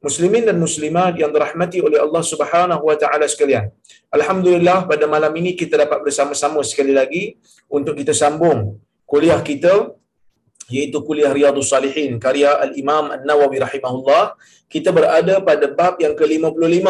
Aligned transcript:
Muslimin 0.00 0.48
dan 0.48 0.56
muslimat 0.56 1.12
yang 1.20 1.28
dirahmati 1.34 1.78
oleh 1.86 2.00
Allah 2.00 2.22
Subhanahu 2.24 2.88
wa 2.88 2.96
taala 2.96 3.28
sekalian. 3.28 3.68
Alhamdulillah 4.16 4.88
pada 4.88 5.04
malam 5.04 5.32
ini 5.40 5.52
kita 5.52 5.76
dapat 5.76 6.00
bersama-sama 6.00 6.64
sekali 6.64 6.96
lagi 6.96 7.36
untuk 7.68 7.94
kita 8.00 8.16
sambung 8.16 8.80
kuliah 9.04 9.36
kita 9.44 9.92
iaitu 10.72 10.98
kuliah 11.04 11.28
Riyadhus 11.36 11.68
Salihin 11.68 12.16
karya 12.16 12.50
Al-Imam 12.64 13.12
An-Nawawi 13.12 13.60
rahimahullah. 13.66 14.40
Kita 14.72 14.88
berada 14.88 15.34
pada 15.44 15.66
bab 15.68 16.00
yang 16.00 16.16
ke-55 16.16 16.88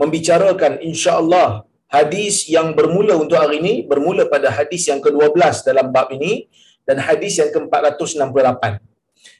membicarakan 0.00 0.82
insya-Allah 0.82 1.62
hadis 1.86 2.50
yang 2.50 2.74
bermula 2.74 3.14
untuk 3.22 3.38
hari 3.38 3.62
ini 3.62 3.74
bermula 3.86 4.26
pada 4.26 4.50
hadis 4.50 4.90
yang 4.90 4.98
ke-12 4.98 5.62
dalam 5.62 5.94
bab 5.94 6.10
ini 6.10 6.50
dan 6.88 6.98
hadis 6.98 7.38
yang 7.38 7.54
ke-468. 7.54 8.82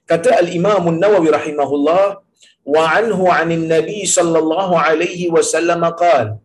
Kata 0.06 0.30
Al-Imam 0.38 0.86
An-Nawawi 0.86 1.34
rahimahullah 1.34 2.22
وعنه 2.66 3.32
عن 3.32 3.52
النبي 3.52 4.06
صلى 4.06 4.38
الله 4.38 4.70
عليه 4.78 5.30
وسلم 5.30 5.84
قال 5.84 6.36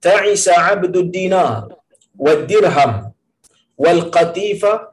تعس 0.00 0.48
عبد 0.48 0.96
الدينار 0.96 1.74
والدرهم 2.18 3.12
والقتيفة 3.78 4.88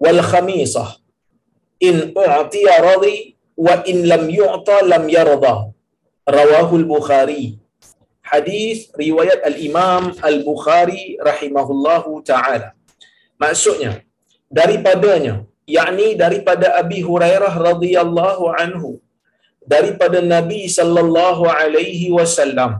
والخميصة. 0.00 0.86
إن 1.82 2.14
أعطي 2.18 2.66
رضي 2.80 3.36
وإن 3.56 3.96
لم 4.02 4.30
يعطى 4.30 4.78
لم 4.86 5.04
يرضى. 5.10 5.56
رواه 6.28 6.70
البخاري. 6.76 7.58
حديث 8.22 8.78
رواية 8.94 9.42
الإمام 9.46 10.14
البخاري 10.24 11.18
رحمه 11.20 11.66
الله 11.70 12.04
تعالى. 12.22 12.68
Maksudnya 13.42 14.06
daripadanya 14.46 15.42
yakni 15.66 16.14
daripada 16.14 16.78
Abi 16.78 17.02
Hurairah 17.02 17.50
radhiyallahu 17.50 18.54
anhu 18.54 19.01
daripada 19.74 20.18
Nabi 20.34 20.60
sallallahu 20.78 21.44
alaihi 21.60 22.08
wasallam. 22.18 22.72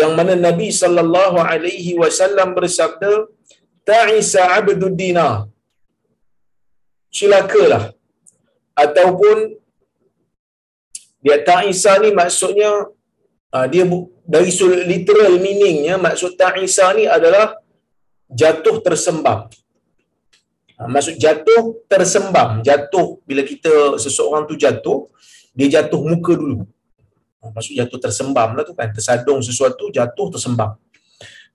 Yang 0.00 0.12
mana 0.18 0.34
Nabi 0.46 0.68
sallallahu 0.80 1.38
alaihi 1.52 1.92
wasallam 2.02 2.48
bersabda 2.58 3.12
ta'isa 3.90 4.42
abdud 4.58 4.94
dinar 5.02 5.32
cilakalah 7.16 7.84
ataupun 8.84 9.36
dia 11.24 11.38
ta'isa 11.48 11.92
ni 12.02 12.10
maksudnya 12.20 12.70
dia 13.72 13.84
dari 14.34 14.50
literal 14.92 15.32
meaningnya 15.44 15.94
maksud 16.06 16.38
ta'isa 16.42 16.86
ni 16.98 17.04
adalah 17.16 17.46
jatuh 18.40 18.76
tersembam 18.86 19.40
maksud 20.94 21.14
jatuh 21.24 21.62
tersembam 21.92 22.50
jatuh. 22.68 23.08
Bila 23.28 23.42
kita 23.50 24.00
seseorang 24.04 24.44
tu 24.50 24.54
jatuh 24.64 24.98
dia 25.56 25.66
jatuh 25.80 26.00
muka 26.10 26.32
dulu. 26.38 26.66
Maksud 27.40 27.72
jatuh 27.80 27.98
tersembam 28.04 28.52
lah 28.56 28.64
tu 28.68 28.74
kan. 28.76 28.88
Tersadung 28.92 29.40
sesuatu, 29.40 29.88
jatuh 29.88 30.28
tersembam. 30.34 30.76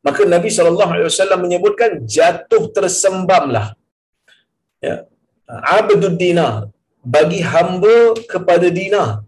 Maka 0.06 0.22
Nabi 0.26 0.50
SAW 0.50 1.42
menyebutkan 1.42 2.02
jatuh 2.06 2.70
tersembamlah. 2.76 3.74
Ya. 4.82 5.06
Abdul 5.46 6.18
dinar. 6.18 6.70
Bagi 7.06 7.40
hamba 7.46 8.18
kepada 8.26 8.68
dinar. 8.70 9.22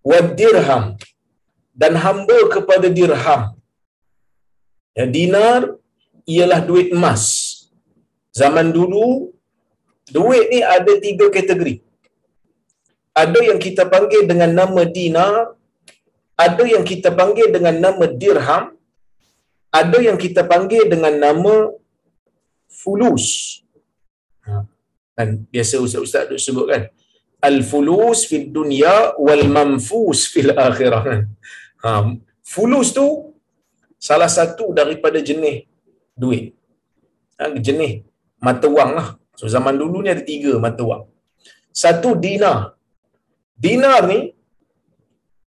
Wad 0.00 0.36
dirham. 0.40 0.96
Dan 1.76 1.92
hamba 2.00 2.48
kepada 2.48 2.88
dirham. 2.88 3.42
Ya, 4.96 5.04
dinar 5.04 5.76
ialah 6.24 6.64
duit 6.64 6.88
emas. 6.96 7.24
Zaman 8.32 8.72
dulu, 8.72 9.32
duit 10.08 10.48
ni 10.48 10.60
ada 10.64 10.92
tiga 11.00 11.28
kategori 11.28 11.85
ada 13.22 13.40
yang 13.48 13.58
kita 13.66 13.82
panggil 13.94 14.22
dengan 14.30 14.50
nama 14.60 14.82
dinar, 14.96 15.56
ada 16.46 16.64
yang 16.74 16.84
kita 16.90 17.10
panggil 17.20 17.48
dengan 17.56 17.76
nama 17.84 18.04
dirham, 18.22 18.64
ada 19.80 19.98
yang 20.06 20.18
kita 20.24 20.44
panggil 20.52 20.84
dengan 20.92 21.14
nama 21.24 21.54
fulus. 22.80 23.26
Kan 25.16 25.48
biasa 25.48 25.80
ustaz-ustaz 25.80 26.28
duk 26.28 26.40
sebut 26.46 26.66
kan. 26.72 26.82
Al-fulus 27.48 28.28
fil 28.28 28.46
dunya 28.52 29.16
wal 29.26 29.44
manfus 29.56 30.28
fil 30.32 30.52
akhirah. 30.52 31.24
Ha, 31.84 31.90
fulus 32.52 32.92
tu 32.98 33.06
salah 34.08 34.28
satu 34.28 34.76
daripada 34.76 35.24
jenis 35.28 35.64
duit. 36.12 36.52
Ha, 37.40 37.56
jenis 37.56 38.04
mata 38.44 38.68
wang 38.68 38.92
lah. 38.98 39.08
So 39.40 39.48
zaman 39.48 39.80
dulu 39.80 40.04
ni 40.04 40.12
ada 40.12 40.24
tiga 40.32 40.52
mata 40.60 40.84
wang. 40.84 41.04
Satu 41.72 42.12
dinar, 42.24 42.75
Dinar 43.56 44.04
ni 44.04 44.36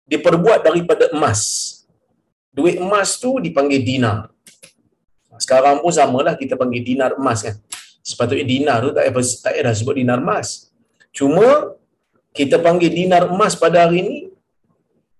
diperbuat 0.09 0.65
daripada 0.65 1.13
emas. 1.13 1.41
Duit 2.49 2.81
emas 2.81 3.21
tu 3.21 3.37
dipanggil 3.37 3.85
dinar. 3.85 4.33
Sekarang 5.37 5.79
pun 5.79 5.93
samalah 5.93 6.33
kita 6.33 6.57
panggil 6.57 6.81
dinar 6.81 7.13
emas 7.15 7.45
kan. 7.45 7.55
Sepatutnya 8.01 8.43
dinar 8.43 8.77
tu 8.81 8.89
tak 8.97 9.05
payah, 9.05 9.29
tak 9.45 9.53
payah 9.55 9.73
sebut 9.77 9.95
dinar 10.01 10.17
emas. 10.17 10.73
Cuma 11.13 11.77
kita 12.33 12.57
panggil 12.57 12.91
dinar 12.91 13.29
emas 13.29 13.53
pada 13.53 13.85
hari 13.85 14.01
ni 14.01 14.17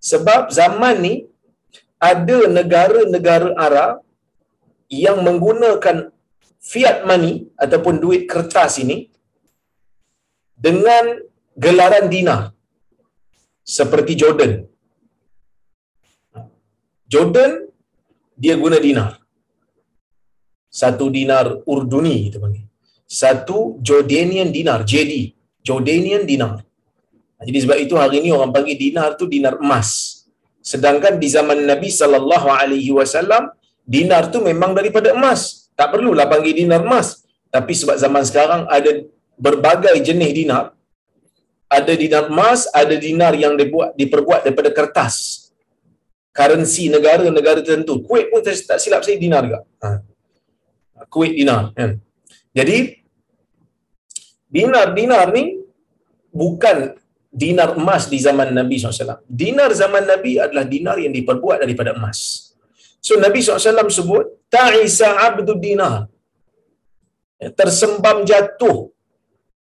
sebab 0.02 0.50
zaman 0.50 0.96
ni 1.06 1.16
ada 2.02 2.48
negara-negara 2.50 3.54
Arab 3.60 4.02
yang 4.90 5.22
menggunakan 5.22 6.10
fiat 6.58 7.06
money 7.06 7.52
ataupun 7.56 8.02
duit 8.02 8.26
kertas 8.26 8.82
ini 8.82 9.12
dengan 10.58 11.24
gelaran 11.56 12.08
dinar 12.12 12.56
seperti 13.64 14.14
Jordan. 14.18 14.66
Jordan 17.10 17.52
dia 18.38 18.56
guna 18.56 18.78
dinar. 18.78 19.20
Satu 20.70 21.10
dinar 21.10 21.66
Urduni 21.66 22.30
kita 22.30 22.38
panggil. 22.38 22.70
Satu 23.10 23.82
Jordanian 23.82 24.54
dinar, 24.54 24.86
JD, 24.86 25.34
Jordanian 25.66 26.30
dinar. 26.30 26.62
Jadi 27.42 27.58
sebab 27.66 27.78
itu 27.82 27.96
hari 27.98 28.22
ini 28.22 28.30
orang 28.30 28.54
panggil 28.54 28.78
dinar 28.78 29.18
tu 29.18 29.26
dinar 29.26 29.58
emas. 29.58 30.22
Sedangkan 30.62 31.18
di 31.18 31.28
zaman 31.32 31.66
Nabi 31.66 31.90
sallallahu 31.90 32.48
alaihi 32.52 32.94
wasallam 32.94 33.50
dinar 33.88 34.30
tu 34.30 34.44
memang 34.46 34.78
daripada 34.78 35.16
emas. 35.16 35.72
Tak 35.74 35.96
perlulah 35.96 36.30
panggil 36.30 36.54
dinar 36.54 36.86
emas. 36.86 37.26
Tapi 37.50 37.74
sebab 37.74 37.98
zaman 37.98 38.22
sekarang 38.30 38.70
ada 38.70 38.92
berbagai 39.40 39.96
jenis 40.04 40.32
dinar, 40.36 40.76
ada 41.70 41.94
dinar 41.94 42.26
emas, 42.34 42.66
ada 42.74 42.98
dinar 42.98 43.38
yang 43.38 43.54
dibuat 43.54 43.94
diperbuat 43.94 44.42
daripada 44.50 44.74
kertas. 44.74 45.48
Currency 46.34 46.90
negara-negara 46.90 47.62
tertentu. 47.62 48.02
Kuwait 48.02 48.34
pun 48.34 48.42
tak 48.42 48.82
silap 48.82 49.06
saya 49.06 49.22
dinar 49.22 49.46
juga. 49.46 49.62
Ha. 49.86 50.02
Kuwait 51.06 51.38
dinar 51.38 51.70
kan. 51.78 52.02
Jadi 52.50 52.98
dinar-dinar 54.50 55.30
ni 55.30 55.62
bukan 56.34 56.98
dinar 57.30 57.78
emas 57.78 58.10
di 58.10 58.18
zaman 58.18 58.50
Nabi 58.50 58.82
SAW. 58.82 59.22
Dinar 59.30 59.70
zaman 59.78 60.10
Nabi 60.10 60.42
adalah 60.42 60.66
dinar 60.66 60.98
yang 60.98 61.14
diperbuat 61.14 61.62
daripada 61.62 61.94
emas. 61.94 62.50
So 62.98 63.16
Nabi 63.16 63.46
SAW 63.46 63.86
sebut, 63.94 64.26
Ta'isa 64.50 65.30
abdu 65.30 65.54
dinar. 65.54 66.10
Tersembam 67.40 68.26
jatuh 68.26 68.92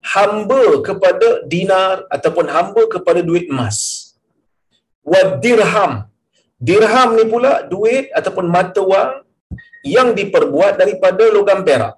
hamba 0.02 0.62
kepada 0.88 1.28
dinar 1.52 2.06
ataupun 2.16 2.46
hamba 2.56 2.82
kepada 2.94 3.20
duit 3.28 3.46
emas. 3.52 3.78
Wa 5.02 5.38
dirham. 5.44 5.92
Dirham 6.58 7.08
ni 7.18 7.24
pula 7.32 7.52
duit 7.72 8.10
ataupun 8.18 8.46
mata 8.50 8.82
wang 8.82 9.22
yang 9.96 10.10
diperbuat 10.18 10.74
daripada 10.82 11.24
logam 11.30 11.62
perak. 11.62 11.94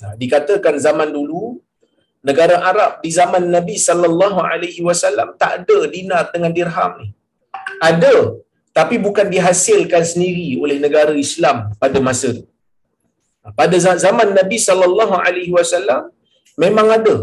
Nah, 0.00 0.12
dikatakan 0.16 0.76
zaman 0.80 1.08
dulu 1.12 1.60
negara 2.28 2.56
Arab 2.70 3.00
di 3.04 3.10
zaman 3.12 3.48
Nabi 3.56 3.76
sallallahu 3.88 4.38
alaihi 4.52 4.84
wasallam 4.88 5.36
tak 5.40 5.64
ada 5.64 5.78
dinar 5.94 6.28
dengan 6.34 6.52
dirham 6.58 6.92
ni. 7.00 7.08
Ada 7.80 8.14
tapi 8.78 8.96
bukan 9.06 9.26
dihasilkan 9.34 10.04
sendiri 10.12 10.60
oleh 10.64 10.76
negara 10.84 11.12
Islam 11.26 11.72
pada 11.82 11.98
masa 12.08 12.28
itu. 12.36 12.44
Pada 13.60 13.76
zaman 13.80 14.36
Nabi 14.36 14.60
sallallahu 14.68 15.14
alaihi 15.16 15.52
wasallam 15.58 16.12
memang 16.62 16.88
ada. 16.98 17.16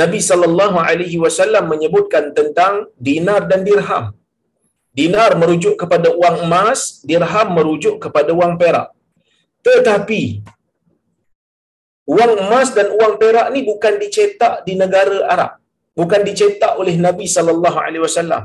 Nabi 0.00 0.20
sallallahu 0.28 0.78
alaihi 0.88 1.18
wasallam 1.24 1.64
menyebutkan 1.72 2.24
tentang 2.38 2.74
dinar 3.08 3.40
dan 3.50 3.60
dirham. 3.68 4.04
Dinar 4.98 5.30
merujuk 5.40 5.74
kepada 5.82 6.08
wang 6.22 6.38
emas, 6.44 6.80
dirham 7.10 7.48
merujuk 7.56 7.94
kepada 8.04 8.32
wang 8.40 8.54
perak. 8.60 8.88
Tetapi 9.66 10.22
wang 12.16 12.34
emas 12.44 12.68
dan 12.76 12.88
wang 13.00 13.14
perak 13.22 13.46
ni 13.54 13.60
bukan 13.70 13.94
dicetak 14.02 14.54
di 14.66 14.74
negara 14.82 15.18
Arab. 15.34 15.52
Bukan 16.00 16.20
dicetak 16.28 16.72
oleh 16.80 16.96
Nabi 17.06 17.26
sallallahu 17.36 17.78
alaihi 17.84 18.04
wasallam. 18.06 18.44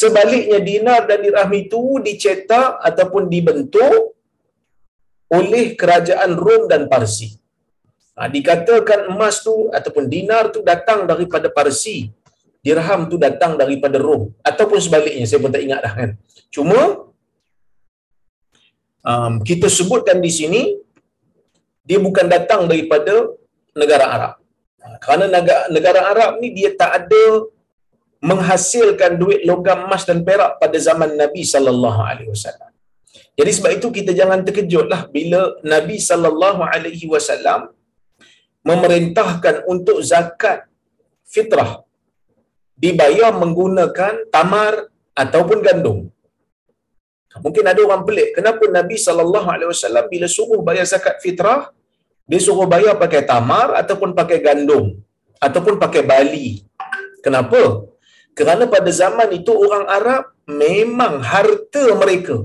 Sebaliknya 0.00 0.58
dinar 0.70 1.00
dan 1.08 1.20
dirham 1.24 1.52
itu 1.62 1.82
dicetak 2.06 2.70
ataupun 2.88 3.32
dibentuk 3.34 4.20
oleh 5.38 5.66
kerajaan 5.80 6.32
Rom 6.44 6.62
dan 6.72 6.82
Parsi. 6.92 7.28
Ha, 8.18 8.26
dikatakan 8.26 9.00
emas 9.14 9.46
tu 9.46 9.54
ataupun 9.78 10.10
dinar 10.14 10.50
tu 10.54 10.60
datang 10.70 11.06
daripada 11.10 11.46
Parsi. 11.56 12.10
Dirham 12.66 13.06
tu 13.10 13.14
datang 13.26 13.54
daripada 13.54 13.96
Rom. 14.06 14.34
Ataupun 14.42 14.78
sebaliknya, 14.82 15.22
saya 15.30 15.38
pun 15.38 15.54
tak 15.54 15.62
ingat 15.62 15.80
dah 15.86 15.92
kan. 15.94 16.10
Cuma, 16.50 16.80
um, 19.06 19.34
kita 19.48 19.70
sebutkan 19.70 20.18
di 20.18 20.30
sini, 20.38 20.62
dia 21.86 22.02
bukan 22.02 22.26
datang 22.26 22.66
daripada 22.66 23.14
negara 23.78 24.04
Arab. 24.16 24.34
Ha, 24.82 24.98
kerana 24.98 25.24
negara, 25.30 25.64
negara 25.70 26.00
Arab 26.10 26.42
ni 26.42 26.50
dia 26.58 26.74
tak 26.74 26.90
ada 26.98 27.22
menghasilkan 28.18 29.14
duit 29.14 29.46
logam 29.46 29.86
emas 29.86 30.02
dan 30.02 30.26
perak 30.26 30.58
pada 30.58 30.74
zaman 30.74 31.14
Nabi 31.22 31.46
sallallahu 31.46 32.00
alaihi 32.02 32.30
wasallam. 32.34 32.70
Jadi 33.38 33.50
sebab 33.54 33.70
itu 33.78 33.88
kita 33.94 34.10
jangan 34.10 34.42
terkejutlah 34.42 35.06
bila 35.14 35.54
Nabi 35.62 36.02
sallallahu 36.02 36.60
alaihi 36.66 37.06
wasallam 37.06 37.77
memerintahkan 38.68 39.56
untuk 39.72 39.98
zakat 40.10 40.58
fitrah 41.32 41.72
dibayar 42.82 43.32
menggunakan 43.42 44.14
tamar 44.34 44.72
ataupun 45.22 45.58
gandum. 45.66 45.98
Mungkin 47.44 47.64
ada 47.70 47.80
orang 47.86 48.02
pelik, 48.08 48.28
kenapa 48.36 48.64
Nabi 48.78 48.96
sallallahu 49.06 49.48
alaihi 49.54 49.70
wasallam 49.72 50.04
bila 50.12 50.26
suruh 50.36 50.60
bayar 50.68 50.86
zakat 50.92 51.16
fitrah 51.24 51.60
dia 52.30 52.40
suruh 52.46 52.68
bayar 52.72 52.94
pakai 53.02 53.22
tamar 53.30 53.68
ataupun 53.80 54.10
pakai 54.18 54.38
gandum 54.46 54.86
ataupun 55.46 55.74
pakai 55.82 56.02
bali. 56.10 56.48
Kenapa? 57.24 57.60
Kerana 58.38 58.64
pada 58.74 58.90
zaman 59.02 59.28
itu 59.38 59.52
orang 59.64 59.84
Arab 59.98 60.24
memang 60.64 61.14
harta 61.30 61.84
mereka 62.00 62.36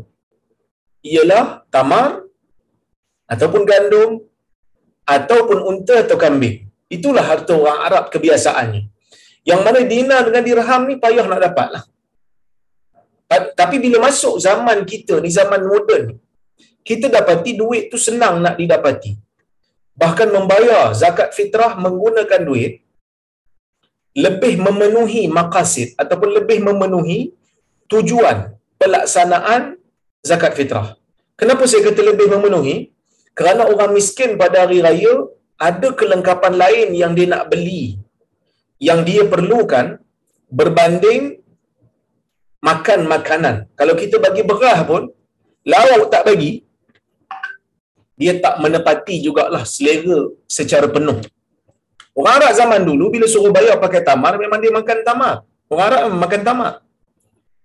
ialah 1.12 1.46
tamar 1.76 2.10
ataupun 3.34 3.62
gandum 3.72 4.10
ataupun 5.04 5.60
unta 5.64 6.04
atau 6.04 6.16
kambing. 6.16 6.68
Itulah 6.88 7.26
harta 7.26 7.54
orang 7.58 7.80
Arab 7.88 8.04
kebiasaannya. 8.14 8.84
Yang 9.44 9.62
mana 9.66 9.80
dinar 9.84 10.22
dengan 10.24 10.44
dirham 10.46 10.82
ni 10.88 10.96
payah 11.02 11.26
nak 11.28 11.42
dapat 11.42 11.68
lah. 11.76 11.84
Tapi 13.34 13.82
bila 13.82 14.08
masuk 14.08 14.38
zaman 14.38 14.86
kita 14.86 15.18
ni, 15.18 15.34
zaman 15.34 15.66
moden, 15.66 16.22
kita 16.86 17.10
dapati 17.10 17.58
duit 17.58 17.90
tu 17.90 17.98
senang 17.98 18.38
nak 18.38 18.56
didapati. 18.62 19.18
Bahkan 19.98 20.30
membayar 20.30 20.94
zakat 20.94 21.34
fitrah 21.34 21.74
menggunakan 21.82 22.42
duit, 22.46 22.86
lebih 24.14 24.62
memenuhi 24.62 25.26
makasid 25.26 25.98
ataupun 25.98 26.30
lebih 26.38 26.62
memenuhi 26.62 27.34
tujuan 27.90 28.54
pelaksanaan 28.78 29.82
zakat 30.22 30.54
fitrah. 30.54 30.94
Kenapa 31.34 31.66
saya 31.66 31.90
kata 31.90 32.02
lebih 32.14 32.30
memenuhi? 32.30 32.93
Kerana 33.38 33.66
orang 33.74 33.92
miskin 33.98 34.38
pada 34.42 34.64
hari 34.64 34.80
raya 34.86 35.14
ada 35.68 35.90
kelengkapan 36.00 36.54
lain 36.64 36.88
yang 37.02 37.14
dia 37.18 37.28
nak 37.34 37.50
beli 37.52 38.04
yang 38.88 39.00
dia 39.08 39.24
perlukan 39.34 39.86
berbanding 40.60 41.40
makan 42.70 43.00
makanan. 43.14 43.56
Kalau 43.80 43.96
kita 44.02 44.20
bagi 44.26 44.44
berah 44.50 44.80
pun, 44.90 45.08
lauk 45.72 46.04
tak 46.14 46.24
bagi, 46.28 46.52
dia 48.20 48.34
tak 48.44 48.56
menepati 48.64 49.16
jugalah 49.26 49.64
selera 49.74 50.20
secara 50.58 50.88
penuh. 50.96 51.20
Orang 52.14 52.36
Arab 52.38 52.54
zaman 52.54 52.82
dulu 52.86 53.10
bila 53.10 53.26
suruh 53.26 53.50
bayar 53.58 53.82
pakai 53.82 54.06
tamar, 54.06 54.38
memang 54.38 54.60
dia 54.62 54.70
makan 54.70 54.98
tamar. 55.08 55.36
Orang 55.72 55.86
Arab 55.90 56.02
makan 56.24 56.42
tamar. 56.46 56.74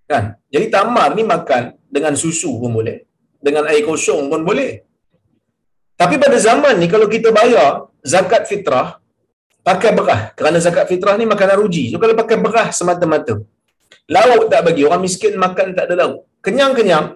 Kan? 0.08 0.24
Jadi 0.48 0.66
tamar 0.72 1.12
ni 1.12 1.22
makan 1.34 1.76
dengan 1.92 2.16
susu 2.16 2.56
pun 2.56 2.72
boleh. 2.72 3.04
Dengan 3.44 3.68
air 3.68 3.84
kosong 3.84 4.32
pun 4.32 4.40
boleh. 4.48 4.87
Tapi 6.00 6.14
pada 6.22 6.36
zaman 6.48 6.74
ni 6.80 6.86
kalau 6.94 7.06
kita 7.14 7.28
bayar 7.34 7.90
zakat 8.12 8.46
fitrah 8.50 8.88
pakai 9.66 9.90
berah 9.98 10.20
kerana 10.38 10.58
zakat 10.66 10.86
fitrah 10.90 11.14
ni 11.20 11.26
makanan 11.32 11.56
ruji. 11.62 11.84
So 11.90 11.98
kalau 12.02 12.14
pakai 12.22 12.38
berah 12.44 12.68
semata-mata. 12.78 13.34
Lauk 14.14 14.42
tak 14.50 14.60
bagi 14.66 14.82
orang 14.88 15.02
miskin 15.06 15.34
makan 15.44 15.74
tak 15.76 15.84
ada 15.90 15.94
lauk. 16.00 16.18
Kenyang-kenyang 16.44 17.06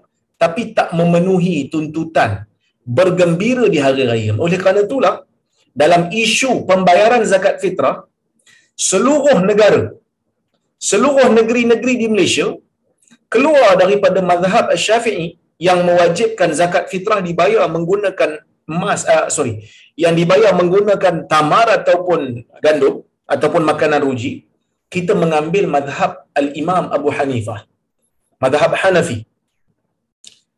tapi 0.43 0.75
tak 0.76 0.90
memenuhi 0.99 1.70
tuntutan 1.73 2.31
bergembira 2.82 3.70
di 3.75 3.79
hari 3.79 4.02
raya. 4.11 4.32
Oleh 4.44 4.58
kerana 4.62 4.82
itulah 4.84 5.15
dalam 5.82 6.10
isu 6.12 6.67
pembayaran 6.69 7.22
zakat 7.32 7.62
fitrah 7.62 8.05
seluruh 8.77 9.39
negara 9.51 9.82
seluruh 10.91 11.31
negeri-negeri 11.39 11.94
di 12.03 12.06
Malaysia 12.12 12.46
keluar 13.32 13.79
daripada 13.82 14.19
mazhab 14.31 14.67
Syafi'i 14.84 15.39
yang 15.67 15.86
mewajibkan 15.89 16.51
zakat 16.60 16.91
fitrah 16.93 17.22
dibayar 17.22 17.65
menggunakan 17.70 18.43
emas 18.69 19.02
uh, 19.08 19.26
sorry 19.32 19.66
yang 19.98 20.14
dibayar 20.19 20.52
menggunakan 20.54 21.26
tamar 21.26 21.66
ataupun 21.82 22.46
gandum 22.64 23.02
ataupun 23.26 23.62
makanan 23.66 24.00
ruji 24.02 24.46
kita 24.92 25.16
mengambil 25.16 25.64
madhab 25.66 26.28
al-Imam 26.36 26.92
Abu 26.92 27.08
Hanifah 27.08 27.64
madhab 28.42 28.74
Hanafi. 28.74 29.22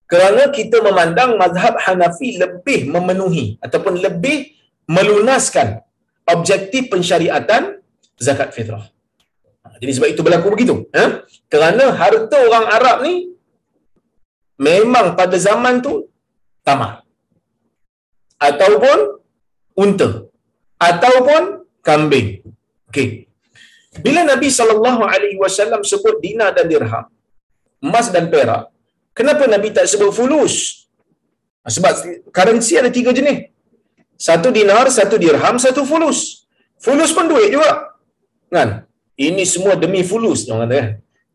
Kerana 0.08 0.48
kita 0.48 0.80
memandang 0.80 1.36
madhab 1.36 1.76
Hanafi 1.84 2.40
lebih 2.40 2.88
memenuhi 2.88 3.60
ataupun 3.60 4.00
lebih 4.00 4.56
melunaskan 4.88 5.84
objektif 6.24 6.88
pensyariatan 6.88 7.84
zakat 8.16 8.56
fitrah. 8.56 8.88
Jadi 9.80 9.92
sebab 9.92 10.08
itu 10.08 10.22
berlaku 10.24 10.48
begitu 10.54 10.74
eh? 10.96 11.24
kerana 11.52 11.92
harta 11.92 12.36
orang 12.40 12.66
Arab 12.72 12.96
ni 13.04 13.36
memang 14.56 15.12
pada 15.18 15.36
zaman 15.36 15.84
tu 15.84 16.08
tamar 16.64 17.03
ataupun 18.38 18.98
unta 19.78 20.08
ataupun 20.78 21.42
kambing. 21.82 22.42
Okey. 22.90 23.26
Bila 24.04 24.26
Nabi 24.26 24.48
sallallahu 24.50 25.02
alaihi 25.06 25.38
wasallam 25.38 25.86
sebut 25.86 26.18
dinar 26.18 26.50
dan 26.56 26.66
dirham, 26.66 27.06
emas 27.78 28.10
dan 28.10 28.26
perak, 28.32 28.70
kenapa 29.14 29.46
Nabi 29.46 29.70
tak 29.70 29.86
sebut 29.86 30.10
fulus? 30.10 30.86
Sebab 31.64 31.92
currency 32.34 32.74
ada 32.80 32.90
tiga 32.90 33.14
jenis. 33.14 33.54
Satu 34.18 34.48
dinar, 34.50 34.84
satu 34.90 35.16
dirham, 35.16 35.56
satu 35.62 35.82
fulus. 35.86 36.46
Fulus 36.84 37.10
pun 37.16 37.26
duit 37.30 37.48
juga. 37.54 37.94
Kan? 38.50 38.84
Ini 39.14 39.46
semua 39.46 39.74
demi 39.78 40.02
fulus, 40.02 40.44
orang 40.50 40.66
kata 40.66 40.74
kan. 40.74 40.88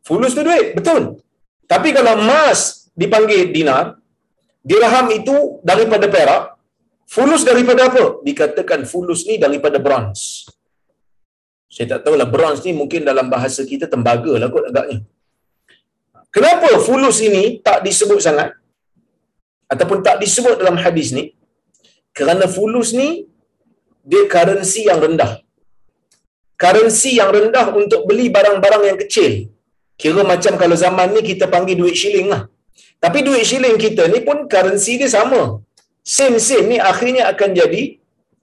Fulus 0.03 0.31
tu 0.37 0.43
duit, 0.43 0.75
betul. 0.77 1.23
Tapi 1.71 1.89
kalau 1.95 2.13
emas 2.19 2.91
dipanggil 2.93 3.55
dinar, 3.55 3.97
dirham 4.69 5.07
itu 5.15 5.63
daripada 5.63 6.05
perak, 6.11 6.58
Fulus 7.13 7.41
daripada 7.49 7.81
apa? 7.89 8.03
Dikatakan 8.27 8.85
fulus 8.91 9.21
ni 9.29 9.35
daripada 9.43 9.77
bronze. 9.85 10.23
Saya 11.73 11.85
tak 11.91 12.01
tahulah 12.05 12.29
bronze 12.33 12.61
ni 12.65 12.71
mungkin 12.81 13.01
dalam 13.09 13.27
bahasa 13.33 13.61
kita 13.71 13.85
tembaga 13.93 14.33
lah 14.41 14.49
kot 14.53 14.65
agaknya. 14.69 14.99
Kenapa 16.35 16.69
fulus 16.87 17.17
ini 17.27 17.43
tak 17.67 17.81
disebut 17.85 18.19
sangat? 18.21 18.49
Ataupun 19.73 20.05
tak 20.07 20.17
disebut 20.21 20.61
dalam 20.61 20.77
hadis 20.83 21.09
ni? 21.17 21.23
Kerana 22.17 22.45
fulus 22.55 22.89
ni 22.99 23.09
dia 24.11 24.23
currency 24.33 24.85
yang 24.89 25.01
rendah. 25.05 25.31
Currency 26.61 27.11
yang 27.19 27.31
rendah 27.37 27.65
untuk 27.81 28.05
beli 28.09 28.27
barang-barang 28.35 28.83
yang 28.89 28.97
kecil. 29.01 29.49
Kira 30.01 30.21
macam 30.33 30.53
kalau 30.61 30.77
zaman 30.85 31.09
ni 31.15 31.21
kita 31.31 31.45
panggil 31.53 31.75
duit 31.81 31.97
shilling 32.01 32.29
lah. 32.33 32.43
Tapi 33.03 33.19
duit 33.27 33.45
shilling 33.49 33.77
kita 33.85 34.05
ni 34.13 34.21
pun 34.27 34.45
currency 34.53 34.93
dia 35.01 35.09
sama. 35.17 35.41
Sen-sen 36.03 36.63
ni 36.71 36.77
akhirnya 36.79 37.29
akan 37.31 37.49
jadi 37.53 37.81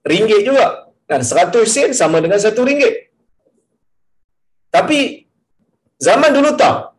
ringgit 0.07 0.41
juga. 0.47 0.87
Kan 1.07 1.23
100 1.23 1.63
sen 1.67 1.89
sama 1.95 2.19
dengan 2.23 2.39
1 2.39 2.51
ringgit. 2.69 2.95
Tapi 4.71 4.99
zaman 5.99 6.31
dulu 6.35 6.51
tak. 6.59 6.93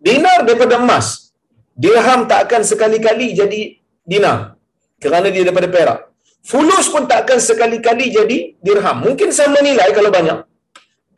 Dinar 0.00 0.46
daripada 0.46 0.80
emas. 0.80 1.34
Dirham 1.78 2.26
tak 2.30 2.48
akan 2.48 2.62
sekali-kali 2.66 3.26
jadi 3.38 3.60
dinar. 4.02 4.58
Kerana 5.02 5.30
dia 5.30 5.42
daripada 5.46 5.68
perak. 5.70 5.98
Fulus 6.42 6.86
pun 6.92 7.04
tak 7.10 7.18
akan 7.26 7.38
sekali-kali 7.48 8.06
jadi 8.18 8.38
dirham. 8.66 8.96
Mungkin 9.06 9.30
sama 9.38 9.58
nilai 9.62 9.88
kalau 9.94 10.10
banyak. 10.10 10.38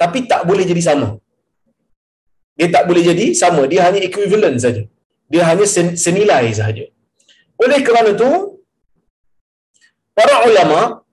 Tapi 0.01 0.19
tak 0.31 0.43
boleh 0.49 0.65
jadi 0.71 0.83
sama. 0.91 1.09
Dia 2.59 2.69
tak 2.75 2.85
boleh 2.89 3.03
jadi 3.11 3.27
sama. 3.43 3.63
Dia 3.73 3.89
hanya 3.89 4.01
equivalent 4.09 4.59
saja. 4.65 4.83
Dia 5.33 5.43
hanya 5.49 5.67
senilai 6.05 6.45
sahaja. 6.59 6.85
Oleh 7.65 7.81
kerana 7.87 8.17
itu, 8.17 8.31
para 10.17 10.49
ulama 10.49 11.05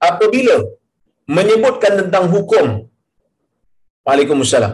apabila 0.00 0.56
menyebutkan 1.28 1.92
tentang 2.00 2.24
hukum 2.32 2.90
Waalaikumsalam. 4.06 4.72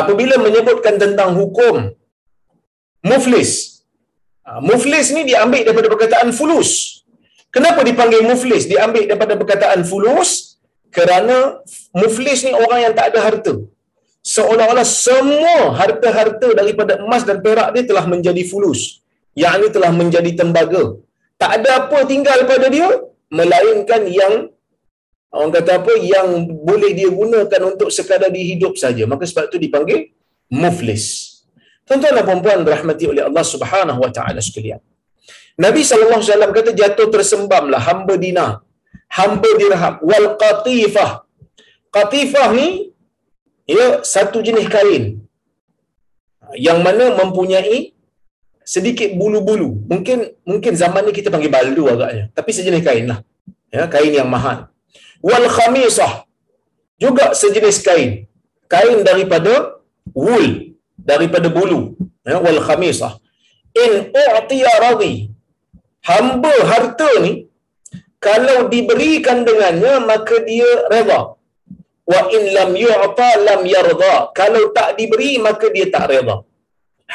Apabila 0.00 0.34
menyebutkan 0.38 0.94
tentang 1.02 1.34
hukum 1.38 1.90
muflis. 3.02 3.82
Ha, 4.46 4.60
muflis 4.64 5.10
ni 5.16 5.22
diambil 5.30 5.66
daripada 5.66 5.88
perkataan 5.92 6.28
fulus. 6.38 6.70
Kenapa 7.54 7.80
dipanggil 7.88 8.22
muflis? 8.30 8.64
Diambil 8.70 9.08
daripada 9.08 9.34
perkataan 9.40 9.80
fulus 9.90 10.60
kerana 10.92 11.60
muflis 11.96 12.44
ni 12.46 12.52
orang 12.52 12.80
yang 12.84 12.94
tak 12.98 13.12
ada 13.12 13.20
harta. 13.26 13.54
Seolah-olah 14.34 14.84
semua 14.84 15.72
harta-harta 15.72 16.48
daripada 16.52 17.00
emas 17.00 17.24
dan 17.28 17.40
perak 17.40 17.72
dia 17.74 17.84
telah 17.88 18.04
menjadi 18.04 18.42
fulus. 18.44 18.97
Yang 19.40 19.54
ini 19.58 19.68
telah 19.76 19.90
menjadi 20.00 20.30
tembaga. 20.40 20.82
Tak 21.40 21.50
ada 21.56 21.70
apa 21.80 21.98
tinggal 22.10 22.38
pada 22.50 22.66
dia 22.76 22.88
melainkan 23.38 24.02
yang 24.20 24.34
orang 25.30 25.50
kata 25.56 25.70
apa 25.80 25.92
yang 26.14 26.28
boleh 26.68 26.90
dia 26.98 27.08
gunakan 27.20 27.62
untuk 27.70 27.88
sekadar 27.96 28.30
dihidup 28.38 28.74
saja. 28.84 29.04
Maka 29.12 29.24
sebab 29.30 29.46
itu 29.50 29.58
dipanggil 29.64 29.98
muflis. 30.62 31.04
Tuan-tuan 31.86 32.14
dan 32.18 32.24
puan-puan 32.28 32.60
rahmati 32.74 33.04
oleh 33.12 33.22
Allah 33.28 33.44
Subhanahu 33.54 34.00
wa 34.04 34.10
taala 34.16 34.40
sekalian. 34.48 34.80
Nabi 35.64 35.82
sallallahu 35.86 36.20
alaihi 36.20 36.30
wasallam 36.30 36.52
kata 36.58 36.70
jatuh 36.80 37.06
tersembamlah 37.14 37.80
hamba 37.88 38.14
dinar 38.24 38.50
hamba 39.18 39.50
dirham 39.60 39.94
wal 40.10 40.28
qatifah. 40.42 41.10
Qatifah 41.96 42.48
ni 42.58 42.68
ya 43.64 43.86
satu 44.14 44.44
jenis 44.44 44.68
kain. 44.68 45.04
Yang 46.56 46.78
mana 46.86 47.04
mempunyai 47.20 47.92
sedikit 48.74 49.10
bulu-bulu. 49.20 49.70
Mungkin 49.90 50.18
mungkin 50.50 50.72
zaman 50.82 51.02
ni 51.08 51.12
kita 51.18 51.32
panggil 51.32 51.48
baldu 51.56 51.84
agaknya. 51.94 52.24
Tapi 52.36 52.50
sejenis 52.56 52.82
kain 52.88 53.06
lah. 53.10 53.18
Ya 53.72 53.84
kain 53.94 54.12
yang 54.20 54.28
mahal. 54.28 54.58
Wal 55.28 55.48
khamisah. 55.56 56.12
Juga 57.00 57.32
sejenis 57.40 57.78
kain. 57.88 58.10
Kain 58.74 58.98
daripada 59.08 59.80
wool. 60.12 60.76
Daripada 61.10 61.48
bulu. 61.48 61.96
Ya 62.28 62.36
wal 62.44 62.60
khamisah. 62.66 63.16
In 63.82 63.92
u'tiya 64.12 64.74
radi 64.84 65.14
hamba 66.08 66.52
harta 66.70 67.10
ni 67.24 67.32
kalau 68.26 68.58
diberikan 68.72 69.44
dengannya 69.48 69.94
maka 70.10 70.36
dia 70.48 70.70
redha 70.92 71.20
wa 72.12 72.20
in 72.36 72.42
lam 72.56 72.70
yu'ta 72.84 73.30
lam 73.48 73.60
yarda. 73.74 74.14
Kalau 74.40 74.62
tak 74.76 74.98
diberi 74.98 75.32
maka 75.46 75.72
dia 75.72 75.88
tak 75.94 76.06
redha 76.12 76.47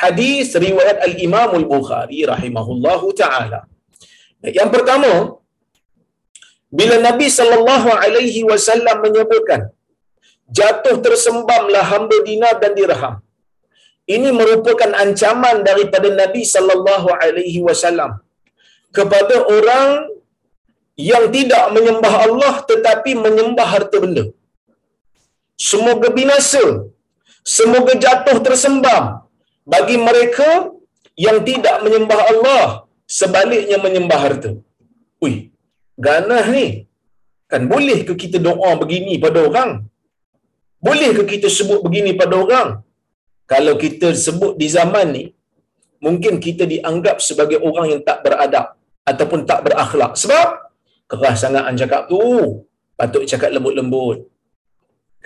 hadis 0.02 0.50
riwayat 0.66 0.98
al 1.08 1.16
Imam 1.28 1.52
al 1.60 1.66
Bukhari 1.74 2.20
rahimahullahu 2.34 3.08
taala 3.22 3.62
yang 4.60 4.70
pertama 4.76 5.12
bila 6.80 6.96
Nabi 7.08 7.28
sallallahu 7.40 7.90
alaihi 8.04 8.42
wasallam 8.52 8.98
menyebutkan 9.06 9.62
jatuh 10.60 10.96
tersembamlah 11.06 11.84
hamba 11.92 12.18
dinar 12.30 12.56
dan 12.64 12.74
dirham. 12.80 13.16
Ini 14.16 14.30
merupakan 14.40 14.92
ancaman 15.04 15.58
daripada 15.68 16.08
Nabi 16.22 16.42
sallallahu 16.54 17.10
alaihi 17.24 17.60
wasallam 17.68 18.12
kepada 18.98 19.36
orang 19.56 20.12
yang 21.12 21.26
tidak 21.36 21.64
menyembah 21.76 22.14
Allah 22.26 22.54
tetapi 22.72 23.12
menyembah 23.26 23.68
harta 23.74 23.98
benda. 24.04 24.26
Semoga 25.70 26.10
binasa. 26.18 26.66
Semoga 27.56 27.94
jatuh 28.04 28.38
tersembam 28.48 29.04
bagi 29.72 29.98
mereka 30.08 30.50
yang 31.26 31.38
tidak 31.50 31.76
menyembah 31.86 32.22
Allah 32.32 32.66
sebaliknya 33.20 33.78
menyembah 33.86 34.20
harta. 34.26 34.52
Ui, 35.24 35.34
ganah 36.06 36.46
ni. 36.56 36.68
Kan 37.52 37.70
boleh 37.74 38.00
ke 38.08 38.14
kita 38.24 38.38
doa 38.48 38.72
begini 38.82 39.16
pada 39.26 39.40
orang? 39.48 39.72
Boleh 40.88 41.10
ke 41.18 41.24
kita 41.34 41.48
sebut 41.58 41.80
begini 41.86 42.12
pada 42.22 42.36
orang? 42.44 42.70
Kalau 43.52 43.76
kita 43.84 44.08
sebut 44.26 44.54
di 44.62 44.68
zaman 44.76 45.08
ni, 45.16 45.26
mungkin 46.06 46.42
kita 46.46 46.64
dianggap 46.74 47.18
sebagai 47.28 47.60
orang 47.68 47.86
yang 47.94 48.02
tak 48.10 48.20
beradab 48.26 48.76
ataupun 49.12 49.40
tak 49.50 49.60
berakhlak. 49.68 50.14
Sebab 50.24 50.48
keras 51.12 51.38
sangat 51.44 51.64
an 51.70 51.76
cakap 51.82 52.10
tu. 52.12 52.22
Patut 53.00 53.24
cakap 53.32 53.50
lembut-lembut. 53.56 54.18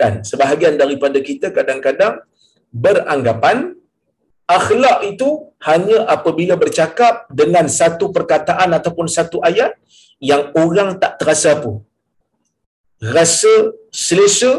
Kan? 0.00 0.22
Sebahagian 0.30 0.74
daripada 0.82 1.18
kita 1.28 1.50
kadang-kadang 1.56 2.22
beranggapan 2.84 3.77
akhlak 4.56 4.98
itu 5.12 5.28
hanya 5.68 5.98
apabila 6.14 6.54
bercakap 6.62 7.28
dengan 7.40 7.68
satu 7.78 8.08
perkataan 8.16 8.72
ataupun 8.78 9.06
satu 9.16 9.38
ayat 9.44 9.76
yang 10.30 10.42
orang 10.62 10.96
tak 11.02 11.20
terasa 11.20 11.48
apa. 11.56 11.72
Rasa 12.98 13.52
selesa, 13.94 14.52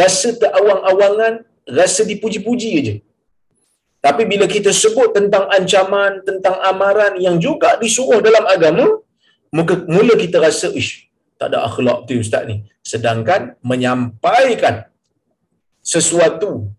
rasa 0.00 0.28
terawang-awangan, 0.42 1.42
rasa 1.66 2.06
dipuji-puji 2.10 2.68
aja. 2.78 2.94
Tapi 4.06 4.22
bila 4.30 4.46
kita 4.46 4.70
sebut 4.70 5.10
tentang 5.16 5.50
ancaman, 5.50 6.22
tentang 6.22 6.54
amaran 6.62 7.18
yang 7.18 7.42
juga 7.42 7.74
disuruh 7.82 8.22
dalam 8.22 8.44
agama, 8.46 9.02
mula, 9.50 9.74
mula 9.90 10.14
kita 10.14 10.38
rasa, 10.38 10.70
ish, 10.70 11.10
tak 11.40 11.50
ada 11.50 11.66
akhlak 11.66 12.06
tu 12.06 12.14
ustaz 12.22 12.46
ni. 12.46 12.62
Sedangkan 12.86 13.58
menyampaikan 13.66 14.86
sesuatu 15.82 16.70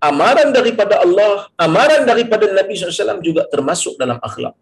amaran 0.00 0.48
daripada 0.50 1.04
Allah, 1.04 1.46
amaran 1.60 2.08
daripada 2.08 2.48
Nabi 2.48 2.72
SAW 2.74 3.20
juga 3.20 3.44
termasuk 3.52 4.00
dalam 4.00 4.16
akhlak. 4.18 4.56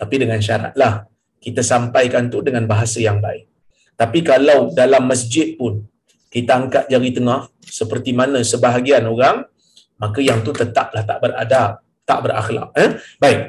Tapi 0.00 0.14
dengan 0.16 0.40
syaratlah 0.40 1.04
kita 1.38 1.62
sampaikan 1.62 2.32
tu 2.32 2.40
dengan 2.40 2.64
bahasa 2.64 2.98
yang 2.98 3.20
baik. 3.20 3.46
Tapi 3.94 4.18
kalau 4.24 4.72
dalam 4.72 5.04
masjid 5.10 5.54
pun 5.58 5.84
kita 6.32 6.56
angkat 6.60 6.84
jari 6.92 7.10
tengah 7.12 7.50
seperti 7.62 8.16
mana 8.16 8.40
sebahagian 8.40 9.04
orang, 9.10 9.44
maka 9.98 10.20
yang 10.22 10.40
tu 10.46 10.54
tetaplah 10.54 11.02
tak 11.02 11.18
beradab, 11.20 11.82
tak 12.08 12.18
berakhlak. 12.24 12.68
Eh? 12.78 12.90
Baik. 13.18 13.40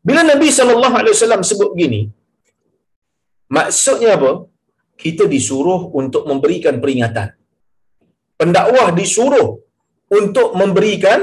Bila 0.00 0.24
Nabi 0.24 0.48
SAW 0.48 1.44
sebut 1.44 1.76
begini, 1.76 2.08
maksudnya 3.52 4.16
apa? 4.16 4.48
Kita 4.96 5.28
disuruh 5.28 5.92
untuk 5.92 6.24
memberikan 6.24 6.80
peringatan. 6.80 7.36
Pendakwah 8.40 8.88
disuruh 8.96 9.60
untuk 10.18 10.48
memberikan 10.60 11.20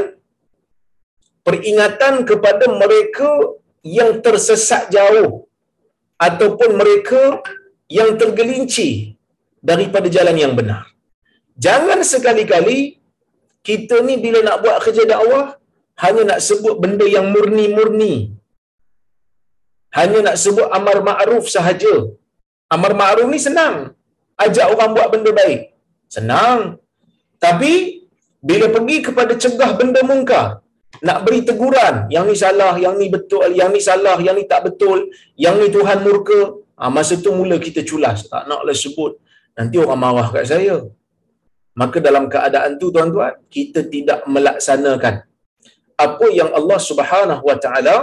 peringatan 1.47 2.23
kepada 2.29 2.65
mereka 2.81 3.29
yang 3.83 4.11
tersesat 4.25 4.83
jauh 4.95 5.47
ataupun 6.27 6.71
mereka 6.81 7.21
yang 7.97 8.19
tergelinci 8.21 8.89
daripada 9.69 10.07
jalan 10.15 10.37
yang 10.43 10.53
benar. 10.59 10.83
Jangan 11.65 11.99
sekali-kali 12.13 12.79
kita 13.67 13.95
ni 14.07 14.15
bila 14.23 14.39
nak 14.47 14.57
buat 14.63 14.77
kerja 14.85 15.03
dakwah 15.13 15.45
hanya 16.03 16.23
nak 16.31 16.39
sebut 16.47 16.75
benda 16.83 17.05
yang 17.15 17.27
murni-murni. 17.33 18.15
Hanya 19.97 20.19
nak 20.27 20.37
sebut 20.43 20.67
amar 20.77 20.97
ma'ruf 21.07 21.45
sahaja. 21.55 21.95
Amar 22.75 22.91
ma'ruf 23.01 23.27
ni 23.33 23.39
senang. 23.47 23.75
Ajak 24.43 24.67
orang 24.73 24.91
buat 24.95 25.09
benda 25.13 25.31
baik. 25.39 25.61
Senang. 26.15 26.77
Tapi 27.45 27.73
bila 28.41 28.69
pergi 28.75 28.97
kepada 29.07 29.33
cegah 29.43 29.71
benda 29.79 30.01
mungkar, 30.05 30.61
nak 31.03 31.17
beri 31.25 31.41
teguran 31.45 31.95
yang 32.13 32.25
ni 32.29 32.35
salah 32.43 32.73
yang 32.83 32.95
ni 32.97 33.07
betul 33.13 33.49
yang 33.59 33.69
ni 33.73 33.81
salah 33.87 34.17
yang 34.17 34.35
ni 34.39 34.45
tak 34.49 34.61
betul 34.65 34.99
yang 35.37 35.55
ni 35.61 35.67
Tuhan 35.69 36.01
murka 36.01 36.57
ha, 36.79 36.89
masa 36.89 37.19
tu 37.21 37.33
mula 37.37 37.57
kita 37.61 37.85
culas 37.85 38.25
tak 38.31 38.49
naklah 38.49 38.73
sebut 38.73 39.13
nanti 39.57 39.77
orang 39.77 39.99
marah 40.03 40.27
kat 40.33 40.45
saya 40.49 40.77
maka 41.77 41.97
dalam 42.01 42.25
keadaan 42.33 42.81
tu 42.81 42.89
tuan-tuan 42.89 43.37
kita 43.55 43.85
tidak 43.93 44.25
melaksanakan 44.25 45.15
apa 46.05 46.25
yang 46.39 46.49
Allah 46.59 46.79
Subhanahu 46.89 47.43
wa 47.49 47.57
taala 47.61 47.95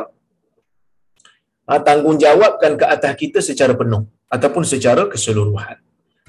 ha, 1.68 1.80
tanggungjawabkan 1.88 2.72
ke 2.80 2.84
atas 2.94 3.12
kita 3.22 3.38
secara 3.48 3.74
penuh 3.80 4.04
ataupun 4.34 4.64
secara 4.66 5.06
keseluruhan. 5.12 5.78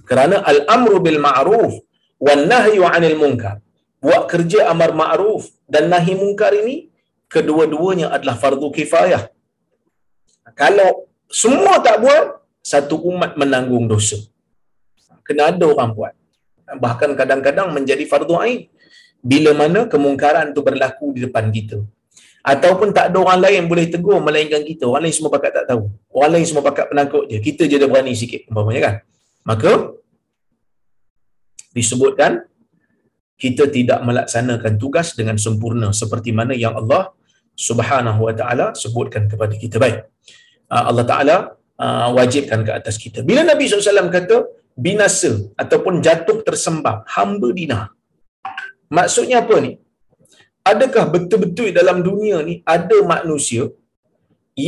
Kerana 0.09 0.45
al-amru 0.51 1.01
bil 1.05 1.17
ma'ruf 1.17 1.74
wan 2.21 2.45
nahyu 2.45 2.85
'anil 2.85 3.17
munkar. 3.21 3.64
Buat 4.05 4.24
kerja 4.31 4.59
amar 4.71 4.91
ma'ruf 5.01 5.43
dan 5.74 5.89
nahi 5.93 6.13
munkar 6.21 6.53
ini 6.62 6.75
kedua-duanya 7.33 8.07
adalah 8.15 8.35
fardu 8.41 8.67
kifayah. 8.77 9.24
Kalau 10.62 10.89
semua 11.41 11.81
tak 11.85 11.97
buat, 12.05 12.25
satu 12.71 12.95
umat 13.09 13.31
menanggung 13.41 13.85
dosa. 13.93 14.17
Kena 15.25 15.50
ada 15.50 15.65
orang 15.74 15.91
buat. 15.97 16.13
Bahkan 16.85 17.09
kadang-kadang 17.19 17.67
menjadi 17.77 18.05
fardu 18.12 18.35
ain 18.45 18.69
bila 19.25 19.51
mana 19.62 19.89
kemungkaran 19.93 20.53
tu 20.55 20.62
berlaku 20.67 21.17
di 21.17 21.25
depan 21.25 21.50
kita. 21.50 21.77
Ataupun 22.45 22.93
tak 22.93 23.09
ada 23.09 23.17
orang 23.25 23.41
lain 23.41 23.65
boleh 23.65 23.89
tegur 23.89 24.21
melainkan 24.21 24.62
kita. 24.69 24.85
Orang 24.85 25.09
lain 25.09 25.15
semua 25.17 25.33
pakat 25.33 25.51
tak 25.57 25.65
tahu. 25.74 25.89
Orang 26.13 26.31
lain 26.38 26.45
semua 26.45 26.62
pakat 26.62 26.93
penakut 26.93 27.25
je. 27.25 27.38
Kita 27.41 27.65
je 27.65 27.81
dah 27.81 27.89
berani 27.89 28.13
sikit. 28.13 28.45
Umpamanya 28.53 28.81
kan. 28.85 28.95
Maka 29.50 29.71
disebutkan 31.74 32.45
kita 33.44 33.63
tidak 33.75 34.00
melaksanakan 34.08 34.74
tugas 34.82 35.08
dengan 35.20 35.38
sempurna 35.46 35.92
seperti 36.01 36.32
mana 36.39 36.54
yang 36.56 36.75
Allah 36.82 37.12
Subhanahu 37.68 38.20
wa 38.27 38.34
taala 38.39 38.68
sebutkan 38.75 39.24
kepada 39.32 39.56
kita 39.63 39.77
baik. 39.84 40.00
Ah, 40.72 40.92
Allah 40.92 41.06
taala 41.12 41.36
ah, 41.80 42.08
wajibkan 42.18 42.63
ke 42.68 42.72
atas 42.80 42.96
kita. 43.04 43.20
Bila 43.30 43.42
Nabi 43.51 43.68
SAW 43.68 44.12
kata 44.18 44.38
binasa 44.75 45.32
ataupun 45.63 46.04
jatuh 46.06 46.38
tersembah 46.48 47.08
hamba 47.15 47.50
dinar. 47.60 47.84
Maksudnya 48.98 49.44
apa 49.44 49.56
ni? 49.65 49.72
Adakah 50.72 51.04
betul-betul 51.13 51.70
dalam 51.80 51.98
dunia 52.08 52.38
ni 52.48 52.60
ada 52.75 52.98
manusia 53.13 53.63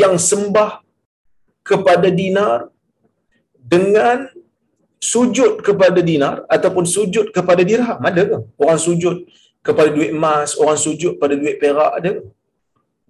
yang 0.01 0.15
sembah 0.29 0.71
kepada 1.69 2.07
dinar 2.07 2.71
dengan 3.73 4.29
sujud 5.13 5.51
kepada 5.67 5.99
dinar 6.09 6.35
ataupun 6.55 6.85
sujud 6.95 7.25
kepada 7.35 7.61
dirham 7.69 7.99
ada 8.09 8.21
ke? 8.31 8.37
Orang 8.61 8.79
sujud 8.87 9.17
kepada 9.67 9.89
duit 9.95 10.11
emas 10.17 10.49
orang 10.61 10.79
sujud 10.85 11.13
pada 11.21 11.33
duit 11.41 11.55
perak 11.61 11.91
ada 11.99 12.09
ke? 12.17 12.23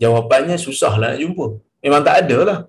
Jawapannya 0.04 0.58
susahlah 0.66 1.10
nak 1.12 1.22
jumpa. 1.24 1.46
Memang 1.84 2.02
tak 2.08 2.16
ada 2.22 2.38
lah. 2.50 2.60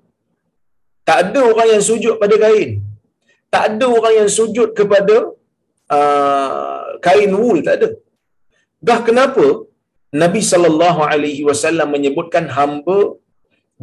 Tak 1.08 1.18
ada 1.24 1.40
orang 1.50 1.68
yang 1.74 1.82
sujud 1.90 2.14
pada 2.22 2.36
kain. 2.44 2.70
Tak 3.54 3.62
ada 3.68 3.86
orang 3.98 4.14
yang 4.20 4.30
sujud 4.38 4.68
kepada 4.78 5.16
uh, 5.96 6.84
kain 7.06 7.32
wool 7.40 7.58
tak 7.66 7.74
ada. 7.78 7.88
Dah 8.88 8.98
kenapa 9.08 9.46
Nabi 10.22 10.40
sallallahu 10.50 11.00
alaihi 11.12 11.42
wasallam 11.48 11.88
menyebutkan 11.94 12.44
hamba 12.56 12.98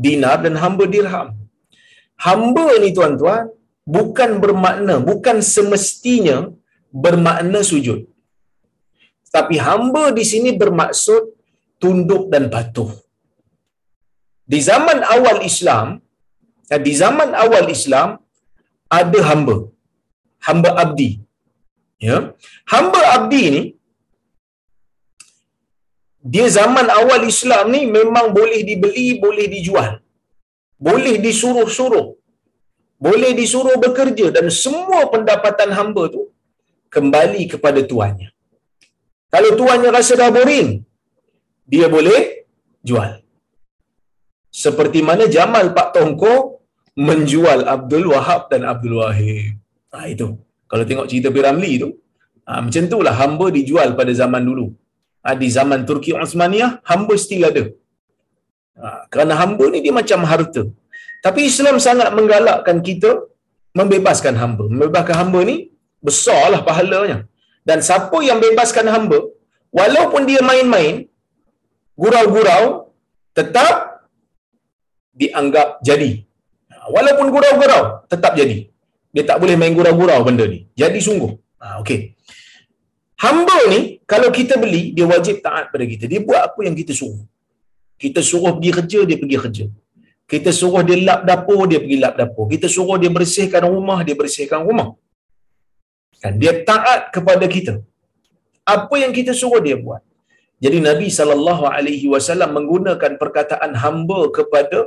dinar 0.05 0.37
dan 0.45 0.55
hamba 0.63 0.85
dirham? 0.95 1.27
Hamba 2.25 2.67
ni 2.83 2.89
tuan-tuan 2.97 3.43
bukan 3.85 4.31
bermakna 4.43 4.95
bukan 5.09 5.37
semestinya 5.53 6.37
bermakna 7.05 7.61
sujud. 7.71 7.99
Tapi 9.35 9.55
hamba 9.67 10.03
di 10.17 10.23
sini 10.31 10.51
bermaksud 10.61 11.23
tunduk 11.83 12.23
dan 12.33 12.47
patuh. 12.53 12.91
Di 14.51 14.59
zaman 14.69 14.99
awal 15.15 15.37
Islam 15.51 15.87
eh, 16.73 16.81
di 16.87 16.93
zaman 17.03 17.29
awal 17.43 17.65
Islam 17.77 18.09
ada 18.99 19.21
hamba. 19.29 19.57
Hamba 20.47 20.69
abdi. 20.83 21.09
Ya. 22.07 22.17
Hamba 22.73 23.01
abdi 23.15 23.43
ni 23.55 23.63
dia 26.33 26.47
zaman 26.57 26.87
awal 26.99 27.21
Islam 27.33 27.65
ni 27.73 27.81
memang 27.97 28.27
boleh 28.37 28.61
dibeli 28.69 29.07
boleh 29.25 29.45
dijual. 29.55 29.91
Boleh 30.87 31.15
disuruh-suruh 31.25 32.07
boleh 32.95 33.31
disuruh 33.39 33.75
bekerja 33.85 34.31
dan 34.35 34.47
semua 34.63 34.99
pendapatan 35.13 35.69
hamba 35.77 36.03
tu 36.15 36.31
kembali 36.95 37.43
kepada 37.53 37.83
tuannya. 37.83 38.29
Kalau 39.33 39.51
tuannya 39.59 39.89
rasa 39.91 40.13
dah 40.21 40.31
boring, 40.31 40.69
dia 41.67 41.87
boleh 41.95 42.47
jual. 42.89 43.11
Seperti 44.63 44.99
mana 45.03 45.27
Jamal 45.27 45.75
Pak 45.77 45.89
Tongko 45.95 46.33
menjual 47.07 47.67
Abdul 47.75 48.05
Wahab 48.13 48.47
dan 48.51 48.63
Abdul 48.71 48.95
Wahid. 49.03 49.59
Ha, 49.91 50.07
itu. 50.13 50.27
Kalau 50.71 50.83
tengok 50.89 51.07
cerita 51.11 51.29
Piramli 51.35 51.71
tu, 51.83 51.89
ha, 52.47 52.63
macam 52.63 52.83
itulah 52.87 53.15
hamba 53.21 53.45
dijual 53.57 53.89
pada 53.99 54.11
zaman 54.21 54.43
dulu. 54.49 54.67
Ha, 55.23 55.35
di 55.41 55.47
zaman 55.57 55.83
Turki 55.89 56.15
Osmaniyah, 56.15 56.71
hamba 56.91 57.13
still 57.19 57.43
ada. 57.51 57.65
Ha, 58.79 58.87
kerana 59.11 59.35
hamba 59.41 59.65
ni 59.73 59.83
dia 59.85 59.93
macam 59.99 60.23
harta. 60.31 60.63
Tapi 61.25 61.39
Islam 61.49 61.75
sangat 61.87 62.09
menggalakkan 62.17 62.77
kita 62.87 63.11
membebaskan 63.79 64.35
hamba. 64.41 64.65
Membebaskan 64.71 65.15
hamba 65.21 65.39
ni 65.49 65.55
besarlah 66.07 66.61
pahalanya. 66.67 67.17
Dan 67.69 67.81
siapa 67.87 68.17
yang 68.29 68.37
bebaskan 68.45 68.85
hamba, 68.93 69.19
walaupun 69.79 70.21
dia 70.29 70.41
main-main, 70.49 70.95
gurau-gurau, 72.01 72.93
tetap 73.33 74.05
dianggap 75.21 75.81
jadi. 75.89 76.11
Walaupun 76.95 77.27
gurau-gurau, 77.33 77.83
tetap 78.11 78.37
jadi. 78.37 78.69
Dia 79.09 79.23
tak 79.29 79.41
boleh 79.41 79.55
main 79.57 79.73
gurau-gurau 79.73 80.19
benda 80.27 80.45
ni. 80.45 80.59
Jadi 80.81 81.01
sungguh. 81.07 81.33
Ha, 81.63 81.81
okay. 81.81 82.13
Hamba 83.25 83.57
ni, 83.73 83.81
kalau 84.11 84.29
kita 84.29 84.61
beli, 84.61 84.93
dia 84.93 85.09
wajib 85.09 85.41
taat 85.41 85.73
pada 85.73 85.85
kita. 85.87 86.05
Dia 86.05 86.21
buat 86.21 86.41
apa 86.53 86.59
yang 86.67 86.75
kita 86.77 86.93
suruh. 86.93 87.25
Kita 87.97 88.21
suruh 88.29 88.53
pergi 88.59 88.71
kerja, 88.77 88.99
dia 89.09 89.17
pergi 89.17 89.37
kerja. 89.41 89.65
Kita 90.31 90.49
suruh 90.59 90.81
dia 90.87 90.97
lap 91.07 91.21
dapur, 91.29 91.61
dia 91.71 91.79
pergi 91.83 91.97
lap 92.03 92.15
dapur. 92.21 92.45
Kita 92.53 92.67
suruh 92.75 92.97
dia 93.01 93.11
bersihkan 93.17 93.63
rumah, 93.73 93.99
dia 94.07 94.15
bersihkan 94.21 94.61
rumah. 94.67 94.89
Kan 96.21 96.33
dia 96.41 96.53
taat 96.69 97.01
kepada 97.15 97.45
kita. 97.55 97.73
Apa 98.75 98.95
yang 99.03 99.13
kita 99.17 99.31
suruh 99.41 99.61
dia 99.67 99.77
buat. 99.85 100.01
Jadi 100.63 100.77
Nabi 100.89 101.07
sallallahu 101.17 101.63
alaihi 101.77 102.07
wasallam 102.13 102.51
menggunakan 102.57 103.11
perkataan 103.21 103.71
hamba 103.83 104.19
kepada 104.37 104.79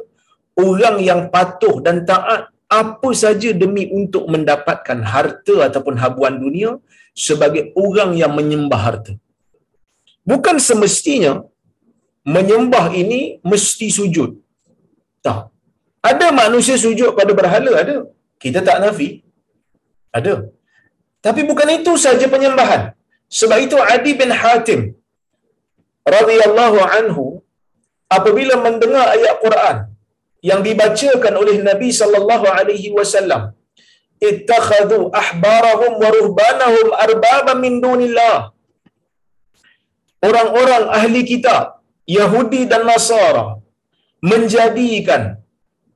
orang 0.66 0.96
yang 1.08 1.20
patuh 1.34 1.76
dan 1.86 2.02
taat 2.10 2.50
apa 2.68 3.10
saja 3.22 3.50
demi 3.62 3.84
untuk 3.98 4.24
mendapatkan 4.32 4.98
harta 5.12 5.56
ataupun 5.68 5.94
habuan 6.02 6.34
dunia 6.42 6.70
sebagai 7.26 7.62
orang 7.84 8.10
yang 8.22 8.32
menyembah 8.38 8.80
harta. 8.86 9.12
Bukan 10.30 10.56
semestinya 10.68 11.32
menyembah 12.36 12.86
ini 13.02 13.20
mesti 13.50 13.88
sujud. 13.98 14.30
Tak. 15.26 15.40
Ada 16.10 16.26
manusia 16.42 16.76
sujud 16.84 17.10
pada 17.18 17.32
berhala, 17.38 17.72
ada. 17.82 17.96
Kita 18.42 18.62
tak 18.68 18.78
nafi. 18.84 19.08
Ada. 20.18 20.34
Tapi 21.26 21.40
bukan 21.50 21.68
itu 21.78 21.92
saja 22.04 22.26
penyembahan. 22.34 22.82
Sebab 23.38 23.58
itu 23.66 23.76
Adi 23.94 24.12
bin 24.20 24.30
Hatim 24.32 24.80
radhiyallahu 26.16 26.78
anhu 26.98 27.24
apabila 28.16 28.56
mendengar 28.66 29.06
ayat 29.16 29.34
Quran 29.44 29.76
yang 30.50 30.60
dibacakan 30.66 31.34
oleh 31.40 31.56
Nabi 31.68 31.88
sallallahu 32.00 32.46
alaihi 32.58 32.94
wasallam 32.98 33.42
ittakhadhu 34.30 35.10
ahbarahum 35.22 35.92
wa 36.02 36.08
ruhbanahum 36.16 36.86
arbaba 37.04 37.52
min 37.64 37.74
dunillah 37.84 38.36
orang-orang 40.28 40.84
ahli 40.98 41.22
kitab 41.32 41.64
Yahudi 42.18 42.62
dan 42.70 42.82
Nasara 42.88 43.57
menjadikan 44.22 45.38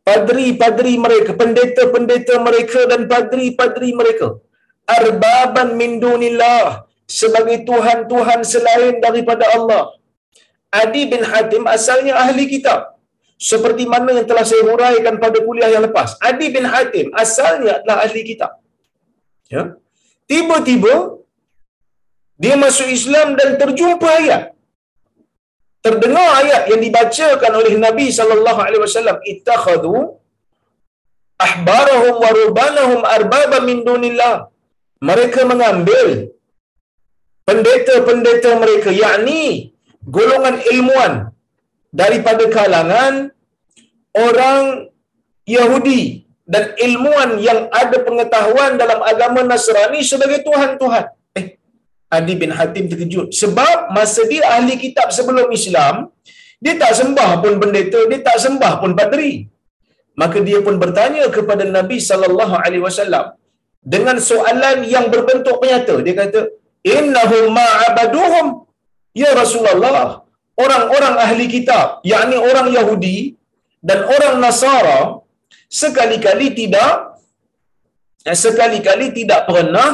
padri-padri 0.03 0.95
mereka, 0.99 1.35
pendeta-pendeta 1.35 2.35
mereka 2.47 2.81
dan 2.91 3.07
padri-padri 3.11 3.91
mereka 3.95 4.39
arbaban 4.87 5.79
min 5.81 6.03
dunillah 6.03 6.87
sebagai 7.07 7.63
tuhan-tuhan 7.69 8.41
selain 8.53 8.99
daripada 9.05 9.47
Allah. 9.57 9.85
Adi 10.73 11.03
bin 11.13 11.23
Hatim 11.31 11.69
asalnya 11.69 12.17
ahli 12.17 12.49
kitab. 12.49 12.97
Seperti 13.51 13.85
mana 13.93 14.15
yang 14.17 14.27
telah 14.31 14.47
saya 14.47 14.63
huraikan 14.71 15.19
pada 15.19 15.39
kuliah 15.43 15.69
yang 15.75 15.83
lepas. 15.87 16.15
Adi 16.23 16.47
bin 16.57 16.65
Hatim 16.73 17.11
asalnya 17.23 17.83
adalah 17.83 18.07
ahli 18.07 18.23
kitab. 18.23 18.53
Ya. 19.51 19.75
Tiba-tiba 20.31 21.21
dia 22.43 22.55
masuk 22.65 22.89
Islam 22.89 23.35
dan 23.39 23.59
terjumpa 23.61 24.09
ayat 24.21 24.52
terdengar 25.85 26.29
ayat 26.41 26.63
yang 26.71 26.81
dibacakan 26.87 27.53
oleh 27.61 27.75
Nabi 27.85 28.07
sallallahu 28.19 28.61
alaihi 28.65 28.83
wasallam 28.87 29.19
ittakhadhu 29.33 29.95
ahbarahum 31.47 32.15
wa 32.25 32.31
rubanahum 32.41 33.01
arbaba 33.17 33.59
min 33.69 33.83
dunillah. 33.89 34.35
Mereka 35.03 35.41
mengambil 35.51 36.31
pendeta-pendeta 37.49 38.51
mereka 38.63 38.91
yakni 38.95 39.75
golongan 40.17 40.57
ilmuan 40.73 41.13
daripada 41.91 42.47
kalangan 42.57 43.15
orang 44.15 44.87
Yahudi 45.57 46.03
dan 46.47 46.65
ilmuan 46.87 47.31
yang 47.49 47.67
ada 47.81 47.99
pengetahuan 48.07 48.79
dalam 48.83 49.03
agama 49.03 49.43
Nasrani 49.43 50.01
sebagai 50.07 50.47
tuhan-tuhan 50.47 51.11
Adi 52.17 52.35
bin 52.43 52.51
Hatim 52.59 52.85
terkejut. 52.91 53.29
Sebab 53.41 53.77
masa 53.97 54.23
dia 54.33 54.43
ahli 54.55 54.75
kitab 54.85 55.09
sebelum 55.19 55.49
Islam, 55.59 55.95
dia 56.65 56.75
tak 56.83 56.93
sembah 57.01 57.31
pun 57.43 57.55
pendeta, 57.63 58.01
dia 58.11 58.21
tak 58.29 58.39
sembah 58.45 58.73
pun 58.83 58.93
padri. 59.01 59.33
maka 60.21 60.39
dia 60.49 60.59
pun 60.67 60.77
bertanya 60.83 61.25
kepada 61.37 61.65
Nabi 61.77 61.99
sallallahu 62.09 62.55
alaihi 62.65 62.85
wasallam 62.87 63.27
dengan 63.95 64.17
soalan 64.31 64.79
yang 64.95 65.07
berbentuk 65.15 65.57
penyata 65.63 65.95
dia 66.07 66.15
kata 66.21 66.41
innahum 66.97 67.47
ma'abaduhum 67.59 68.47
ya 69.23 69.31
Rasulullah 69.41 70.09
orang-orang 70.65 71.15
ahli 71.25 71.47
kitab 71.55 72.05
yakni 72.13 72.37
orang 72.51 72.69
Yahudi 72.77 73.19
dan 73.89 73.99
orang 74.15 74.35
Nasara 74.45 75.01
sekali-kali 75.83 76.49
tidak 76.61 76.93
sekali-kali 78.45 79.07
tidak 79.19 79.41
pernah 79.51 79.91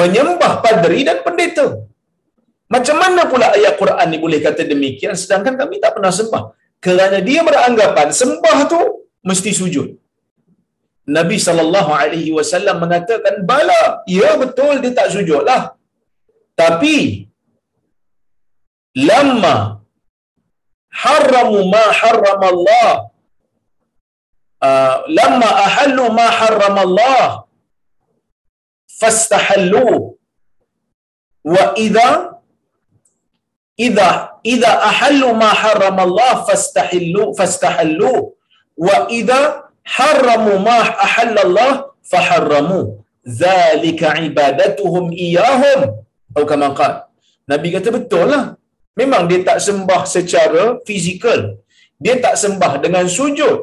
menyembah 0.00 0.52
padri 0.64 1.00
dan 1.08 1.18
pendeta. 1.26 1.66
Macam 2.74 2.96
mana 3.02 3.22
pula 3.32 3.46
ayat 3.56 3.74
Quran 3.80 4.06
ni 4.12 4.18
boleh 4.24 4.40
kata 4.46 4.64
demikian 4.72 5.14
sedangkan 5.22 5.54
kami 5.60 5.76
tak 5.82 5.92
pernah 5.96 6.12
sembah? 6.18 6.44
Kerana 6.84 7.18
dia 7.28 7.40
beranggapan 7.48 8.08
sembah 8.20 8.58
tu 8.72 8.80
mesti 9.30 9.50
sujud. 9.60 9.88
Nabi 11.16 11.36
sallallahu 11.46 11.90
alaihi 12.00 12.30
wasallam 12.38 12.76
mengatakan 12.84 13.34
bala, 13.50 13.82
ya 14.18 14.30
betul 14.42 14.74
dia 14.82 14.92
tak 14.98 15.08
sujudlah. 15.14 15.60
Tapi 16.62 16.96
lamma 19.08 19.56
harramu 21.02 21.60
ma 21.74 21.84
harrama 22.00 22.46
Allah 22.54 22.90
uh, 24.68 24.96
lamma 25.18 25.48
ahallu 25.66 26.04
ma 26.18 26.26
harrama 26.40 26.80
Allah 26.88 27.24
fastahallu 29.02 29.86
wa 31.54 31.64
idza 31.84 32.08
idza 33.86 34.10
idza 34.52 34.72
ahallu 34.90 35.28
ma 35.42 35.50
harrama 35.62 36.02
Allah 36.08 36.34
fastahillu. 36.48 37.24
Fastahallu 37.38 38.12
wa 38.86 38.96
idza 39.18 39.40
harramu 39.96 40.54
ma 40.68 40.78
ahalla 41.06 41.40
Allah 41.46 41.72
faharramu. 42.12 42.80
Zalika 43.42 44.18
ibadatuhum 44.28 45.04
iyahum 45.26 45.80
atau 46.34 46.44
kama 46.50 46.68
qala 46.78 47.06
Nabi 47.52 47.68
kata 47.74 47.88
betul 47.96 48.24
lah. 48.32 48.44
Memang 49.00 49.22
dia 49.30 49.40
tak 49.48 49.58
sembah 49.66 50.02
secara 50.14 50.64
fizikal. 50.86 51.40
Dia 52.04 52.14
tak 52.24 52.34
sembah 52.42 52.72
dengan 52.84 53.06
sujud. 53.16 53.56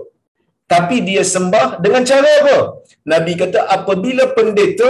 Tapi 0.74 0.98
dia 1.08 1.24
sembah 1.34 1.68
dengan 1.84 2.02
cara 2.10 2.32
apa? 2.42 2.58
Nabi 3.12 3.34
kata 3.42 3.60
apabila 3.76 4.24
pendeta 4.38 4.90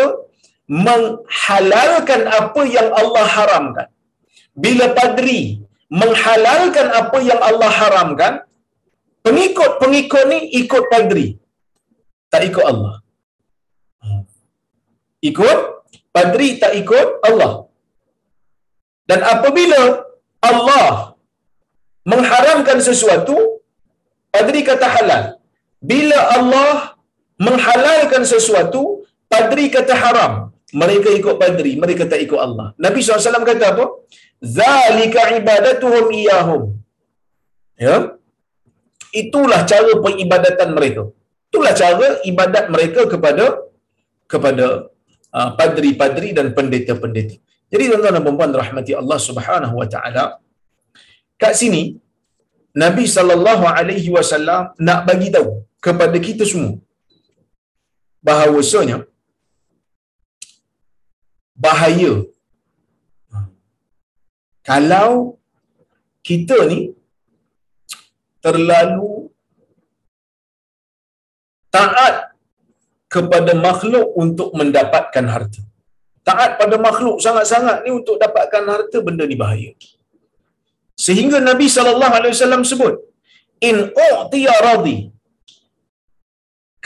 menghalalkan 0.70 2.22
apa 2.40 2.62
yang 2.70 2.90
Allah 2.94 3.26
haramkan. 3.26 3.88
Bila 4.54 4.94
padri 4.94 5.66
menghalalkan 5.90 6.88
apa 6.94 7.18
yang 7.26 7.42
Allah 7.42 7.72
haramkan, 7.74 8.34
pengikut-pengikut 9.26 10.24
ni 10.30 10.40
ikut 10.62 10.84
padri. 10.94 11.28
Tak 12.30 12.46
ikut 12.46 12.66
Allah. 12.72 13.02
Ikut 15.30 15.58
padri 16.14 16.62
tak 16.62 16.78
ikut 16.78 17.08
Allah. 17.26 17.66
Dan 19.10 19.26
apabila 19.26 20.06
Allah 20.50 21.18
mengharamkan 22.06 22.78
sesuatu, 22.78 23.36
padri 24.30 24.62
kata 24.62 24.86
halal. 24.86 25.24
Bila 25.82 26.20
Allah 26.38 26.94
menghalalkan 27.42 28.22
sesuatu, 28.22 29.02
padri 29.26 29.74
kata 29.74 29.98
haram 29.98 30.49
mereka 30.82 31.10
ikut 31.20 31.36
padri, 31.42 31.72
mereka 31.84 32.04
tak 32.12 32.22
ikut 32.26 32.40
Allah. 32.46 32.68
Nabi 32.86 33.00
SAW 33.02 33.48
kata 33.52 33.66
apa? 33.74 33.86
Zalika 34.58 35.22
ibadatuhum 35.40 36.06
iyahum. 36.22 36.64
Ya. 37.86 37.96
Itulah 39.22 39.62
cara 39.72 39.92
peribadatan 40.06 40.70
mereka. 40.78 41.04
Itulah 41.50 41.74
cara 41.82 42.08
ibadat 42.32 42.66
mereka 42.74 43.02
kepada 43.14 43.46
kepada 44.32 44.66
uh, 45.38 45.50
padri-padri 45.60 46.30
dan 46.38 46.54
pendeta-pendeta. 46.58 47.36
Jadi 47.74 47.84
tuan-tuan 47.90 48.14
dan 48.18 48.24
puan 48.38 48.54
rahmati 48.62 48.94
Allah 49.02 49.20
Subhanahu 49.28 49.76
wa 49.82 49.88
taala, 49.94 50.24
kat 51.42 51.54
sini 51.62 51.98
Nabi 52.84 53.06
sallallahu 53.16 53.66
alaihi 53.66 54.10
wasallam 54.16 54.62
nak 54.88 55.00
bagi 55.10 55.30
tahu 55.36 55.66
kepada 55.86 56.18
kita 56.28 56.46
semua 56.52 56.78
bahawasanya 58.28 59.09
bahaya. 61.66 62.14
Kalau 64.70 65.10
kita 66.28 66.58
ni 66.72 66.80
terlalu 68.46 69.34
taat 71.76 72.16
kepada 73.16 73.54
makhluk 73.68 74.08
untuk 74.24 74.50
mendapatkan 74.60 75.26
harta. 75.34 75.62
Taat 76.30 76.52
pada 76.62 76.78
makhluk 76.88 77.18
sangat-sangat 77.26 77.78
ni 77.84 77.92
untuk 78.00 78.16
dapatkan 78.24 78.64
harta 78.74 78.98
benda 79.08 79.26
ni 79.26 79.38
bahaya. 79.44 79.72
Sehingga 81.06 81.38
Nabi 81.50 81.68
sallallahu 81.76 82.14
alaihi 82.20 82.34
wasallam 82.36 82.64
sebut 82.72 82.96
in 83.70 83.76
u'tiya 84.08 84.56
radi 84.68 84.98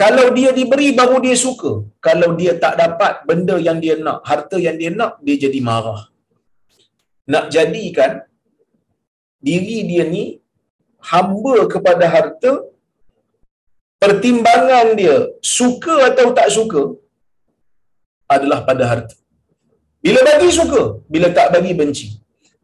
kalau 0.01 0.25
dia 0.38 0.49
diberi 0.58 0.89
baru 0.99 1.17
dia 1.25 1.36
suka. 1.45 1.71
Kalau 2.06 2.29
dia 2.39 2.58
tak 2.63 2.73
dapat 2.82 3.13
benda 3.29 3.56
yang 3.67 3.77
dia 3.84 3.95
nak, 4.06 4.19
harta 4.29 4.58
yang 4.65 4.77
dia 4.82 4.89
nak, 4.89 5.21
dia 5.25 5.36
jadi 5.45 5.60
marah. 5.69 6.01
Nak 7.34 7.45
jadikan 7.56 8.25
diri 9.47 9.77
dia 9.89 10.03
ni 10.15 10.23
hamba 11.12 11.56
kepada 11.73 12.06
harta, 12.15 12.51
pertimbangan 14.01 14.97
dia 14.99 15.15
suka 15.58 15.95
atau 16.10 16.27
tak 16.38 16.49
suka 16.58 16.82
adalah 18.36 18.65
pada 18.65 18.84
harta. 18.91 19.15
Bila 20.06 20.19
bagi 20.25 20.49
suka, 20.60 20.82
bila 21.13 21.29
tak 21.38 21.53
bagi 21.56 21.73
benci. 21.77 22.08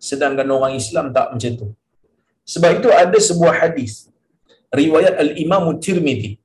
Sedangkan 0.10 0.50
orang 0.58 0.74
Islam 0.82 1.14
tak 1.18 1.30
macam 1.34 1.52
tu. 1.62 1.68
Sebab 2.54 2.72
itu 2.82 2.90
ada 2.90 3.18
sebuah 3.30 3.54
hadis 3.62 4.10
riwayat 4.74 5.14
Al-Imam 5.24 5.66
Tirmidhi 5.78 6.39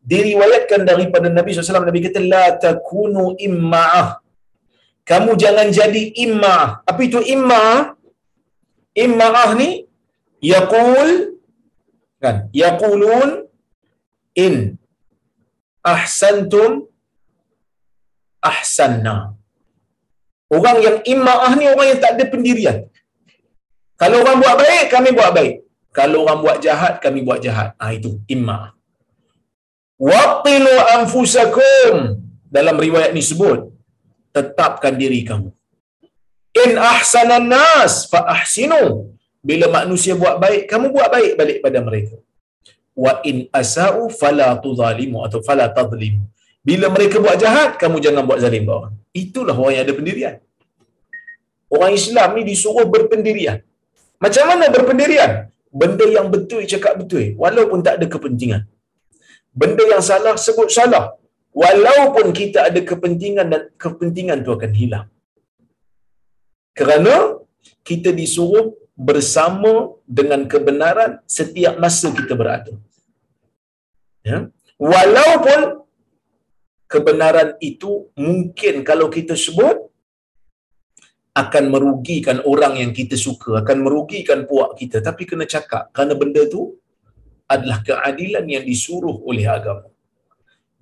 diriwayatkan 0.00 0.80
daripada 0.88 1.28
Nabi 1.28 1.52
SAW 1.52 1.84
Nabi 1.84 2.00
kata 2.08 2.20
la 2.24 2.44
takunu 2.64 3.36
imma'ah. 3.36 4.08
Kamu 5.04 5.34
jangan 5.42 5.68
jadi 5.68 6.02
imma'ah. 6.24 6.86
Apa 6.90 7.00
itu 7.08 7.20
imma'ah? 7.20 7.96
Imma'ah 9.04 9.50
ni 9.60 9.70
yaqul 10.52 11.36
kan? 12.22 12.48
Yaqulun 12.62 13.46
in. 14.36 14.54
Ahsantum 15.80 16.84
ahsanna. 18.44 19.16
Orang 20.50 20.78
yang 20.86 20.98
imma'ah 21.12 21.52
ni 21.60 21.64
orang 21.72 21.86
yang 21.94 22.00
tak 22.04 22.12
ada 22.16 22.24
pendirian. 22.32 22.78
Kalau 24.00 24.24
orang 24.24 24.40
buat 24.42 24.56
baik 24.60 24.84
kami 24.92 25.10
buat 25.12 25.32
baik. 25.36 25.54
Kalau 25.98 26.24
orang 26.24 26.40
buat 26.44 26.58
jahat 26.64 26.94
kami 27.04 27.20
buat 27.26 27.40
jahat. 27.44 27.76
Ah 27.76 27.92
itu 27.96 28.10
imma'ah 28.34 28.79
Waqinu 30.08 30.72
anfusakum 30.96 31.94
dalam 32.56 32.76
riwayat 32.84 33.12
ni 33.16 33.22
sebut 33.30 33.68
tetapkan 34.36 34.96
diri 35.00 35.20
kamu. 35.28 35.48
In 36.64 36.70
ahsanan 36.92 37.46
nas 37.52 38.08
fa 38.12 38.20
ahsinu. 38.36 38.82
Bila 39.48 39.66
manusia 39.76 40.12
buat 40.22 40.36
baik, 40.44 40.62
kamu 40.70 40.86
buat 40.96 41.08
baik 41.14 41.32
balik 41.40 41.58
pada 41.64 41.78
mereka. 41.88 42.16
Wa 43.04 43.12
in 43.30 43.36
asa'u 43.60 44.02
fala 44.20 44.48
tudhalimu 44.64 45.18
atau 45.26 45.40
fala 45.48 45.66
tadlimu. 45.76 46.24
Bila 46.68 46.86
mereka 46.96 47.16
buat 47.24 47.36
jahat, 47.44 47.70
kamu 47.82 47.96
jangan 48.04 48.24
buat 48.28 48.40
zalim 48.44 48.68
orang. 48.68 48.94
Itulah 49.22 49.56
orang 49.60 49.72
yang 49.76 49.84
ada 49.86 49.94
pendirian. 50.00 50.34
Orang 51.76 51.92
Islam 52.00 52.28
ni 52.36 52.42
disuruh 52.50 52.84
berpendirian. 52.94 53.58
Macam 54.24 54.44
mana 54.50 54.68
berpendirian? 54.76 55.32
Benda 55.80 56.06
yang 56.16 56.28
betul 56.34 56.62
cakap 56.72 57.00
betul 57.00 57.24
walaupun 57.42 57.78
tak 57.86 57.94
ada 58.00 58.06
kepentingan 58.14 58.62
benda 59.50 59.84
yang 59.92 60.04
salah 60.10 60.34
sebut 60.46 60.70
salah. 60.70 61.04
Walaupun 61.50 62.30
kita 62.30 62.70
ada 62.70 62.80
kepentingan 62.90 63.46
dan 63.52 63.62
kepentingan 63.74 64.46
tu 64.46 64.54
akan 64.54 64.72
hilang. 64.80 65.06
Kerana 66.78 67.14
kita 67.82 68.14
disuruh 68.14 68.78
bersama 68.94 69.72
dengan 70.06 70.46
kebenaran 70.52 71.18
setiap 71.26 71.74
masa 71.82 72.14
kita 72.14 72.38
berada. 72.38 72.72
Ya? 74.22 74.38
Walaupun 74.78 75.60
kebenaran 76.86 77.56
itu 77.70 78.12
mungkin 78.14 78.86
kalau 78.86 79.08
kita 79.10 79.34
sebut 79.34 79.90
akan 81.42 81.64
merugikan 81.72 82.38
orang 82.42 82.74
yang 82.82 82.92
kita 82.92 83.14
suka 83.14 83.62
akan 83.62 83.78
merugikan 83.86 84.44
puak 84.50 84.76
kita. 84.80 84.98
Tapi 85.08 85.22
kena 85.30 85.46
cakap 85.54 85.88
kerana 85.94 86.14
benda 86.18 86.42
tu 86.54 86.76
adalah 87.54 87.78
keadilan 87.88 88.46
yang 88.54 88.64
disuruh 88.70 89.16
oleh 89.28 89.46
agama. 89.56 89.88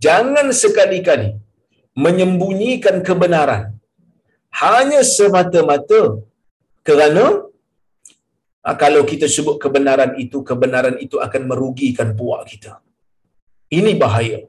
Jangan 0.06 0.46
sekali-kali 0.62 1.28
menyembunyikan 2.04 2.96
kebenaran 3.08 3.62
hanya 4.62 5.00
semata-mata 5.16 6.02
kerana 6.88 7.24
Ha, 8.68 8.76
kalau 8.82 9.00
kita 9.10 9.26
sebut 9.34 9.56
kebenaran 9.64 10.12
itu, 10.22 10.38
kebenaran 10.48 10.96
itu 11.04 11.16
akan 11.26 11.42
merugikan 11.50 12.08
puak 12.18 12.40
kita. 12.52 12.72
Ini 13.78 13.92
bahaya. 14.02 14.40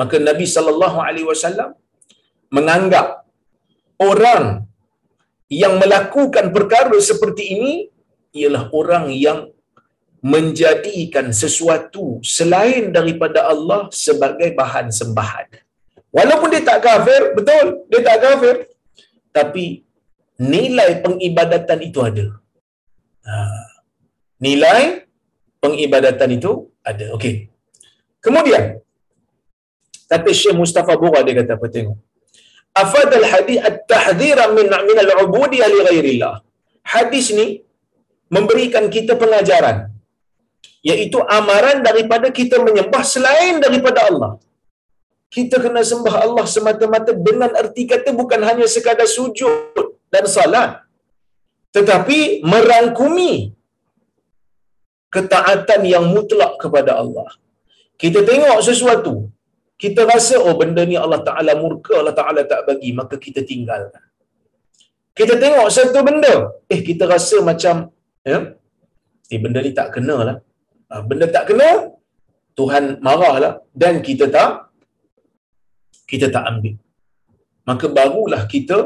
Maka 0.00 0.16
Nabi 0.28 0.46
sallallahu 0.54 0.98
alaihi 1.06 1.24
wasallam 1.30 1.70
menganggap 2.56 3.06
orang 4.08 4.44
yang 5.62 5.74
melakukan 5.82 6.46
perkara 6.56 6.98
seperti 7.10 7.44
ini 7.56 7.72
ialah 8.40 8.62
orang 8.80 9.08
yang 9.26 9.38
menjadikan 10.20 11.32
sesuatu 11.32 12.20
selain 12.20 12.92
daripada 12.92 13.48
Allah 13.52 13.88
sebagai 14.04 14.52
bahan 14.52 14.92
sembahan. 14.92 15.48
Walaupun 16.12 16.48
dia 16.52 16.62
tak 16.66 16.80
kafir, 16.84 17.32
betul, 17.32 17.66
dia 17.88 18.00
tak 18.04 18.18
kafir. 18.24 18.56
Tapi 19.32 19.64
nilai 20.36 21.00
pengibadatan 21.04 21.78
itu 21.88 21.98
ada. 22.04 22.26
Ha. 23.24 23.34
Nilai 24.44 25.08
pengibadatan 25.62 26.30
itu 26.36 26.68
ada. 26.84 27.06
Okey. 27.16 27.48
Kemudian, 28.20 28.80
tapi 30.10 30.30
Syekh 30.36 30.56
Mustafa 30.60 30.98
Bura 31.00 31.20
dia 31.24 31.34
kata 31.40 31.54
apa 31.56 31.66
tengok. 31.72 31.98
Afad 32.82 33.10
al-hadis 33.20 33.58
at-tahdhira 33.70 34.44
min 34.56 34.66
min 34.68 34.98
al-ubudiyah 35.04 35.68
li 35.72 35.80
ghairillah. 35.88 36.34
Hadis 36.92 37.26
ni 37.38 37.62
memberikan 38.36 38.84
kita 38.90 39.14
pengajaran 39.22 39.90
iaitu 40.80 41.18
amaran 41.38 41.78
daripada 41.88 42.28
kita 42.38 42.56
menyembah 42.66 43.02
selain 43.14 43.60
daripada 43.64 44.08
Allah. 44.10 44.32
Kita 45.30 45.56
kena 45.64 45.82
sembah 45.86 46.14
Allah 46.26 46.46
semata-mata 46.54 47.14
dengan 47.28 47.50
erti 47.62 47.86
kata 47.86 48.10
bukan 48.20 48.40
hanya 48.48 48.66
sekadar 48.66 49.06
sujud 49.06 49.98
dan 50.10 50.24
salat 50.26 50.70
tetapi 51.76 52.18
merangkumi 52.52 53.54
ketaatan 55.14 55.80
yang 55.86 56.04
mutlak 56.14 56.52
kepada 56.62 56.98
Allah. 57.02 57.28
Kita 58.02 58.20
tengok 58.30 58.58
sesuatu, 58.68 59.14
kita 59.82 60.02
rasa 60.12 60.34
oh 60.46 60.54
benda 60.60 60.82
ni 60.90 60.96
Allah 61.04 61.20
Taala 61.28 61.52
murka, 61.62 61.94
Allah 62.00 62.16
Taala 62.20 62.42
tak 62.52 62.60
bagi, 62.68 62.90
maka 63.00 63.14
kita 63.26 63.40
tinggalkan. 63.50 64.02
Kita 65.18 65.34
tengok 65.42 65.68
satu 65.76 66.00
benda, 66.08 66.34
eh 66.72 66.80
kita 66.88 67.04
rasa 67.14 67.38
macam 67.50 67.92
ya, 68.30 68.38
eh 69.32 69.40
benda 69.44 69.60
ni 69.66 69.72
tak 69.80 69.88
kena 69.94 70.16
lah. 70.28 70.36
Ah, 70.92 71.02
benda 71.08 71.26
tak 71.36 71.44
kena, 71.48 71.70
Tuhan 72.58 72.84
marah 73.06 73.34
lah 73.42 73.54
dan 73.82 73.94
kita 74.06 74.26
tak 74.36 74.50
kita 76.10 76.26
tak 76.34 76.44
ambil. 76.50 76.74
Maka 77.68 77.86
barulah 77.98 78.42
kita 78.54 78.78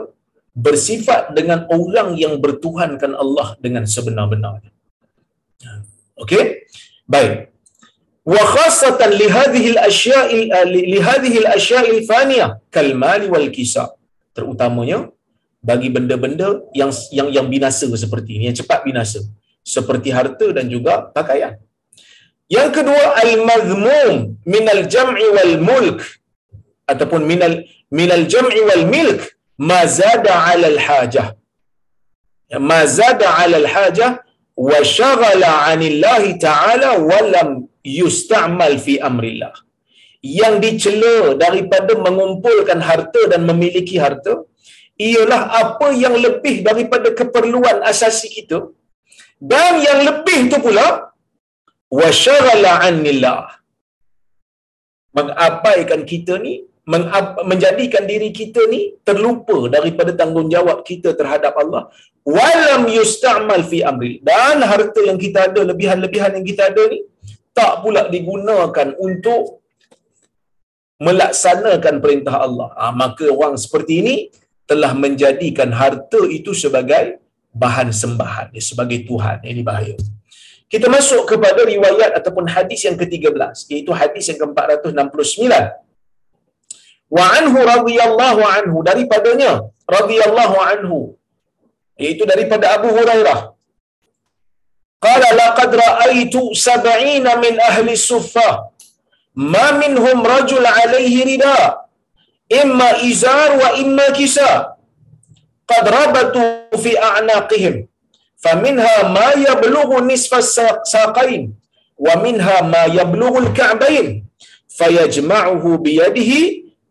bersifat 0.66 1.32
dengan 1.38 1.60
orang 1.76 2.08
yang 2.22 2.34
bertuhankan 2.44 3.12
Allah 3.22 3.48
dengan 3.64 3.84
sebenar-benarnya. 3.94 4.70
Okey? 6.22 6.44
Baik. 7.14 7.32
Wa 8.34 8.42
khassatan 8.54 9.10
li 9.20 9.26
hadhihi 9.36 9.68
al-asya'i 9.74 10.38
li 10.92 10.98
hadhihi 11.08 11.38
al-asya'i 11.44 11.88
al-faniyah 11.96 12.50
kal 12.76 12.88
mali 13.04 13.26
wal 13.34 13.48
kisa. 13.56 13.84
Terutamanya 14.36 14.98
bagi 15.70 15.88
benda-benda 15.96 16.48
yang 16.80 16.90
yang 17.18 17.28
yang 17.36 17.46
binasa 17.54 17.88
seperti 18.04 18.30
ini, 18.36 18.44
yang 18.48 18.58
cepat 18.60 18.80
binasa, 18.88 19.20
seperti 19.74 20.08
harta 20.16 20.46
dan 20.56 20.66
juga 20.74 20.94
pakaian. 21.16 21.54
Yang 22.48 22.70
kedua 22.76 23.04
al-madhmum 23.24 24.36
min 24.44 24.64
al-jam'i 24.68 25.26
wal 25.36 25.54
mulk 25.70 26.00
ataupun 26.92 27.24
min 27.24 27.40
al 27.40 27.54
min 27.98 28.10
al-jam'i 28.18 28.60
wal 28.68 28.84
milk 28.94 29.20
ma 29.70 29.80
zada 30.00 30.32
'ala 30.44 30.66
al-hajah. 30.74 31.26
Ma 32.70 32.80
zada 32.84 33.28
'ala 33.32 33.56
al-hajah 33.62 34.10
wa 34.68 34.78
shaghala 34.98 35.50
'anillahi 35.66 36.36
ta'ala 36.46 36.90
wa 37.10 37.20
lam 37.34 37.48
yusta'mal 38.00 38.76
fi 38.86 39.00
amrillah. 39.00 39.54
Yang 40.20 40.54
dicela 40.64 41.16
daripada 41.44 41.92
mengumpulkan 41.96 42.80
harta 42.80 43.22
dan 43.32 43.44
memiliki 43.48 43.96
harta 44.04 44.44
ialah 45.00 45.40
apa 45.62 45.88
yang 46.04 46.14
lebih 46.26 46.56
daripada 46.68 47.08
keperluan 47.18 47.82
asasi 47.90 48.28
kita 48.36 48.58
dan 49.52 49.82
yang 49.82 50.00
lebih 50.08 50.38
tu 50.52 50.58
pula 50.62 51.13
wa 51.90 52.08
shaghala 52.24 52.72
'anillah. 52.84 53.60
Mengabaikan 55.14 56.02
kita 56.02 56.36
ni 56.42 56.54
menjadikan 57.50 58.04
diri 58.04 58.28
kita 58.28 58.68
ni 58.68 58.92
terlupa 59.08 59.72
daripada 59.72 60.12
tanggungjawab 60.12 60.84
kita 60.84 61.16
terhadap 61.16 61.56
Allah. 61.56 61.88
Walam 62.24 62.88
yusta'mal 62.92 63.64
fi 63.70 63.80
amri 63.90 64.20
dan 64.20 64.60
harta 64.60 65.00
yang 65.08 65.16
kita 65.16 65.48
ada 65.48 65.60
lebihan-lebihan 65.70 66.32
yang 66.36 66.46
kita 66.50 66.72
ada 66.72 66.82
ni 66.92 67.00
tak 67.56 67.84
pula 67.84 68.08
digunakan 68.12 68.88
untuk 69.00 69.64
melaksanakan 71.00 71.94
perintah 72.04 72.36
Allah. 72.46 72.68
Ha, 72.76 72.92
maka 72.92 73.28
orang 73.28 73.56
seperti 73.64 73.92
ini 74.02 74.16
telah 74.64 74.92
menjadikan 74.96 75.72
harta 75.72 76.20
itu 76.28 76.52
sebagai 76.56 77.20
bahan 77.52 77.92
sembahan 77.92 78.52
sebagai 78.60 79.04
tuhan. 79.08 79.40
Ini 79.44 79.62
bahaya 79.64 79.94
kita 80.72 80.86
masuk 80.96 81.22
kepada 81.30 81.60
riwayat 81.72 82.10
ataupun 82.18 82.44
hadis 82.54 82.80
yang 82.86 82.96
ke-13 83.00 83.38
iaitu 83.72 83.92
hadis 84.00 84.24
yang 84.30 84.38
ke-469. 84.42 85.54
Wa 87.16 87.24
anhu 87.38 87.58
radhiyallahu 87.72 88.42
anhu 88.58 88.76
daripadanya 88.88 89.52
radhiyallahu 89.96 90.56
anhu 90.72 90.98
iaitu 92.02 92.24
daripada 92.32 92.66
Abu 92.76 92.88
Hurairah. 92.96 93.40
Qala 95.06 95.28
laqad 95.42 95.70
ra'aitu 95.84 96.42
sab'ina 96.66 97.38
min 97.44 97.54
ahli 97.70 97.92
suffah. 98.10 98.52
Ma 99.52 99.66
minhum 99.82 100.18
rajul 100.34 100.64
alaihi 100.64 101.26
rida 101.30 101.58
imma 102.60 102.88
izar 103.10 103.50
wa 103.62 103.68
imma 103.84 104.06
kisa. 104.18 104.50
Qad 105.70 105.84
rabatu 105.96 106.40
fi 106.82 106.92
a'naqihim 107.10 107.74
faminha 108.44 108.94
ma 109.16 109.28
yablughu 109.46 110.04
nisfa 110.10 110.40
saqain 110.94 111.42
wa 112.06 112.14
minha 112.24 112.56
ma 112.74 112.84
yablughu 112.98 113.38
al-ka'bayn 113.44 114.08
fayajma'uhu 114.78 115.80
biyadihi 115.86 116.40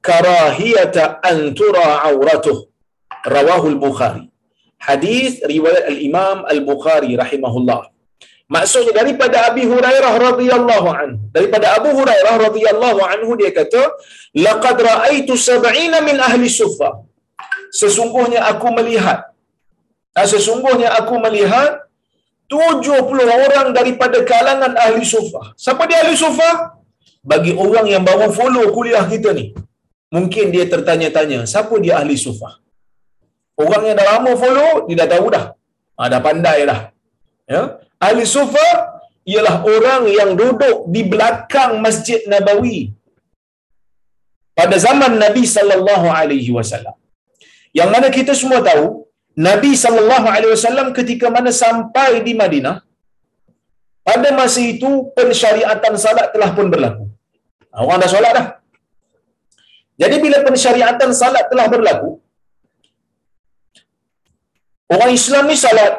karahiyata 0.10 1.20
an 1.30 1.38
tura 1.60 1.88
auratuh 2.10 2.58
rawahu 3.36 3.68
al-bukhari 3.74 4.26
hadis 4.88 5.40
riwayat 5.54 5.84
al-imam 5.94 6.38
al-bukhari 6.54 7.12
rahimahullah 7.24 7.82
maksudnya 8.56 8.94
daripada 9.02 9.38
Abi 9.50 9.64
Hurairah 9.72 10.14
radhiyallahu 10.30 10.88
anhu. 11.02 11.18
Daripada 11.36 11.68
Abu 11.80 11.90
Hurairah 11.98 12.36
radhiyallahu 12.46 13.00
anhu 13.14 13.32
dia 13.40 13.50
kata 13.50 13.84
laqad 14.46 14.78
raaitu 14.90 15.34
sab'ina 15.50 16.04
min 16.08 16.22
ahli 16.22 16.46
sufa 16.60 17.02
sesungguhnya 17.74 18.46
aku 18.52 18.70
melihat 18.78 19.33
ah, 20.18 20.28
sesungguhnya 20.34 20.90
aku 21.00 21.16
melihat 21.26 21.72
70 22.52 23.44
orang 23.46 23.68
daripada 23.78 24.18
kalangan 24.32 24.74
ahli 24.86 25.04
sufa 25.14 25.44
siapa 25.66 25.84
dia 25.90 26.00
ahli 26.04 26.16
sufa 26.26 26.50
bagi 27.32 27.52
orang 27.66 27.86
yang 27.94 28.04
baru 28.10 28.28
follow 28.40 28.66
kuliah 28.78 29.06
kita 29.14 29.32
ni 29.40 29.46
mungkin 30.16 30.46
dia 30.56 30.66
tertanya-tanya, 30.74 31.40
siapa 31.52 31.76
dia 31.84 31.94
ahli 32.02 32.16
sufah? 32.26 32.54
Orang 33.64 33.84
yang 33.88 33.96
dah 34.00 34.08
lama 34.12 34.32
follow, 34.44 34.72
dia 34.88 34.98
dah 35.02 35.10
tahu 35.14 35.28
dah. 35.36 35.46
Ha, 35.98 36.10
dah 36.14 36.22
pandai 36.28 36.60
dah. 36.70 36.80
Ya? 37.54 37.62
Ahli 38.08 38.24
sufah 38.36 38.72
ialah 39.32 39.56
orang 39.74 40.04
yang 40.18 40.32
duduk 40.42 40.78
di 40.94 41.02
belakang 41.12 41.72
Masjid 41.86 42.22
Nabawi 42.32 42.80
pada 44.60 44.76
zaman 44.86 45.14
Nabi 45.24 45.44
sallallahu 45.56 46.08
alaihi 46.20 46.52
wasallam. 46.58 46.96
Yang 47.80 47.90
mana 47.94 48.08
kita 48.18 48.34
semua 48.42 48.60
tahu, 48.70 48.86
Nabi 49.34 49.72
sallallahu 49.84 50.28
alaihi 50.30 50.54
wasallam 50.54 50.88
ketika 50.98 51.28
mana 51.36 51.50
sampai 51.50 52.22
di 52.26 52.34
Madinah, 52.38 52.86
pada 54.06 54.30
masa 54.40 54.62
itu 54.62 55.10
pensyariatan 55.18 55.94
salat 55.98 56.28
telah 56.36 56.50
pun 56.58 56.68
berlaku. 56.74 57.06
Ha, 57.74 57.82
orang 57.82 58.04
dah 58.04 58.10
solat 58.14 58.32
dah. 58.38 58.48
Jadi 60.02 60.16
bila 60.22 60.38
pensyariatan 60.46 61.10
salat 61.22 61.46
telah 61.50 61.66
berlaku, 61.72 62.20
orang 64.94 65.12
Islam 65.18 65.50
ni 65.50 65.58
salat 65.58 65.94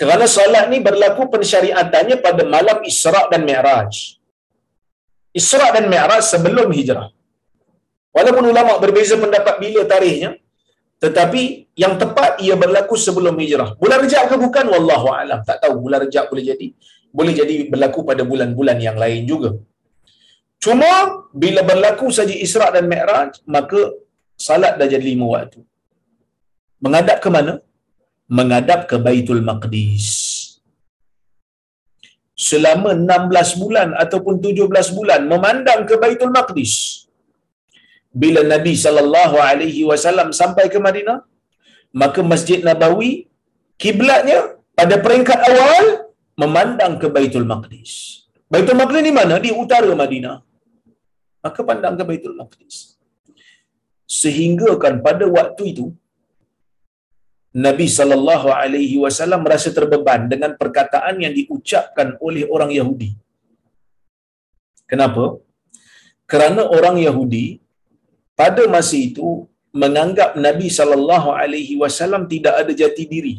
kerana 0.00 0.24
salat 0.24 0.66
ni 0.72 0.80
berlaku 0.80 1.28
pensyariatannya 1.28 2.16
pada 2.26 2.42
malam 2.44 2.80
Isra' 2.90 3.28
dan 3.32 3.44
Mi'raj. 3.48 4.20
Isra' 5.40 5.70
dan 5.76 5.86
Mi'raj 5.92 6.24
sebelum 6.24 6.68
hijrah. 6.72 7.08
Walaupun 8.16 8.44
ulama 8.52 8.80
berbeza 8.82 9.14
pendapat 9.14 9.62
bila 9.62 9.84
tarikhnya, 9.86 10.39
tetapi 11.00 11.42
yang 11.82 11.94
tepat 12.02 12.44
ia 12.44 12.54
berlaku 12.62 12.94
sebelum 13.06 13.34
hijrah. 13.42 13.72
Bulan 13.82 13.98
Rejab 14.04 14.24
ke 14.30 14.36
bukan? 14.44 14.66
Wallahu 14.72 15.08
a'lam. 15.16 15.40
Tak 15.48 15.58
tahu 15.64 15.74
bulan 15.84 16.04
Rejab 16.04 16.28
boleh 16.32 16.44
jadi. 16.50 16.68
Boleh 17.18 17.32
jadi 17.40 17.54
berlaku 17.72 18.00
pada 18.10 18.22
bulan-bulan 18.30 18.78
yang 18.86 18.96
lain 19.02 19.24
juga. 19.32 19.50
Cuma 20.64 20.90
bila 21.32 21.64
berlaku 21.70 22.12
saja 22.12 22.34
Isra 22.46 22.68
dan 22.76 22.84
Mi'raj, 22.92 23.40
maka 23.48 23.80
salat 24.36 24.76
dah 24.76 24.88
jadi 24.92 25.00
lima 25.00 25.26
waktu. 25.34 25.64
Menghadap 26.84 27.18
ke 27.24 27.28
mana? 27.32 27.54
Menghadap 28.28 28.84
ke 28.90 28.96
Baitul 29.06 29.40
Maqdis. 29.40 30.06
selama 32.48 32.90
16 32.96 33.60
bulan 33.62 33.88
ataupun 34.02 34.40
17 34.40 34.96
bulan 34.96 35.20
memandang 35.32 35.84
ke 35.84 35.94
Baitul 36.02 36.32
Maqdis. 36.36 37.04
Bila 38.10 38.40
Nabi 38.52 38.74
sallallahu 38.84 39.36
alaihi 39.38 39.82
wasallam 39.90 40.34
sampai 40.40 40.66
ke 40.72 40.78
Madinah, 40.86 41.18
maka 42.02 42.20
Masjid 42.32 42.58
Nabawi 42.68 43.30
kiblatnya 43.82 44.58
pada 44.78 44.96
peringkat 45.04 45.40
awal 45.50 45.84
memandang 46.42 46.94
ke 47.02 47.06
Baitul 47.16 47.46
Maqdis. 47.52 47.92
Baitul 48.52 48.78
Maqdis 48.80 49.02
di 49.08 49.12
mana? 49.14 49.38
Di 49.46 49.50
utara 49.62 49.92
Madinah. 50.02 50.36
Maka 51.44 51.60
pandang 51.70 51.94
ke 51.98 52.04
Baitul 52.10 52.36
Maqdis. 52.40 52.76
Sehingga 54.20 54.74
kan 54.82 54.94
pada 55.06 55.24
waktu 55.38 55.64
itu 55.72 55.86
Nabi 57.66 57.86
sallallahu 57.98 58.48
alaihi 58.54 58.96
wasallam 59.02 59.42
merasa 59.46 59.70
terbeban 59.76 60.30
dengan 60.32 60.54
perkataan 60.60 61.18
yang 61.18 61.34
diucapkan 61.38 62.14
oleh 62.26 62.46
orang 62.46 62.70
Yahudi. 62.70 63.10
Kenapa? 64.90 65.38
Kerana 66.30 66.62
orang 66.76 66.98
Yahudi 67.06 67.58
pada 68.40 68.64
masa 68.74 68.96
itu 69.08 69.30
menganggap 69.82 70.30
Nabi 70.46 70.66
sallallahu 70.78 71.28
alaihi 71.40 71.74
wasallam 71.82 72.22
tidak 72.32 72.54
ada 72.62 72.72
jati 72.82 73.04
diri. 73.14 73.34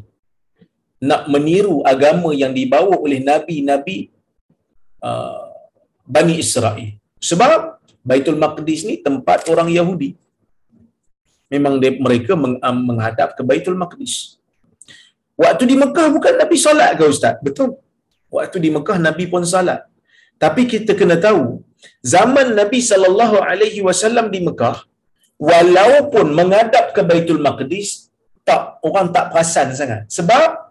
Nak 1.09 1.23
meniru 1.33 1.77
agama 1.93 2.29
yang 2.41 2.53
dibawa 2.57 2.95
oleh 3.05 3.19
nabi-nabi 3.29 3.97
uh, 5.09 5.45
Bani 6.15 6.35
Israel. 6.43 6.89
Sebab 7.29 7.81
Baitul 8.09 8.37
Maqdis 8.43 8.81
ni 8.89 8.95
tempat 9.07 9.49
orang 9.53 9.69
Yahudi 9.77 10.09
memang 11.53 11.73
mereka 12.05 12.33
um, 12.37 12.77
menghadap 12.89 13.29
ke 13.37 13.41
Baitul 13.49 13.77
Maqdis. 13.83 14.15
Waktu 15.43 15.63
di 15.71 15.75
Mekah 15.83 16.07
bukan 16.15 16.33
Nabi 16.41 16.57
solat 16.65 16.91
ke 16.99 17.03
Ustaz? 17.13 17.35
Betul. 17.47 17.69
Waktu 18.37 18.57
di 18.65 18.69
Mekah 18.75 18.97
Nabi 19.07 19.25
pun 19.33 19.43
salat. 19.53 19.81
Tapi 20.43 20.61
kita 20.73 20.91
kena 20.99 21.17
tahu, 21.25 21.43
zaman 22.13 22.47
Nabi 22.59 22.79
sallallahu 22.89 23.37
alaihi 23.49 23.81
wasallam 23.87 24.27
di 24.33 24.39
Mekah, 24.47 24.77
walaupun 25.41 26.29
menghadap 26.37 26.93
ke 26.93 27.01
Baitul 27.01 27.41
Maqdis, 27.41 28.13
tak 28.45 28.77
orang 28.85 29.09
tak 29.09 29.33
perasan 29.33 29.73
sangat. 29.73 30.05
Sebab 30.17 30.69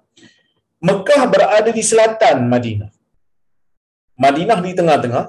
Mekah 0.80 1.22
berada 1.28 1.70
di 1.74 1.82
selatan 1.82 2.46
Madinah. 2.46 2.88
Madinah 4.14 4.58
di 4.62 4.72
tengah-tengah, 4.78 5.24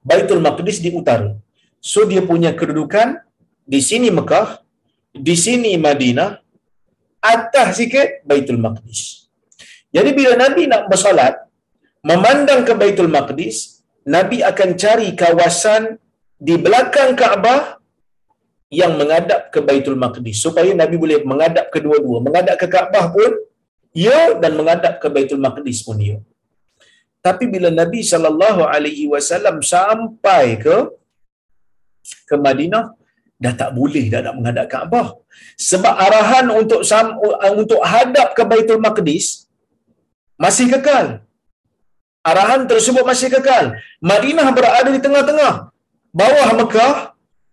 Baitul 0.00 0.40
Maqdis 0.40 0.78
di 0.78 0.94
utara. 0.94 1.34
So 1.82 2.06
dia 2.06 2.22
punya 2.22 2.54
kedudukan 2.54 3.18
di 3.66 3.80
sini 3.82 4.08
Mekah, 4.14 4.62
di 5.12 5.34
sini 5.34 5.74
Madinah, 5.76 6.38
atas 7.18 7.82
sikit 7.82 8.22
Baitul 8.22 8.62
Maqdis. 8.62 9.26
Jadi 9.90 10.10
bila 10.14 10.38
Nabi 10.38 10.70
nak 10.70 10.86
bersolat, 10.86 11.34
memandang 12.06 12.62
ke 12.62 12.72
Baitul 12.78 13.10
Maqdis, 13.10 13.82
Nabi 14.08 14.40
akan 14.40 14.70
cari 14.78 15.12
kawasan 15.12 15.98
di 16.38 16.54
belakang 16.56 17.12
Kaabah 17.18 17.77
yang 18.68 18.92
menghadap 19.00 19.48
ke 19.54 19.60
Baitul 19.68 19.96
Maqdis 20.04 20.44
supaya 20.44 20.70
Nabi 20.76 20.96
boleh 21.00 21.18
menghadap 21.30 21.66
kedua-dua, 21.74 22.18
menghadap 22.26 22.56
ke 22.60 22.66
Kaabah 22.74 23.06
pun 23.16 23.32
ya 24.06 24.36
dan 24.42 24.52
menghadap 24.58 25.00
ke 25.02 25.08
Baitul 25.14 25.40
Maqdis 25.40 25.80
pun 25.86 25.96
ya. 25.96 26.16
Tapi 27.26 27.44
bila 27.54 27.68
Nabi 27.80 28.00
sallallahu 28.10 28.62
alaihi 28.74 29.04
wasallam 29.12 29.64
sampai 29.72 30.60
ke 30.64 30.76
ke 32.28 32.36
Madinah, 32.46 32.84
dah 33.44 33.54
tak 33.60 33.70
boleh 33.78 34.04
dah 34.12 34.20
nak 34.26 34.34
menghadap 34.36 34.66
Kaabah. 34.72 35.08
Sebab 35.70 35.94
arahan 36.06 36.46
untuk 36.60 36.80
untuk 37.62 37.80
hadap 37.92 38.36
ke 38.36 38.44
Baitul 38.52 38.82
Maqdis 38.84 39.48
masih 40.44 40.68
kekal. 40.74 41.24
Arahan 42.30 42.68
tersebut 42.70 43.04
masih 43.08 43.28
kekal. 43.32 43.80
Madinah 44.04 44.48
berada 44.52 44.90
di 44.92 45.00
tengah-tengah. 45.00 45.72
Bawah 46.12 46.50
Mekah, 46.60 46.94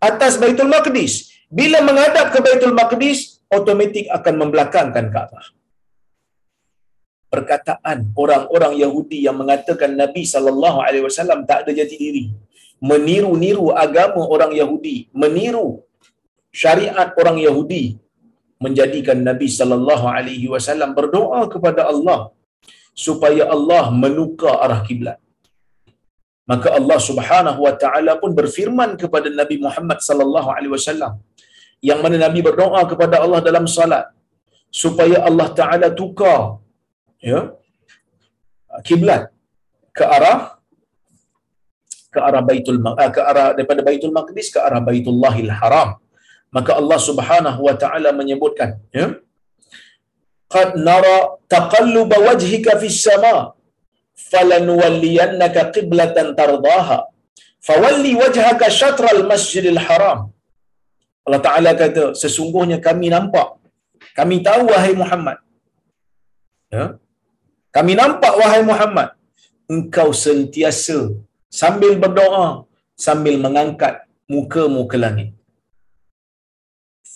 atas 0.08 0.38
Baitul 0.42 0.70
Maqdis. 0.76 1.14
Bila 1.58 1.78
menghadap 1.88 2.26
ke 2.34 2.38
Baitul 2.46 2.74
Maqdis, 2.80 3.18
otomatik 3.58 4.06
akan 4.18 4.34
membelakangkan 4.42 5.06
Kaabah. 5.14 5.46
Perkataan 7.34 7.98
orang-orang 8.22 8.74
Yahudi 8.82 9.18
yang 9.26 9.36
mengatakan 9.42 9.92
Nabi 10.02 10.22
sallallahu 10.32 10.78
alaihi 10.86 11.04
wasallam 11.08 11.42
tak 11.48 11.66
ada 11.66 11.72
jati 11.78 11.96
diri 11.98 12.24
meniru-niru 12.90 13.66
agama 13.84 14.22
orang 14.34 14.52
Yahudi, 14.60 15.08
meniru 15.22 15.68
syariat 16.62 17.08
orang 17.20 17.38
Yahudi 17.46 17.84
menjadikan 18.64 19.20
Nabi 19.28 19.48
sallallahu 19.58 20.06
alaihi 20.16 20.48
wasallam 20.54 20.92
berdoa 20.98 21.40
kepada 21.54 21.88
Allah 21.92 22.32
supaya 23.06 23.44
Allah 23.54 23.84
menukar 23.92 24.54
arah 24.64 24.80
kiblat. 24.88 25.18
Maka 26.50 26.68
Allah 26.78 26.98
Subhanahu 27.08 27.60
wa 27.66 27.74
taala 27.82 28.12
pun 28.22 28.30
berfirman 28.40 28.90
kepada 29.02 29.28
Nabi 29.40 29.56
Muhammad 29.66 29.98
sallallahu 30.08 30.48
alaihi 30.56 30.72
wasallam 30.76 31.12
yang 31.88 32.00
mana 32.04 32.16
Nabi 32.26 32.40
berdoa 32.48 32.82
kepada 32.90 33.16
Allah 33.24 33.40
dalam 33.48 33.64
salat 33.76 34.04
supaya 34.82 35.18
Allah 35.28 35.48
taala 35.60 35.88
tukar 36.00 36.40
ya 37.30 37.40
kiblat 38.88 39.22
ke 39.98 40.04
arah 40.16 40.38
ke 42.16 42.20
arah 42.28 42.42
Baitul 42.48 42.78
uh, 42.80 43.10
ke 43.16 43.20
arah 43.30 43.46
daripada 43.56 43.80
Baitul 43.88 44.14
Maqdis 44.18 44.48
ke 44.54 44.58
arah 44.66 44.80
Baitullahil 44.88 45.52
Haram. 45.60 45.90
Maka 46.56 46.72
Allah 46.80 46.98
Subhanahu 47.08 47.60
wa 47.68 47.74
taala 47.82 48.10
menyebutkan, 48.20 48.70
ya. 48.98 49.06
Qad 50.54 50.68
nara 50.88 51.16
taqallub 51.54 52.10
wajhika 52.26 52.78
fis 52.82 52.98
sama 53.06 53.34
falanuwalliyannaka 54.30 55.70
qiblatan 55.76 56.28
tardaha. 56.40 56.98
Fawalli 57.66 58.12
wajhaka 58.22 58.66
syatral 58.80 59.22
masjidil 59.30 59.80
haram. 59.86 60.20
Allah 61.26 61.40
Ta'ala 61.46 61.70
kata, 61.80 62.04
sesungguhnya 62.22 62.78
kami 62.86 63.10
nampak, 63.14 63.48
kami 64.18 64.36
tahu 64.46 64.70
wahai 64.72 64.94
Muhammad. 65.02 65.38
Ya? 66.70 66.84
Kami 67.76 67.92
nampak 68.00 68.34
wahai 68.40 68.62
Muhammad, 68.70 69.08
engkau 69.74 70.08
sentiasa 70.24 70.98
sambil 71.60 71.92
berdoa 72.02 72.46
sambil 73.06 73.34
mengangkat 73.44 74.06
muka-mu 74.34 74.82
ke 74.90 74.96
langit. 75.04 75.30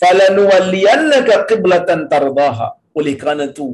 Falanuwalliyannaka 0.00 1.44
qiblatan 1.48 2.08
tardaha. 2.12 2.68
Oleh 2.98 3.14
kerana 3.20 3.44
itu 3.52 3.66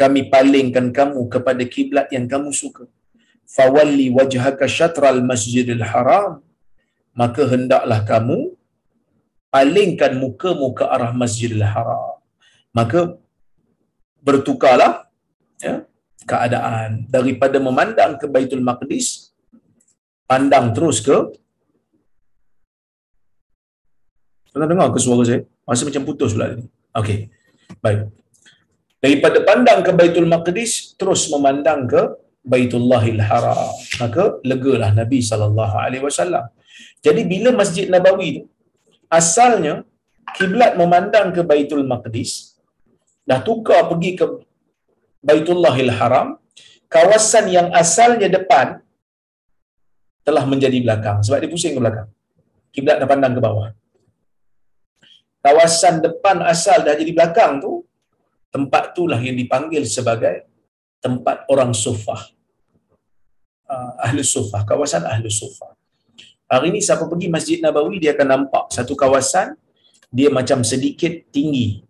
kami 0.00 0.20
palingkan 0.32 0.86
kamu 0.98 1.20
kepada 1.34 1.62
kiblat 1.74 2.08
yang 2.16 2.26
kamu 2.32 2.50
suka 2.60 2.84
fawalli 3.56 4.06
wajhaka 4.18 4.66
syatral 4.76 5.20
masjidil 5.30 5.84
haram 5.92 6.30
maka 7.20 7.42
hendaklah 7.52 8.00
kamu 8.12 8.38
palingkan 9.54 10.12
mukamu 10.22 10.68
ke 10.78 10.84
arah 10.94 11.12
masjidil 11.22 11.66
haram 11.74 12.16
maka 12.78 13.00
bertukarlah 14.26 14.92
ya 15.66 15.74
keadaan 16.30 16.90
daripada 17.16 17.58
memandang 17.66 18.14
ke 18.20 18.26
Baitul 18.34 18.64
Maqdis 18.70 19.34
pandang 20.30 20.68
terus 20.76 21.00
ke 21.08 21.18
Pernah 24.50 24.66
dengar 24.66 24.90
ke 24.90 24.98
suara 24.98 25.22
saya? 25.22 25.46
Masa 25.62 25.86
macam 25.86 26.02
putus 26.02 26.34
pula 26.34 26.58
ni. 26.58 26.66
Okey. 26.90 27.30
Baik. 27.78 28.10
Daripada 29.00 29.38
pandang 29.48 29.80
ke 29.86 29.90
Baitul 30.00 30.28
Maqdis 30.28 30.72
terus 31.00 31.22
memandang 31.32 31.88
ke 31.92 32.02
Baitullahil 32.44 33.20
Haram. 33.28 33.72
Maka 34.00 34.24
legalah 34.50 34.90
Nabi 35.00 35.20
sallallahu 35.30 35.76
alaihi 35.84 36.04
wasallam. 36.04 36.44
Jadi 37.00 37.22
bila 37.32 37.50
Masjid 37.60 37.88
Nabawi 37.88 38.28
tu 38.36 38.42
asalnya 39.08 39.74
kiblat 40.36 40.76
memandang 40.80 41.32
ke 41.36 41.40
Baitul 41.50 41.84
Maqdis 41.92 42.60
dah 43.28 43.40
tukar 43.46 43.88
pergi 43.90 44.10
ke 44.20 44.26
Baitullahil 45.20 45.92
Haram, 45.92 46.40
kawasan 46.88 47.52
yang 47.52 47.68
asalnya 47.76 48.28
depan 48.32 48.80
telah 50.24 50.44
menjadi 50.48 50.78
belakang 50.80 51.20
sebab 51.20 51.38
dia 51.44 51.50
pusing 51.52 51.76
ke 51.76 51.80
belakang. 51.80 52.08
Kiblat 52.72 52.96
dah 53.02 53.08
pandang 53.08 53.36
ke 53.36 53.40
bawah. 53.42 53.68
Kawasan 55.44 56.04
depan 56.04 56.44
asal 56.44 56.84
dah 56.84 56.94
jadi 56.96 57.12
belakang 57.16 57.60
tu, 57.64 57.84
tempat 58.50 58.94
itulah 58.94 59.18
yang 59.22 59.34
dipanggil 59.38 59.82
sebagai 59.86 60.46
tempat 61.00 61.46
orang 61.48 61.72
sufah. 61.74 62.20
Uh, 63.70 63.92
ahli 64.02 64.26
sufah, 64.26 64.66
kawasan 64.66 65.06
ahli 65.06 65.30
sufah. 65.30 65.72
Hari 66.50 66.74
ini 66.74 66.82
siapa 66.82 67.06
pergi 67.06 67.30
Masjid 67.30 67.58
Nabawi, 67.62 68.02
dia 68.02 68.10
akan 68.18 68.26
nampak 68.26 68.64
satu 68.74 68.98
kawasan, 68.98 69.54
dia 70.10 70.26
macam 70.34 70.66
sedikit 70.66 71.30
tinggi. 71.30 71.86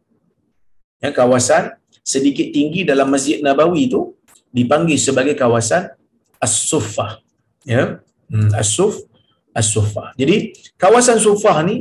Ya, 1.00 1.08
kawasan 1.16 1.80
sedikit 2.04 2.52
tinggi 2.52 2.84
dalam 2.84 3.08
Masjid 3.08 3.40
Nabawi 3.40 3.88
itu 3.88 4.12
dipanggil 4.52 5.00
sebagai 5.00 5.32
kawasan 5.32 5.88
As-Sufah. 6.36 7.24
Ya, 7.64 8.04
hmm, 8.28 8.52
as-suf 8.56 9.04
as-sufah. 9.52 10.14
Jadi 10.20 10.54
kawasan 10.80 11.18
sufah 11.18 11.56
ni 11.66 11.76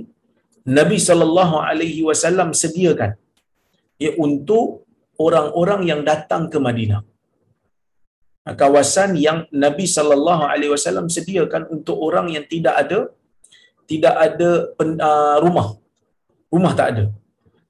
Nabi 0.66 0.98
sallallahu 1.08 1.56
alaihi 1.62 2.02
wasallam 2.04 2.52
sediakan 2.62 3.16
ya 4.00 4.16
untuk 4.16 4.88
orang-orang 5.20 5.82
yang 5.92 6.02
datang 6.08 6.48
ke 6.48 6.58
Madinah. 6.58 7.04
kawasan 8.50 9.14
yang 9.14 9.46
Nabi 9.54 9.86
sallallahu 9.86 10.44
alaihi 10.50 10.74
wasallam 10.74 11.06
sediakan 11.06 11.70
untuk 11.70 12.02
orang 12.02 12.34
yang 12.34 12.50
tidak 12.50 12.74
ada 12.82 13.14
tidak 13.90 14.14
ada 14.14 14.50
pen, 14.78 14.98
uh, 15.02 15.38
rumah. 15.42 15.78
Rumah 16.54 16.74
tak 16.78 16.88
ada. 16.94 17.04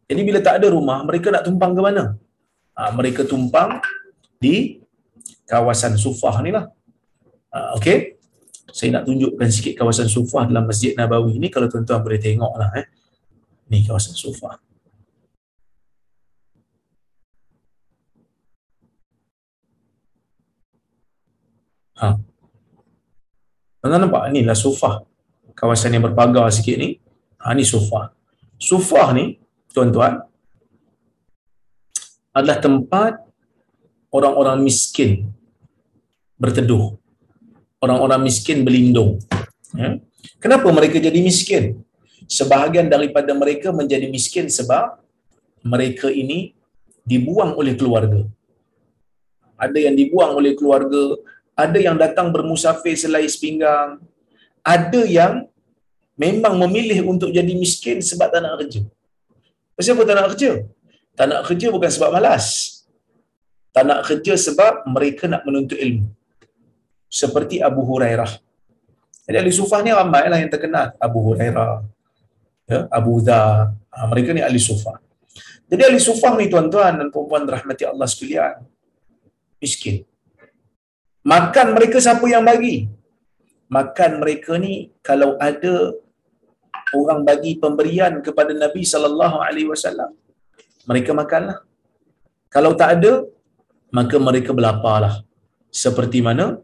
Jadi 0.07 0.21
bila 0.27 0.39
tak 0.43 0.59
ada 0.59 0.67
rumah, 0.71 0.99
mereka 1.07 1.31
nak 1.31 1.47
tumpang 1.47 1.71
ke 1.71 1.81
mana? 1.83 2.03
Uh, 2.75 2.91
mereka 2.95 3.23
tumpang 3.23 3.79
di 4.39 4.83
kawasan 5.47 5.95
Sufah 5.95 6.35
ni 6.43 6.51
lah. 6.51 6.67
Uh, 7.51 7.79
okay. 7.79 8.19
Saya 8.69 8.99
nak 8.99 9.09
tunjukkan 9.09 9.49
sikit 9.49 9.73
kawasan 9.79 10.11
Sufah 10.11 10.45
dalam 10.45 10.67
Masjid 10.67 10.93
Nabawi 10.93 11.41
ni 11.41 11.47
kalau 11.49 11.71
tuan-tuan 11.71 12.03
boleh 12.05 12.21
tengok 12.21 12.53
lah. 12.53 12.69
Eh. 12.77 12.85
Ni 13.71 13.81
kawasan 13.87 14.13
Sufah. 14.13 14.59
Ha. 21.99 22.15
Tuan 23.79 23.91
nampak 23.95 24.31
ni 24.31 24.41
lah 24.47 24.55
Sufah. 24.55 25.03
Kawasan 25.55 25.95
yang 25.95 26.03
berpagar 26.07 26.47
sikit 26.51 26.79
ni. 26.79 26.99
Ha 27.43 27.51
ni 27.55 27.63
Sufah. 27.67 28.11
Sufah 28.59 29.11
ni 29.15 29.39
tuan-tuan 29.71 30.23
adalah 32.35 32.57
tempat 32.59 33.19
orang-orang 34.11 34.63
miskin 34.63 35.27
berteduh. 36.39 36.95
Orang-orang 37.79 38.27
miskin 38.27 38.63
berlindung. 38.67 39.19
Ya. 39.75 39.99
Kenapa 40.43 40.67
mereka 40.71 40.99
jadi 40.99 41.19
miskin? 41.19 41.83
Sebahagian 42.27 42.91
daripada 42.91 43.31
mereka 43.31 43.71
menjadi 43.71 44.07
miskin 44.11 44.51
sebab 44.51 44.99
mereka 45.63 46.11
ini 46.11 46.55
dibuang 47.03 47.55
oleh 47.55 47.73
keluarga. 47.79 48.23
Ada 49.59 49.91
yang 49.91 49.95
dibuang 49.95 50.39
oleh 50.39 50.55
keluarga, 50.55 51.19
ada 51.59 51.79
yang 51.87 51.99
datang 51.99 52.31
bermusafir 52.31 52.95
selai 52.95 53.27
sepinggang, 53.27 53.99
ada 54.63 55.01
yang 55.03 55.33
memang 56.15 56.55
memilih 56.63 57.03
untuk 57.11 57.29
jadi 57.35 57.51
miskin 57.63 57.99
sebab 57.99 58.27
tak 58.31 58.41
nak 58.43 58.55
kerja. 58.63 58.81
Kenapa 59.75 59.95
apa 59.95 60.03
tak 60.07 60.15
nak 60.15 60.27
kerja? 60.35 60.51
Tak 61.15 61.25
nak 61.31 61.41
kerja 61.47 61.67
bukan 61.75 61.89
sebab 61.91 62.09
malas. 62.15 62.45
Tak 63.75 63.83
nak 63.87 63.99
kerja 64.07 64.33
sebab 64.35 64.83
mereka 64.87 65.23
nak 65.31 65.43
menuntut 65.47 65.79
ilmu. 65.79 66.07
Seperti 67.07 67.63
Abu 67.63 67.87
Hurairah. 67.87 68.31
Jadi 69.29 69.35
ahli 69.39 69.53
sufah 69.53 69.79
ni 69.85 69.93
ramai 69.93 70.25
lah 70.25 70.41
yang 70.41 70.51
terkenal. 70.51 70.91
Abu 70.97 71.21
Hurairah, 71.21 71.85
ya, 72.65 72.79
Abu 72.89 73.21
Dhar. 73.21 73.77
Ha, 73.93 73.97
mereka 74.09 74.33
ni 74.33 74.41
ahli 74.41 74.59
sufah. 74.59 74.97
Jadi 75.69 75.81
ahli 75.85 76.01
sufah 76.01 76.33
ni 76.33 76.49
tuan-tuan 76.49 76.97
dan 76.97 77.07
perempuan 77.13 77.45
rahmati 77.45 77.85
Allah 77.85 78.07
sekalian. 78.09 78.65
Miskin. 79.61 80.08
Makan 81.23 81.75
mereka 81.75 81.99
siapa 81.99 82.23
yang 82.31 82.47
bagi? 82.47 82.87
Makan 83.69 84.23
mereka 84.23 84.55
ni 84.55 84.89
kalau 85.03 85.35
ada 85.37 85.93
orang 86.95 87.21
bagi 87.27 87.59
pemberian 87.59 88.23
kepada 88.23 88.55
Nabi 88.55 88.81
sallallahu 88.81 89.37
alaihi 89.43 89.69
wasallam, 89.69 90.15
mereka 90.89 91.11
makanlah. 91.13 91.61
Kalau 92.49 92.73
tak 92.73 92.97
ada, 92.97 93.29
maka 93.93 94.15
mereka 94.17 94.55
belaparlah. 94.55 95.21
Seperti 95.69 96.25
mana 96.25 96.57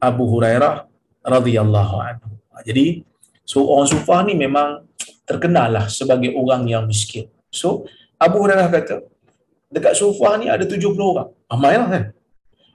Abu 0.00 0.24
Hurairah 0.24 0.88
radhiyallahu 1.20 1.96
anhu. 2.00 2.32
Jadi, 2.64 3.04
so 3.44 3.68
orang 3.68 3.88
Sufah 3.92 4.24
ni 4.24 4.32
memang 4.32 4.88
terkenal 5.28 5.68
lah 5.68 5.84
sebagai 5.92 6.32
orang 6.32 6.64
yang 6.64 6.88
miskin. 6.88 7.28
So, 7.52 7.84
Abu 8.16 8.40
Hurairah 8.40 8.72
kata, 8.72 9.04
dekat 9.68 9.92
Sufah 10.00 10.40
ni 10.40 10.48
ada 10.48 10.64
70 10.64 10.96
orang. 10.96 11.28
Ramai 11.44 11.74
lah 11.76 11.88
kan? 11.92 12.04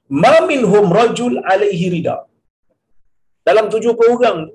Ma 0.10 0.44
minhum 0.44 0.92
rajul 0.92 1.40
alaihi 1.40 1.88
rida. 1.96 2.28
Dalam 3.48 3.68
70 3.72 3.96
orang 4.16 4.52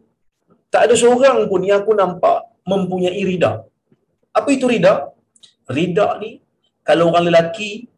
tak 0.68 0.88
ada 0.88 0.94
seorang 0.96 1.48
pun 1.48 1.64
yang 1.64 1.80
aku 1.84 1.92
nampak 1.96 2.44
mempunyai 2.68 3.22
rida. 3.24 3.64
Apa 4.32 4.48
itu 4.52 4.68
rida? 4.68 5.12
Rida 5.68 6.20
ni 6.20 6.40
kalau 6.84 7.12
orang 7.12 7.28
lelaki 7.28 7.88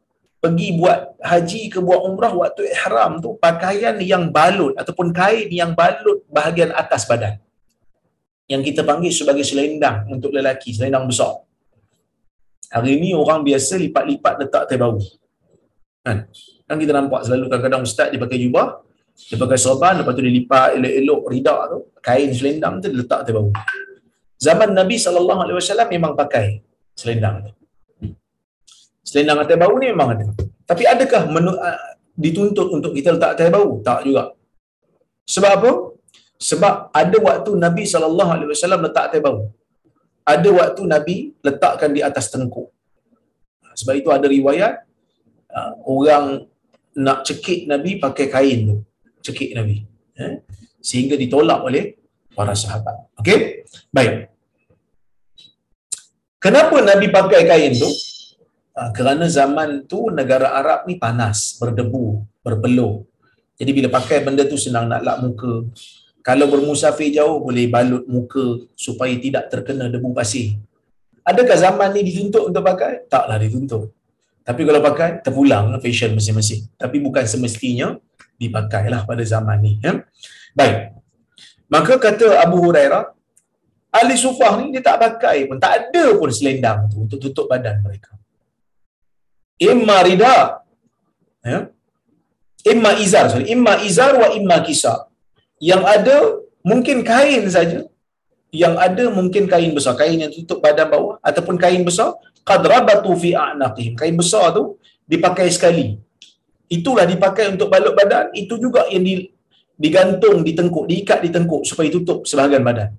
pergi 0.41 0.69
buat 0.79 1.21
haji 1.21 1.63
ke 1.69 1.79
buat 1.85 2.01
umrah 2.09 2.33
waktu 2.33 2.73
ihram 2.73 3.21
tu 3.21 3.37
pakaian 3.37 3.95
yang 4.01 4.33
balut 4.33 4.73
ataupun 4.81 5.13
kain 5.13 5.51
yang 5.53 5.77
balut 5.77 6.25
bahagian 6.33 6.73
atas 6.73 7.05
badan. 7.05 7.37
Yang 8.51 8.73
kita 8.75 8.83
panggil 8.83 9.13
sebagai 9.15 9.47
selendang 9.47 10.11
untuk 10.11 10.35
lelaki, 10.35 10.75
selendang 10.75 11.07
besar. 11.07 11.39
Hari 12.71 12.99
ni 12.99 13.15
orang 13.15 13.47
biasa 13.47 13.79
lipat-lipat 13.79 14.35
letak 14.43 14.63
atas 14.67 14.79
bau. 14.79 14.99
Kan? 16.03 16.27
Kan 16.71 16.79
kita 16.79 16.95
nampak 16.95 17.27
selalu 17.27 17.51
kadang-kadang 17.51 17.83
ustaz 17.83 18.15
dia 18.15 18.21
pakai 18.23 18.39
jubah, 18.39 18.79
dia 19.19 19.35
pakai 19.35 19.59
sorban, 19.59 19.99
lepas 19.99 20.15
tu 20.15 20.23
dia 20.23 20.31
lipat 20.31 20.79
elok-elok 20.79 21.21
ridak 21.27 21.61
tu, 21.67 21.79
kain 21.99 22.31
selendang 22.31 22.79
tu 22.79 22.87
dia 22.95 23.03
letak 23.03 23.27
atas 23.27 23.33
bau. 23.35 23.51
Zaman 24.39 24.71
Nabi 24.71 24.95
SAW 24.95 25.67
memang 25.91 26.15
pakai 26.15 26.63
selendang 26.95 27.51
tu. 27.51 27.53
Selendang 29.03 29.43
atas 29.43 29.59
bau 29.59 29.75
ni 29.83 29.91
memang 29.91 30.15
ada. 30.15 30.31
Tapi 30.63 30.87
adakah 30.87 31.27
menu, 31.27 31.59
uh, 31.59 31.99
dituntut 32.15 32.71
untuk 32.71 32.95
kita 32.95 33.19
letak 33.19 33.35
atas 33.35 33.51
bau? 33.51 33.83
Tak 33.83 34.07
juga. 34.07 34.31
Sebab 35.27 35.51
apa? 35.51 35.71
Sebab 36.39 36.75
ada 36.95 37.17
waktu 37.19 37.51
Nabi 37.59 37.83
SAW 37.83 38.15
letak 38.87 39.11
atas 39.11 39.21
bau. 39.27 39.51
Ada 40.23 40.49
waktu 40.55 40.83
Nabi 40.87 41.17
letakkan 41.43 41.91
di 41.91 41.99
atas 41.99 42.31
tengkuk. 42.31 42.71
Sebab 43.75 43.95
itu 43.99 44.09
ada 44.15 44.31
riwayat 44.31 44.87
uh, 45.51 45.73
orang 45.85 46.47
nak 46.97 47.23
cekik 47.27 47.71
Nabi 47.71 48.01
pakai 48.03 48.27
kain 48.27 48.59
tu. 48.67 48.77
Cekik 49.21 49.55
Nabi. 49.55 49.85
Eh? 50.17 50.43
Sehingga 50.81 51.15
ditolak 51.15 51.61
oleh 51.63 52.01
para 52.33 52.57
sahabat. 52.57 53.11
Okey? 53.21 53.69
Baik. 53.93 54.33
Kenapa 56.41 56.81
Nabi 56.81 57.07
pakai 57.13 57.45
kain 57.45 57.77
tu? 57.77 57.91
Uh, 58.73 58.91
kerana 58.97 59.29
zaman 59.29 59.85
tu 59.85 60.09
negara 60.09 60.57
Arab 60.57 60.89
ni 60.89 60.97
panas, 60.97 61.61
berdebu, 61.61 62.25
berpeluh. 62.41 63.05
Jadi 63.61 63.71
bila 63.77 63.93
pakai 63.93 64.25
benda 64.25 64.49
tu 64.49 64.57
senang 64.57 64.89
nak 64.89 65.05
lap 65.05 65.21
muka. 65.21 65.69
Kalau 66.25 66.49
bermusafir 66.49 67.13
jauh 67.13 67.45
boleh 67.45 67.69
balut 67.69 68.09
muka 68.09 68.65
supaya 68.73 69.13
tidak 69.21 69.53
terkena 69.53 69.93
debu 69.93 70.17
pasir. 70.17 70.57
Adakah 71.29 71.57
zaman 71.61 71.93
ni 71.93 72.09
dituntut 72.09 72.49
untuk 72.49 72.65
pakai? 72.65 73.05
Taklah 73.05 73.37
dituntut. 73.37 73.93
Tapi 74.41 74.63
kalau 74.65 74.81
pakai, 74.81 75.21
terpulang 75.21 75.77
fashion 75.79 76.17
masing-masing. 76.17 76.67
Tapi 76.75 76.97
bukan 76.99 77.25
semestinya 77.29 77.97
dipakailah 78.41 79.05
pada 79.05 79.21
zaman 79.23 79.61
ni. 79.61 79.73
Ya? 79.85 80.01
Baik. 80.57 80.97
Maka 81.71 82.01
kata 82.01 82.41
Abu 82.43 82.59
Hurairah, 82.65 83.15
ahli 83.95 84.15
sufah 84.17 84.59
ni 84.59 84.75
dia 84.75 84.83
tak 84.83 84.99
pakai 84.99 85.47
pun. 85.47 85.61
Tak 85.61 85.73
ada 85.93 86.05
pun 86.17 86.31
selendang 86.33 86.89
tu 86.91 87.05
untuk 87.05 87.19
tutup 87.21 87.47
badan 87.47 87.79
mereka. 87.85 88.17
Imma 89.61 90.01
rida. 90.01 90.65
Ya? 91.45 91.69
Imma 92.65 92.97
izar. 92.97 93.29
Sorry. 93.29 93.53
Imma 93.53 93.77
izar 93.85 94.17
wa 94.17 94.33
imma 94.33 94.65
kisah. 94.65 95.07
Yang 95.61 95.83
ada 95.85 96.17
mungkin 96.65 97.05
kain 97.05 97.45
saja. 97.47 97.85
Yang 98.51 98.75
ada 98.83 99.05
mungkin 99.13 99.45
kain 99.47 99.71
besar. 99.77 99.95
Kain 100.01 100.17
yang 100.17 100.33
tutup 100.33 100.65
badan 100.65 100.89
bawah. 100.89 101.17
Ataupun 101.21 101.61
kain 101.61 101.85
besar 101.85 102.17
qad 102.49 102.63
rabatu 102.73 103.13
fi 103.23 103.31
a'naqihim. 103.45 103.95
Kain 104.01 104.17
besar 104.21 104.45
tu 104.57 104.81
dipakai 105.13 105.49
sekali. 105.57 105.87
Itulah 106.77 107.05
dipakai 107.13 107.51
untuk 107.53 107.69
balut 107.73 107.95
badan. 107.99 108.31
Itu 108.43 108.57
juga 108.65 108.87
yang 108.93 109.05
di, 109.09 109.15
digantung 109.75 110.47
di 110.47 110.53
tengkuk 110.59 110.87
diikat 110.91 111.21
di 111.27 111.31
tengkuk 111.35 111.63
supaya 111.71 111.89
tutup 111.97 112.29
sebahagian 112.31 112.63
badan. 112.69 112.91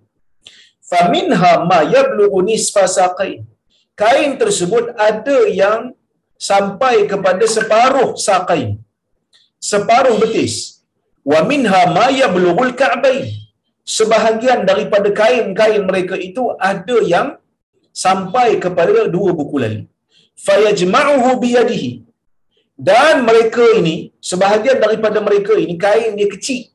Faminha 0.92 1.54
ma 1.70 1.80
yablughu 1.96 2.44
nisfa 2.44 2.84
saqain. 2.98 3.48
Kain 3.96 4.36
tersebut 4.42 4.92
ada 5.10 5.38
yang 5.62 5.82
sampai 6.36 6.96
kepada 7.12 7.46
separuh 7.48 8.12
saqain. 8.28 8.70
Separuh 9.72 10.18
betis. 10.20 10.84
Wa 11.22 11.46
minha 11.46 11.82
ma 11.96 12.10
yablughul 12.10 12.74
ka'bain 12.74 13.42
sebahagian 13.98 14.64
daripada 14.70 15.10
kain-kain 15.22 15.84
mereka 15.90 16.16
itu 16.18 16.54
ada 16.72 16.98
yang 17.14 17.28
sampai 17.94 18.60
kepada 18.64 19.08
dua 19.12 19.32
buku 19.36 19.56
lali. 19.62 19.82
Fayajma'uhu 20.36 21.38
biyadihi. 21.44 21.92
Dan 22.82 23.30
mereka 23.30 23.62
ini, 23.78 24.10
sebahagian 24.18 24.82
daripada 24.82 25.22
mereka 25.22 25.54
ini, 25.54 25.78
kain 25.78 26.18
dia 26.18 26.26
kecil. 26.26 26.74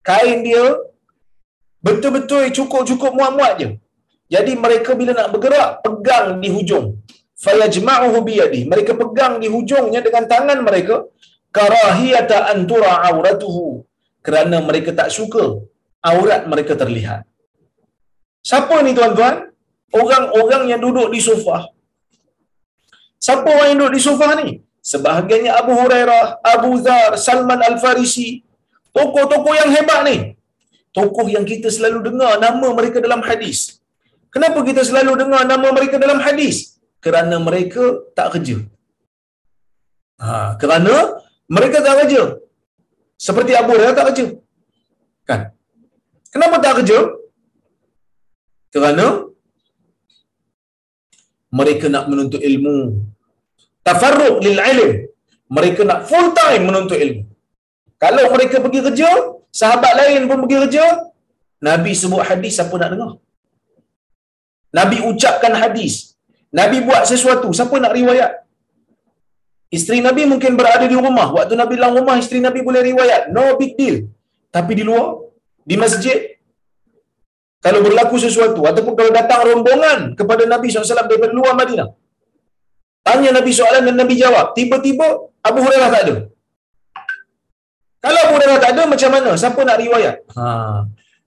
Kain 0.00 0.40
dia 0.40 0.80
betul-betul 1.84 2.48
cukup-cukup 2.48 3.12
muat-muat 3.12 3.54
je. 3.60 3.68
Jadi 4.32 4.56
mereka 4.56 4.96
bila 4.96 5.12
nak 5.12 5.28
bergerak, 5.36 5.84
pegang 5.84 6.40
di 6.40 6.48
hujung. 6.48 6.96
Fayajma'uhu 7.36 8.18
biyadihi. 8.24 8.64
Mereka 8.72 8.96
pegang 8.96 9.36
di 9.36 9.52
hujungnya 9.52 10.00
dengan 10.00 10.24
tangan 10.24 10.58
mereka. 10.64 11.04
Karahiyata 11.52 12.48
antura 12.48 13.04
auratuhu. 13.12 13.84
Kerana 14.24 14.64
mereka 14.64 14.96
tak 14.96 15.12
suka 15.12 15.60
aurat 16.00 16.48
mereka 16.48 16.72
terlihat. 16.72 17.28
Siapa 18.40 18.80
ni 18.80 18.96
tuan-tuan? 18.96 19.51
Orang-orang 20.00 20.62
yang 20.72 20.80
duduk 20.82 21.08
di 21.14 21.20
sofa. 21.28 21.68
Siapa 23.22 23.46
orang 23.46 23.68
yang 23.72 23.78
duduk 23.80 23.94
di 23.98 24.02
sofa 24.02 24.28
ni? 24.42 24.48
sebahagiannya 24.90 25.52
Abu 25.60 25.72
Hurairah, 25.80 26.24
Abu 26.54 26.70
Zar, 26.84 27.10
Salman 27.24 27.62
Al-Farisi, 27.70 28.42
tokoh-tokoh 28.90 29.54
yang 29.60 29.70
hebat 29.76 30.00
ni. 30.10 30.16
Tokoh 30.92 31.26
yang 31.34 31.46
kita 31.48 31.72
selalu 31.72 31.98
dengar 32.10 32.36
nama 32.42 32.66
mereka 32.78 32.98
dalam 33.06 33.22
hadis. 33.28 33.80
Kenapa 34.34 34.60
kita 34.68 34.82
selalu 34.84 35.12
dengar 35.22 35.42
nama 35.48 35.68
mereka 35.72 35.96
dalam 36.04 36.20
hadis? 36.26 36.76
Kerana 37.04 37.36
mereka 37.40 37.84
tak 38.18 38.36
kerja. 38.36 38.56
Ha, 40.20 40.54
kerana 40.60 40.94
mereka 41.48 41.80
tak 41.86 41.96
kerja. 42.04 42.22
Seperti 43.16 43.52
Abu 43.56 43.72
Hurairah 43.72 43.96
tak 43.96 44.06
kerja. 44.12 44.26
Kan? 45.24 45.40
Kenapa 46.34 46.56
tak 46.64 46.82
kerja? 46.82 46.98
Kerana 48.74 49.31
mereka 51.58 51.86
nak 51.94 52.04
menuntut 52.10 52.40
ilmu. 52.50 52.76
Tafarruq 53.86 54.36
lil 54.44 54.58
ilm. 54.72 54.92
Mereka 55.56 55.84
nak 55.88 56.08
full 56.08 56.28
time 56.32 56.62
menuntut 56.68 56.98
ilmu. 57.04 57.22
Kalau 58.02 58.24
mereka 58.34 58.56
pergi 58.64 58.80
kerja, 58.86 59.10
sahabat 59.60 59.92
lain 60.00 60.24
pun 60.30 60.38
pergi 60.44 60.56
kerja, 60.64 60.84
Nabi 61.68 61.92
sebut 61.94 62.22
hadis 62.28 62.56
siapa 62.58 62.74
nak 62.80 62.88
dengar? 62.92 63.12
Nabi 64.78 64.96
ucapkan 65.10 65.52
hadis. 65.62 66.16
Nabi 66.50 66.80
buat 66.88 67.04
sesuatu, 67.04 67.48
siapa 67.58 67.76
nak 67.84 67.92
riwayat? 67.92 68.42
Isteri 69.72 70.00
Nabi 70.04 70.28
mungkin 70.32 70.56
berada 70.56 70.84
di 70.88 70.96
rumah. 70.96 71.28
Waktu 71.36 71.56
Nabi 71.56 71.80
dalam 71.80 71.96
rumah, 72.00 72.16
isteri 72.20 72.40
Nabi 72.44 72.60
boleh 72.60 72.82
riwayat. 72.90 73.32
No 73.36 73.56
big 73.60 73.72
deal. 73.80 74.08
Tapi 74.52 74.72
di 74.76 74.84
luar, 74.84 75.20
di 75.64 75.76
masjid, 75.80 76.31
kalau 77.64 77.80
berlaku 77.86 78.16
sesuatu, 78.18 78.60
ataupun 78.66 78.94
kalau 78.98 79.10
datang 79.14 79.40
rombongan 79.46 79.98
kepada 80.18 80.42
Nabi 80.50 80.66
SAW 80.66 81.06
daripada 81.06 81.30
luar 81.30 81.54
Madinah, 81.54 81.88
tanya 83.06 83.30
Nabi 83.38 83.50
soalan 83.54 83.86
dan 83.86 83.96
Nabi 84.02 84.14
jawab, 84.18 84.50
tiba-tiba 84.58 85.06
Abu 85.46 85.58
Hurairah 85.62 85.90
tak 85.94 86.02
ada. 86.06 86.16
Kalau 88.02 88.20
Abu 88.26 88.32
Hurairah 88.34 88.58
tak 88.58 88.72
ada, 88.74 88.82
macam 88.90 89.10
mana? 89.14 89.30
Siapa 89.38 89.60
nak 89.62 89.78
riwayat? 89.78 90.16
Ha. 90.34 90.46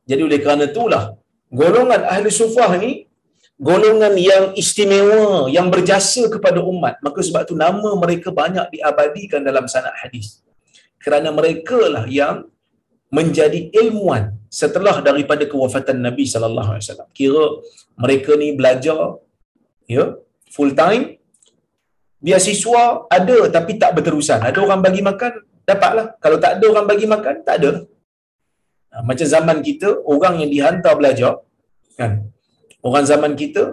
Jadi 0.03 0.21
oleh 0.27 0.39
kerana 0.43 0.67
itulah, 0.67 1.15
golongan 1.47 2.03
ahli 2.03 2.27
sufah 2.27 2.71
ni, 2.83 3.07
golongan 3.55 4.13
yang 4.19 4.51
istimewa, 4.59 5.47
yang 5.47 5.71
berjasa 5.71 6.27
kepada 6.27 6.59
umat. 6.59 6.99
Maka 6.99 7.19
sebab 7.23 7.47
tu 7.47 7.55
nama 7.55 7.95
mereka 7.95 8.27
banyak 8.41 8.75
diabadikan 8.75 9.39
dalam 9.39 9.71
sanad 9.71 9.95
hadis. 10.03 10.43
Kerana 10.99 11.31
mereka 11.31 11.79
lah 11.79 12.05
yang 12.11 12.51
menjadi 13.07 13.71
ilmuwan 13.71 14.36
setelah 14.50 14.96
daripada 15.08 15.43
kewafatan 15.52 16.00
Nabi 16.08 16.24
sallallahu 16.34 16.70
alaihi 16.74 16.86
wasallam. 16.86 17.10
Kira 17.20 17.46
mereka 18.04 18.32
ni 18.41 18.54
belajar 18.60 19.20
ya 19.86 20.18
full 20.56 20.72
time 20.74 21.20
biasiswa 22.26 22.84
ada 23.18 23.38
tapi 23.56 23.72
tak 23.82 23.91
berterusan. 23.98 24.39
Ada 24.41 24.58
orang 24.66 24.82
bagi 24.86 25.02
makan, 25.10 25.34
dapatlah. 25.70 26.08
Kalau 26.24 26.38
tak 26.43 26.52
ada 26.58 26.66
orang 26.74 26.88
bagi 26.91 27.08
makan, 27.14 27.36
tak 27.48 27.56
ada. 27.62 27.72
Ha, 28.91 29.04
macam 29.10 29.28
zaman 29.36 29.58
kita, 29.68 29.89
orang 30.14 30.41
yang 30.41 30.50
dihantar 30.56 30.93
belajar, 31.00 31.34
kan? 32.00 32.12
Orang 32.86 33.06
zaman 33.12 33.34
kita, 33.41 33.64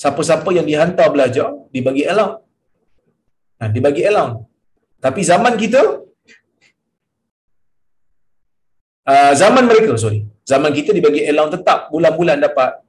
siapa-siapa 0.00 0.50
yang 0.58 0.66
dihantar 0.70 1.08
belajar, 1.14 1.48
dibagi 1.74 2.04
elang. 2.12 2.32
Ha, 3.58 3.70
dibagi 3.74 4.02
elang. 4.10 4.46
Tapi 5.04 5.20
zaman 5.32 5.54
kita, 5.62 5.82
uh, 9.06 9.32
zaman 9.32 9.64
mereka, 9.70 9.94
sorry. 9.96 10.26
Zaman 10.46 10.70
kita 10.70 10.94
dibagi 10.94 11.26
elang 11.26 11.50
tetap, 11.50 11.90
bulan-bulan 11.90 12.38
dapat 12.42 12.82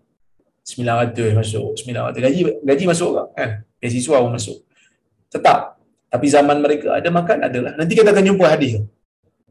900 0.66 1.38
masuk, 1.38 1.74
900. 1.80 2.20
Gaji 2.20 2.42
gaji 2.62 2.84
masuk 2.86 3.12
kan? 3.16 3.28
Kan? 3.34 3.50
Beasiswa 3.80 4.18
pun 4.20 4.32
masuk. 4.36 4.58
Tetap. 5.32 5.80
Tapi 6.08 6.26
zaman 6.28 6.58
mereka 6.60 6.98
ada 6.98 7.10
makan, 7.10 7.38
adalah. 7.48 7.72
Nanti 7.80 7.94
kita 7.96 8.12
akan 8.12 8.24
jumpa 8.34 8.46
hadis. 8.46 8.84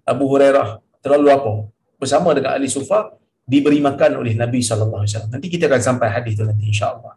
Abu 0.07 0.29
Hurairah 0.29 0.79
terlalu 1.03 1.29
apa? 1.33 1.53
Bersama 1.97 2.37
dengan 2.37 2.55
Ali 2.55 2.69
Sufa 2.69 3.17
diberi 3.47 3.79
makan 3.79 4.21
oleh 4.21 4.35
Nabi 4.35 4.61
sallallahu 4.61 5.07
alaihi 5.07 5.13
wasallam. 5.15 5.33
Nanti 5.39 5.47
kita 5.51 5.71
akan 5.71 5.81
sampai 5.81 6.09
hadis 6.11 6.35
tu 6.35 6.45
nanti 6.45 6.67
insya-Allah. 6.67 7.15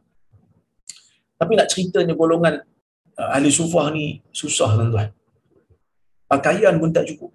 Tapi 1.40 1.52
nak 1.56 1.68
ceritanya 1.72 2.14
golongan 2.14 2.60
ahli 3.20 3.50
sufah 3.52 3.92
ni 3.92 4.24
susah 4.32 4.76
tuan-tuan. 4.80 5.10
Pakaian 6.30 6.76
pun 6.78 6.94
tak 6.94 7.10
cukup. 7.10 7.34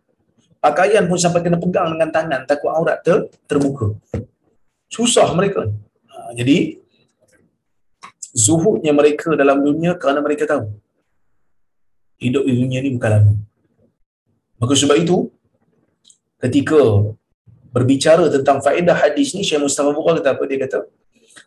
Pakaian 0.65 1.05
pun 1.05 1.21
sampai 1.21 1.45
kena 1.45 1.61
pegang 1.61 1.93
dengan 1.93 2.09
tangan 2.09 2.41
takut 2.49 2.73
aurat 2.73 3.05
ter, 3.05 3.29
terbuka. 3.45 3.93
Susah 4.89 5.29
mereka. 5.37 5.69
Ha, 6.09 6.33
jadi 6.33 6.81
zuhudnya 8.33 8.97
mereka 8.97 9.37
dalam 9.37 9.61
dunia 9.61 9.93
kerana 10.01 10.25
mereka 10.25 10.49
tahu 10.49 10.73
hidup 12.25 12.43
di 12.49 12.53
dunia 12.57 12.81
ni 12.81 12.97
bukan 12.97 13.11
lama. 13.13 13.33
Maka 14.57 14.73
sebab 14.73 14.97
itu, 15.05 15.29
ketika 16.41 16.81
berbicara 17.77 18.33
tentang 18.33 18.65
faedah 18.65 18.97
hadis 18.97 19.37
ni, 19.37 19.45
Syekh 19.45 19.61
Mustafa 19.61 19.93
Bukhari 19.93 20.25
kata 20.25 20.33
apa? 20.33 20.43
Dia 20.49 20.59
kata, 20.65 20.79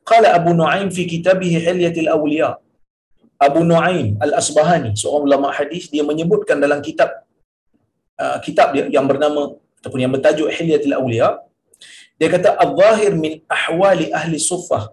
Qala 0.05 0.37
Abu 0.37 0.51
Nu'aim 0.53 0.93
fi 0.93 1.09
kitabihi 1.09 1.57
Hilyatil 1.65 2.09
Awliya. 2.13 2.61
Abu 3.41 3.65
Nu'aim 3.65 4.21
Al-Asbahani, 4.21 4.93
seorang 4.93 5.25
ulama 5.29 5.49
hadis, 5.57 5.89
dia 5.89 6.05
menyebutkan 6.05 6.61
dalam 6.61 6.85
kitab 6.85 7.26
uh, 8.23 8.37
kitab 8.45 8.67
dia 8.75 8.85
yang 8.95 9.05
bernama 9.11 9.41
ataupun 9.79 9.99
yang 10.03 10.11
bertajuk 10.15 10.47
Hilyatil 10.57 10.95
Awliya, 10.99 11.29
dia 12.19 12.29
kata 12.35 12.49
al-zahir 12.65 13.11
min 13.23 13.33
ahwali 13.57 14.05
ahli 14.19 14.37
suffah 14.49 14.83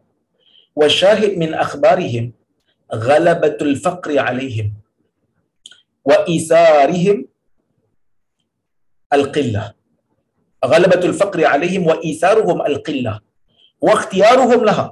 wa 0.80 0.86
syahid 0.98 1.32
min 1.42 1.50
akhbarihim 1.64 2.24
ghalabatul 3.06 3.76
faqri 3.84 4.16
alaihim 4.28 4.68
wa 6.08 6.18
isarihim 6.36 7.18
al-qillah. 9.16 9.66
Ghalabatul 10.72 11.16
faqri 11.20 11.44
alaihim 11.54 11.82
wa 11.90 11.96
isaruhum 12.10 12.60
al-qillah 12.70 13.16
wa 13.86 13.92
ikhtiyaruhum 13.96 14.60
laha. 14.68 14.86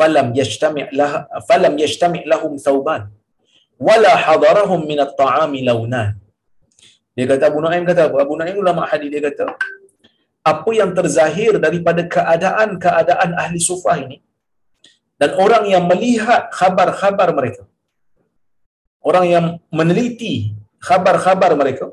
Falam 0.00 0.26
yajtami' 0.40 0.88
laha 0.98 1.18
falam 1.48 1.74
yajtami' 1.82 2.24
lahum 2.32 2.52
thawban 2.66 3.02
wala 3.86 4.12
hadarahum 4.24 4.80
min 4.90 4.98
at-ta'ami 5.04 5.60
launan 5.68 6.16
dia 7.16 7.26
kata 7.30 7.44
Abu 7.50 7.58
Nuaim 7.64 7.84
kata 7.90 8.08
apa 8.08 8.16
Abu 8.24 8.34
Nuaim 8.38 8.56
ulama 8.64 8.82
hadis 8.90 9.08
dia 9.14 9.22
kata 9.28 9.46
apa 10.52 10.70
yang 10.74 10.90
terzahir 10.98 11.52
daripada 11.64 12.02
keadaan-keadaan 12.14 13.30
ahli 13.42 13.58
sufah 13.70 13.96
ini 14.04 14.18
dan 15.20 15.38
orang 15.44 15.64
yang 15.70 15.84
melihat 15.90 16.50
khabar-khabar 16.58 17.28
mereka 17.38 17.62
orang 19.10 19.26
yang 19.34 19.46
meneliti 19.78 20.34
khabar-khabar 20.88 21.52
mereka 21.54 21.86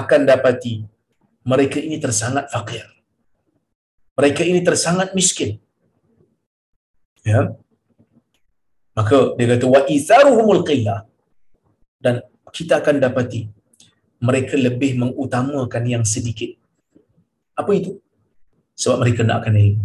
akan 0.00 0.20
dapati 0.30 0.74
mereka 1.46 1.78
ini 1.86 1.96
tersangat 2.02 2.50
fakir. 2.54 2.84
Mereka 4.18 4.42
ini 4.50 4.60
tersangat 4.68 5.14
miskin. 5.18 5.50
Ya. 7.22 7.54
Maka 8.98 9.38
dia 9.38 9.46
kata 9.54 9.66
wa 9.74 9.80
itharuhumul 9.86 10.62
qillah 10.68 11.00
dan 12.04 12.24
kita 12.56 12.80
akan 12.80 12.96
dapati 13.04 13.40
mereka 14.22 14.54
lebih 14.56 14.96
mengutamakan 14.96 15.84
yang 15.84 16.04
sedikit. 16.04 16.56
Apa 17.56 17.72
itu? 17.76 18.00
Sebab 18.76 19.04
mereka 19.04 19.20
nak 19.24 19.44
akan 19.44 19.54
ilmu. 19.56 19.84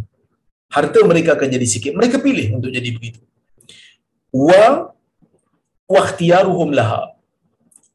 Harta 0.71 0.99
mereka 1.03 1.35
akan 1.35 1.47
jadi 1.51 1.67
sikit. 1.67 1.91
Mereka 1.95 2.23
pilih 2.23 2.59
untuk 2.59 2.71
jadi 2.71 2.89
begitu. 2.95 3.19
Wa 4.31 4.91
wakhtiyaruhum 5.95 6.69
laha 6.79 7.01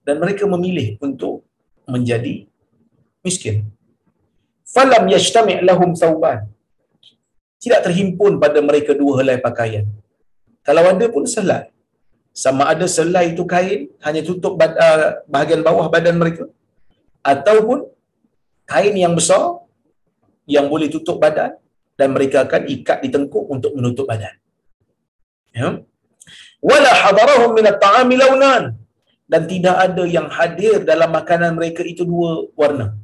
dan 0.07 0.17
mereka 0.23 0.45
memilih 0.55 0.89
untuk 1.07 1.35
menjadi 1.95 2.35
miskin 3.27 3.57
falam 4.75 5.05
yajtami' 5.15 5.59
lahum 5.69 5.91
thawban 6.01 6.45
tidak 7.63 7.81
terhimpun 7.87 8.37
pada 8.43 8.61
mereka 8.69 8.93
dua 9.01 9.13
helai 9.21 9.39
pakaian 9.47 9.87
kalau 10.67 10.85
ada 10.93 11.07
pun 11.15 11.25
selai 11.35 11.63
sama 12.43 12.63
ada 12.73 12.87
selai 12.97 13.25
itu 13.33 13.45
kain 13.53 13.81
hanya 14.07 14.21
tutup 14.29 14.55
uh, 14.61 15.11
bahagian 15.35 15.63
bawah 15.69 15.87
badan 15.95 16.17
mereka 16.23 16.45
ataupun 17.33 17.79
kain 18.73 18.97
yang 19.05 19.15
besar 19.19 19.43
yang 20.55 20.67
boleh 20.73 20.89
tutup 20.95 21.17
badan 21.25 21.53
dan 21.99 22.09
mereka 22.17 22.45
akan 22.47 22.63
ikat 22.75 22.99
di 23.05 23.09
tengkuk 23.15 23.45
untuk 23.55 23.73
menutup 23.77 24.07
badan 24.11 24.35
ya 25.59 25.69
wala 26.71 26.93
hadarahum 27.03 27.51
min 27.59 27.67
at-ta'ami 27.73 28.15
launan 28.23 28.65
dan 29.27 29.43
tidak 29.51 29.77
ada 29.87 30.05
yang 30.07 30.31
hadir 30.31 30.87
dalam 30.87 31.11
makanan 31.11 31.59
mereka 31.59 31.83
itu 31.83 32.07
dua 32.07 32.47
warna. 32.55 32.95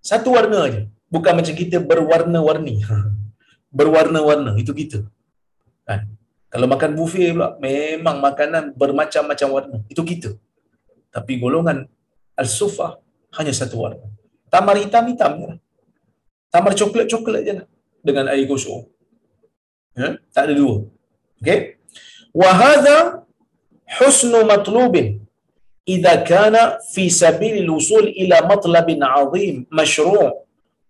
Satu 0.00 0.32
warna 0.36 0.68
aja. 0.68 0.82
Bukan 1.12 1.32
macam 1.36 1.54
kita 1.54 1.78
berwarna-warni. 1.90 2.80
Berwarna-warna 3.78 4.56
itu 4.56 4.72
kita. 4.72 5.04
Kan? 5.84 6.08
Kalau 6.54 6.66
makan 6.70 6.94
buffet 6.94 7.34
pula 7.34 7.58
memang 7.58 8.22
makanan 8.22 8.64
bermacam-macam 8.78 9.48
warna. 9.50 9.78
Itu 9.90 10.06
kita. 10.06 10.30
Tapi 11.10 11.42
golongan 11.42 11.90
al-sufah 12.38 13.02
hanya 13.34 13.50
satu 13.50 13.82
warna. 13.82 14.06
Tamar 14.54 14.78
hitam-hitam 14.78 15.34
je 15.42 15.46
lah. 15.50 15.58
Tamar 16.54 16.78
coklat-coklat 16.78 17.42
je 17.42 17.52
lah. 17.58 17.66
Dengan 18.06 18.30
air 18.30 18.46
gosok. 18.46 18.86
Ya? 19.98 20.14
Tak 20.30 20.42
ada 20.46 20.54
dua. 20.54 20.86
Okay? 21.42 21.82
Wahada 22.30 23.26
husnu 23.98 24.46
matlubin 24.46 25.26
idza 25.94 26.22
kana 26.22 26.78
fi 26.94 27.10
sabil 27.10 27.66
al-wusul 27.66 28.06
ila 28.22 28.46
matlabin 28.46 29.02
'azim 29.02 29.66
mashru' 29.74 30.38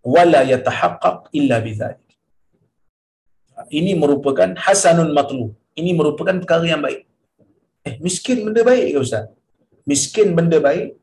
wala 0.05 0.45
yatahaqqaq 0.45 1.33
illa 1.33 1.57
bidzalik 1.65 2.04
ini 3.71 3.93
merupakan 3.95 4.51
hasanun 4.59 5.11
matlub 5.17 5.55
ini 5.75 5.91
merupakan 5.91 6.35
perkara 6.39 6.65
yang 6.65 6.83
baik. 6.83 7.03
Eh 7.85 7.99
miskin 7.99 8.47
benda 8.47 8.63
baik 8.63 8.95
ke 8.95 8.99
ustaz? 9.03 9.27
Miskin 9.85 10.33
benda 10.33 10.59
baik 10.63 10.95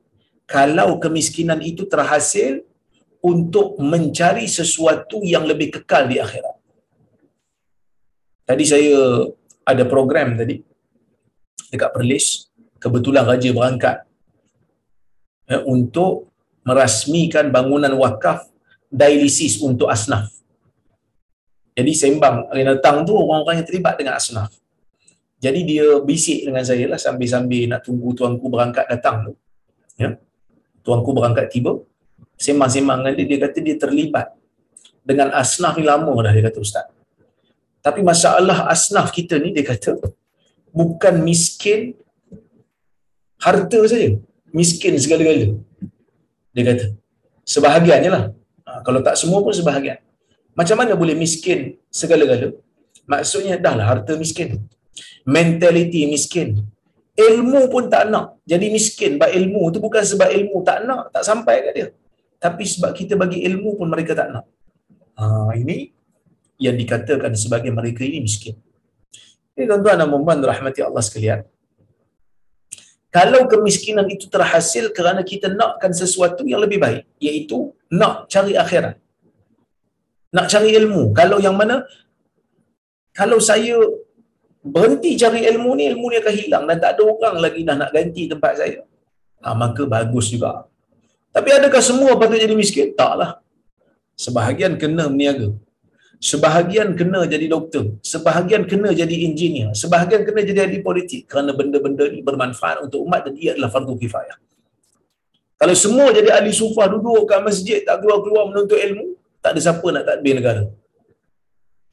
kalau 0.47 0.97
kemiskinan 0.97 1.59
itu 1.61 1.85
terhasil 1.85 2.63
untuk 3.21 3.77
mencari 3.77 4.49
sesuatu 4.49 5.21
yang 5.21 5.45
lebih 5.45 5.69
kekal 5.75 6.09
di 6.09 6.17
akhirat. 6.17 6.55
Tadi 8.47 8.63
saya 8.65 9.29
ada 9.67 9.83
program 9.85 10.33
tadi 10.39 10.57
dekat 11.69 11.93
Perlis 11.93 12.49
kebetulan 12.81 13.23
raja 13.23 13.53
berangkat 13.53 13.97
ya, 15.45 15.61
untuk 15.67 16.33
merasmikan 16.65 17.53
bangunan 17.53 17.93
wakaf 18.01 18.49
dialisis 18.89 19.61
untuk 19.61 19.87
asnaf 19.87 20.40
jadi 21.77 21.91
sembang 21.91 22.51
hari 22.51 22.63
datang 22.67 23.07
tu 23.07 23.15
orang-orang 23.15 23.61
yang 23.61 23.67
terlibat 23.67 23.95
dengan 23.99 24.19
asnaf 24.19 24.51
jadi 25.41 25.59
dia 25.65 25.85
bisik 26.03 26.45
dengan 26.47 26.63
saya 26.65 26.85
lah 26.91 26.99
sambil-sambil 27.01 27.65
nak 27.71 27.81
tunggu 27.85 28.13
tuanku 28.13 28.45
berangkat 28.51 28.85
datang 28.87 29.31
tu 29.31 29.33
ya 29.97 30.15
tuanku 30.85 31.11
berangkat 31.15 31.47
tiba 31.49 31.81
sembang-sembang 32.35 33.05
dengan 33.05 33.13
dia 33.17 33.25
dia 33.25 33.39
kata 33.45 33.57
dia 33.61 33.75
terlibat 33.77 34.27
dengan 35.01 35.33
asnaf 35.33 35.77
ni 35.79 35.85
lama 35.85 36.11
dah 36.21 36.31
dia 36.33 36.43
kata 36.45 36.59
ustaz 36.61 36.85
tapi 37.81 38.05
masalah 38.05 38.69
asnaf 38.69 39.09
kita 39.09 39.41
ni 39.41 39.49
dia 39.55 39.65
kata 39.65 39.97
bukan 40.69 41.13
miskin 41.25 41.97
harta 43.41 43.79
saja. 43.91 44.09
Miskin 44.53 44.93
segala-gala. 45.01 45.57
Dia 46.53 46.63
kata. 46.69 46.85
Sebahagiannya 47.53 48.09
lah. 48.13 48.23
Ha, 48.67 48.71
kalau 48.85 48.99
tak 49.01 49.17
semua 49.17 49.41
pun 49.41 49.51
sebahagian. 49.51 49.97
Macam 50.59 50.75
mana 50.79 50.93
boleh 51.01 51.15
miskin 51.15 51.79
segala-gala? 51.87 52.51
Maksudnya 53.07 53.55
dah 53.65 53.73
lah 53.79 53.87
harta 53.91 54.13
miskin. 54.23 54.49
Mentality 55.23 56.07
miskin. 56.13 56.59
Ilmu 57.15 57.61
pun 57.73 57.87
tak 57.93 58.11
nak. 58.11 58.39
Jadi 58.51 58.67
miskin. 58.75 59.15
Sebab 59.15 59.31
ilmu 59.39 59.63
tu 59.73 59.79
bukan 59.83 60.03
sebab 60.03 60.29
ilmu 60.37 60.57
tak 60.67 60.83
nak. 60.87 61.11
Tak 61.15 61.23
sampai 61.29 61.55
kat 61.65 61.73
dia. 61.77 61.87
Tapi 62.41 62.63
sebab 62.65 62.91
kita 62.97 63.13
bagi 63.19 63.43
ilmu 63.47 63.77
pun 63.79 63.87
mereka 63.93 64.17
tak 64.17 64.27
nak. 64.33 64.45
Ha, 65.19 65.53
ini 65.53 65.93
yang 66.61 66.77
dikatakan 66.77 67.33
sebagai 67.33 67.73
mereka 67.73 68.05
ini 68.05 68.21
miskin. 68.21 68.55
Ini 69.57 69.65
tuan-tuan 69.69 69.97
dan 69.99 70.07
puan 70.09 70.39
rahmati 70.39 70.79
Allah 70.85 71.03
sekalian. 71.03 71.39
Kalau 73.11 73.43
kemiskinan 73.51 74.07
itu 74.07 74.31
terhasil 74.31 74.87
kerana 74.95 75.19
kita 75.19 75.51
nakkan 75.51 75.91
sesuatu 75.91 76.47
yang 76.47 76.63
lebih 76.63 76.79
baik, 76.79 77.03
iaitu 77.19 77.75
nak 77.91 78.31
cari 78.31 78.55
akhirat. 78.55 79.00
Nak 80.35 80.45
cari 80.51 80.69
ilmu. 80.79 81.11
Kalau 81.19 81.37
yang 81.45 81.55
mana 81.59 81.83
kalau 83.11 83.39
saya 83.49 83.75
berhenti 84.63 85.19
cari 85.19 85.43
ilmu 85.51 85.75
ni, 85.75 85.83
ilmu 85.91 86.05
ni 86.11 86.15
akan 86.21 86.33
hilang 86.39 86.63
dan 86.69 86.77
tak 86.83 86.91
ada 86.95 87.03
orang 87.03 87.35
lagi 87.43 87.61
dah 87.67 87.75
nak 87.81 87.91
ganti 87.95 88.31
tempat 88.31 88.53
saya. 88.61 88.81
Ha, 89.43 89.57
maka 89.57 89.83
bagus 89.83 90.31
juga. 90.31 90.69
Tapi 91.35 91.49
adakah 91.57 91.81
semua 91.83 92.15
patut 92.19 92.39
jadi 92.39 92.55
miskin? 92.55 92.95
Taklah. 92.95 93.43
Sebahagian 94.15 94.79
kena 94.81 95.11
meniaga 95.11 95.51
sebahagian 96.21 96.93
kena 96.93 97.25
jadi 97.25 97.49
doktor, 97.49 97.97
sebahagian 98.05 98.69
kena 98.69 98.93
jadi 98.93 99.15
engineer, 99.25 99.73
sebahagian 99.73 100.21
kena 100.21 100.45
jadi 100.45 100.69
ahli 100.69 100.79
politik 100.85 101.25
kerana 101.25 101.51
benda-benda 101.57 102.05
ini 102.05 102.21
bermanfaat 102.21 102.85
untuk 102.85 103.01
umat 103.01 103.25
dan 103.25 103.33
ia 103.41 103.57
adalah 103.57 103.73
fardu 103.73 103.97
kifayah. 103.97 104.37
Kalau 105.57 105.73
semua 105.73 106.13
jadi 106.13 106.29
ahli 106.37 106.53
sufah 106.53 106.85
duduk 106.93 107.25
kat 107.25 107.41
masjid 107.41 107.81
tak 107.81 108.05
keluar-keluar 108.05 108.53
menuntut 108.53 108.77
ilmu, 108.77 109.17
tak 109.43 109.51
ada 109.53 109.59
siapa 109.65 109.87
nak 109.93 110.03
tadbir 110.07 110.33
negara. 110.39 110.63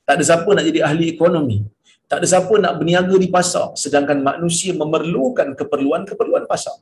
Tak 0.06 0.14
ada 0.16 0.24
siapa 0.24 0.48
nak 0.56 0.64
jadi 0.68 0.80
ahli 0.88 1.06
ekonomi. 1.16 1.58
Tak 2.08 2.16
ada 2.20 2.26
siapa 2.32 2.54
nak 2.64 2.72
berniaga 2.80 3.16
di 3.24 3.28
pasar 3.36 3.76
sedangkan 3.82 4.18
manusia 4.24 4.72
memerlukan 4.72 5.52
keperluan-keperluan 5.60 6.44
pasar. 6.52 6.76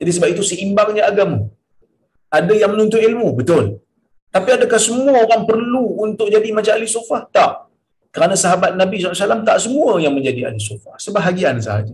Jadi 0.00 0.10
sebab 0.16 0.28
itu 0.32 0.42
seimbangnya 0.50 1.04
agama. 1.10 1.48
Ada 2.32 2.54
yang 2.56 2.72
menuntut 2.72 3.00
ilmu, 3.08 3.36
betul. 3.36 3.64
Tapi 4.32 4.48
adakah 4.56 4.80
semua 4.80 5.12
orang 5.24 5.44
perlu 5.44 6.00
untuk 6.00 6.32
jadi 6.32 6.48
macam 6.56 6.72
ahli 6.76 6.88
sufah? 6.88 7.28
Tak. 7.28 7.68
Kerana 8.08 8.32
sahabat 8.32 8.72
Nabi 8.80 8.96
SAW 9.00 9.44
tak 9.44 9.60
semua 9.60 10.00
yang 10.00 10.16
menjadi 10.16 10.48
ahli 10.48 10.60
sufah. 10.60 10.96
Sebahagian 10.96 11.60
sahaja. 11.60 11.92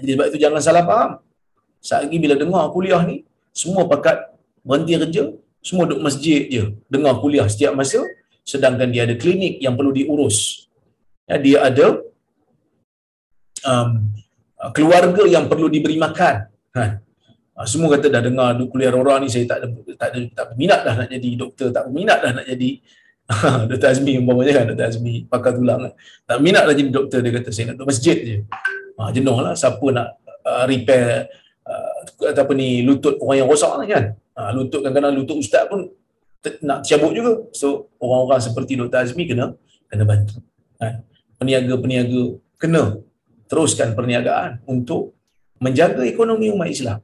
Jadi 0.00 0.12
sebab 0.16 0.26
itu 0.32 0.38
jangan 0.40 0.60
salah 0.64 0.84
faham. 0.88 1.10
Saat 1.84 2.08
bila 2.08 2.34
dengar 2.40 2.64
kuliah 2.72 3.04
ni, 3.04 3.28
semua 3.52 3.84
pakat 3.84 4.16
berhenti 4.64 4.96
kerja, 4.96 5.24
semua 5.62 5.84
duduk 5.88 6.02
masjid 6.06 6.46
je. 6.46 6.64
Dengar 6.88 7.18
kuliah 7.22 7.46
setiap 7.50 7.74
masa, 7.74 8.02
sedangkan 8.46 8.88
dia 8.88 9.04
ada 9.04 9.14
klinik 9.18 9.60
yang 9.60 9.74
perlu 9.74 9.92
diurus. 9.92 10.68
Ya, 11.28 11.36
dia 11.36 11.58
ada 11.60 12.00
um, 13.68 13.90
keluarga 14.72 15.22
yang 15.28 15.46
perlu 15.46 15.68
diberi 15.68 16.00
makan. 16.00 16.48
Ha. 16.78 16.84
Ha, 17.58 17.66
semua 17.66 17.90
kata 17.98 18.06
dah 18.06 18.22
dengar 18.22 18.54
kuliah 18.70 18.94
orang 18.94 19.26
ni 19.26 19.28
saya 19.34 19.42
tak 19.50 19.58
ada 19.60 19.66
tak 19.98 20.08
ada 20.14 20.18
tak 20.30 20.44
berminat 20.54 20.80
dah 20.86 20.94
nak 20.94 21.08
jadi 21.10 21.28
doktor, 21.34 21.68
tak 21.74 21.90
berminat 21.90 22.18
dah 22.22 22.32
nak 22.38 22.46
jadi 22.46 22.70
Dr. 23.68 23.88
Azmi 23.92 24.16
umpamanya 24.16 24.52
kan 24.56 24.64
Dr. 24.72 24.86
Azmi 24.88 25.14
pakar 25.28 25.52
tulang 25.52 25.84
kan. 25.84 25.92
Tak 26.24 26.38
minat 26.40 26.64
dah 26.64 26.72
jadi 26.72 26.88
doktor 26.88 27.18
dia 27.20 27.32
kata 27.34 27.50
saya 27.52 27.64
nak 27.68 27.74
duduk 27.76 27.88
masjid 27.92 28.16
je. 28.16 28.36
Ha, 28.96 29.10
jenuh 29.12 29.36
lah 29.36 29.52
siapa 29.52 29.86
nak 29.90 30.08
uh, 30.46 30.64
repair 30.64 31.28
uh, 31.68 32.32
apa 32.32 32.52
ni 32.56 32.86
lutut 32.86 33.20
orang 33.20 33.44
yang 33.44 33.48
rosak 33.50 33.74
lah 33.74 33.84
kan. 33.84 34.04
Ha, 34.38 34.54
lutut 34.54 34.86
kadang-kadang 34.86 35.18
lutut 35.18 35.42
ustaz 35.42 35.66
pun 35.66 35.90
t- 36.38 36.62
nak 36.62 36.86
cabut 36.86 37.10
juga. 37.10 37.50
So 37.50 37.90
orang-orang 37.98 38.38
seperti 38.38 38.78
Dr. 38.78 39.02
Azmi 39.02 39.26
kena 39.26 39.58
kena 39.90 40.06
bantu. 40.06 40.38
Ha, 40.78 41.02
peniaga-peniaga 41.42 42.38
kena 42.54 43.02
teruskan 43.50 43.98
perniagaan 43.98 44.62
untuk 44.70 45.18
menjaga 45.58 46.06
ekonomi 46.06 46.54
umat 46.54 46.70
Islam. 46.70 47.02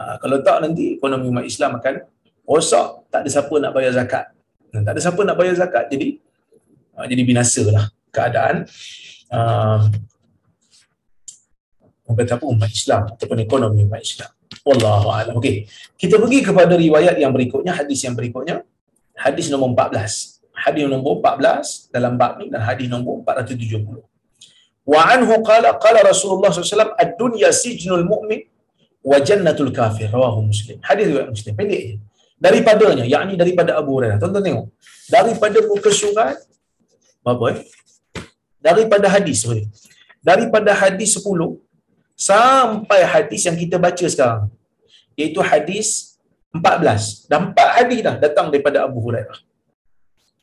Ha, 0.00 0.16
kalau 0.16 0.40
tak 0.40 0.64
nanti 0.64 0.96
ekonomi 0.96 1.28
umat 1.28 1.44
Islam 1.44 1.76
akan 1.76 2.00
rosak, 2.48 3.12
tak 3.12 3.22
ada 3.24 3.28
siapa 3.28 3.54
nak 3.60 3.72
bayar 3.76 3.92
zakat. 3.92 4.32
Tak 4.72 4.92
ada 4.96 5.00
siapa 5.04 5.20
nak 5.20 5.36
bayar 5.36 5.54
zakat. 5.60 5.84
Jadi 5.92 6.16
ha, 6.96 7.04
jadi 7.04 7.22
binasalah 7.28 7.92
keadaan 8.08 8.64
uh, 9.28 9.84
kata 12.14 12.38
apa 12.38 12.46
umat 12.46 12.70
Islam 12.70 13.02
ataupun 13.10 13.38
ekonomi 13.42 13.82
umat 13.84 14.00
Islam. 14.00 14.30
Wallahu 14.64 15.08
a'lam. 15.12 15.34
Okey. 15.40 15.68
Kita 16.00 16.16
pergi 16.16 16.40
kepada 16.40 16.72
riwayat 16.72 17.20
yang 17.20 17.32
berikutnya, 17.36 17.76
hadis 17.76 18.00
yang 18.04 18.16
berikutnya. 18.16 18.64
Hadis 19.14 19.52
nombor 19.52 19.76
14. 19.76 20.40
Hadis 20.56 20.88
nombor 20.88 21.20
14 21.20 21.92
dalam 21.92 22.16
bab 22.16 22.40
ni 22.40 22.48
dan 22.48 22.64
hadis 22.64 22.88
nombor 22.88 23.20
470. 23.22 24.00
Wa 24.84 25.00
anhu 25.12 25.40
qala 25.44 25.76
qala 25.76 26.00
Rasulullah 26.04 26.52
SAW 26.52 26.96
ad-dunya 26.96 27.52
sijnul 27.52 28.04
mu'min 28.04 28.40
wa 29.04 29.20
jannatul 29.20 29.68
kafir 29.68 30.08
rawahu 30.08 30.48
muslim 30.48 30.80
hadis 30.80 31.04
riwayat 31.12 31.28
muslim 31.28 31.52
pendek 31.52 31.80
je 31.84 31.94
daripadanya 32.40 33.04
yakni 33.04 33.36
daripada 33.36 33.76
Abu 33.76 34.00
Hurairah 34.00 34.16
tuan-tuan 34.16 34.44
tengok 34.48 34.66
daripada 35.12 35.58
muka 35.68 35.90
surat 35.92 36.40
apa 37.20 37.44
eh 37.52 37.58
daripada 38.64 39.06
hadis 39.12 39.44
sorry 39.44 39.68
daripada 40.24 40.72
hadis 40.72 41.20
10 41.20 41.28
sampai 42.14 43.00
hadis 43.02 43.42
yang 43.46 43.58
kita 43.58 43.76
baca 43.76 44.06
sekarang 44.06 44.46
iaitu 45.18 45.42
hadis 45.42 46.18
14 46.54 47.26
dan 47.30 47.50
empat 47.50 47.68
hadis 47.82 48.00
dah 48.06 48.14
datang 48.22 48.46
daripada 48.54 48.86
Abu 48.86 49.02
Hurairah 49.02 49.38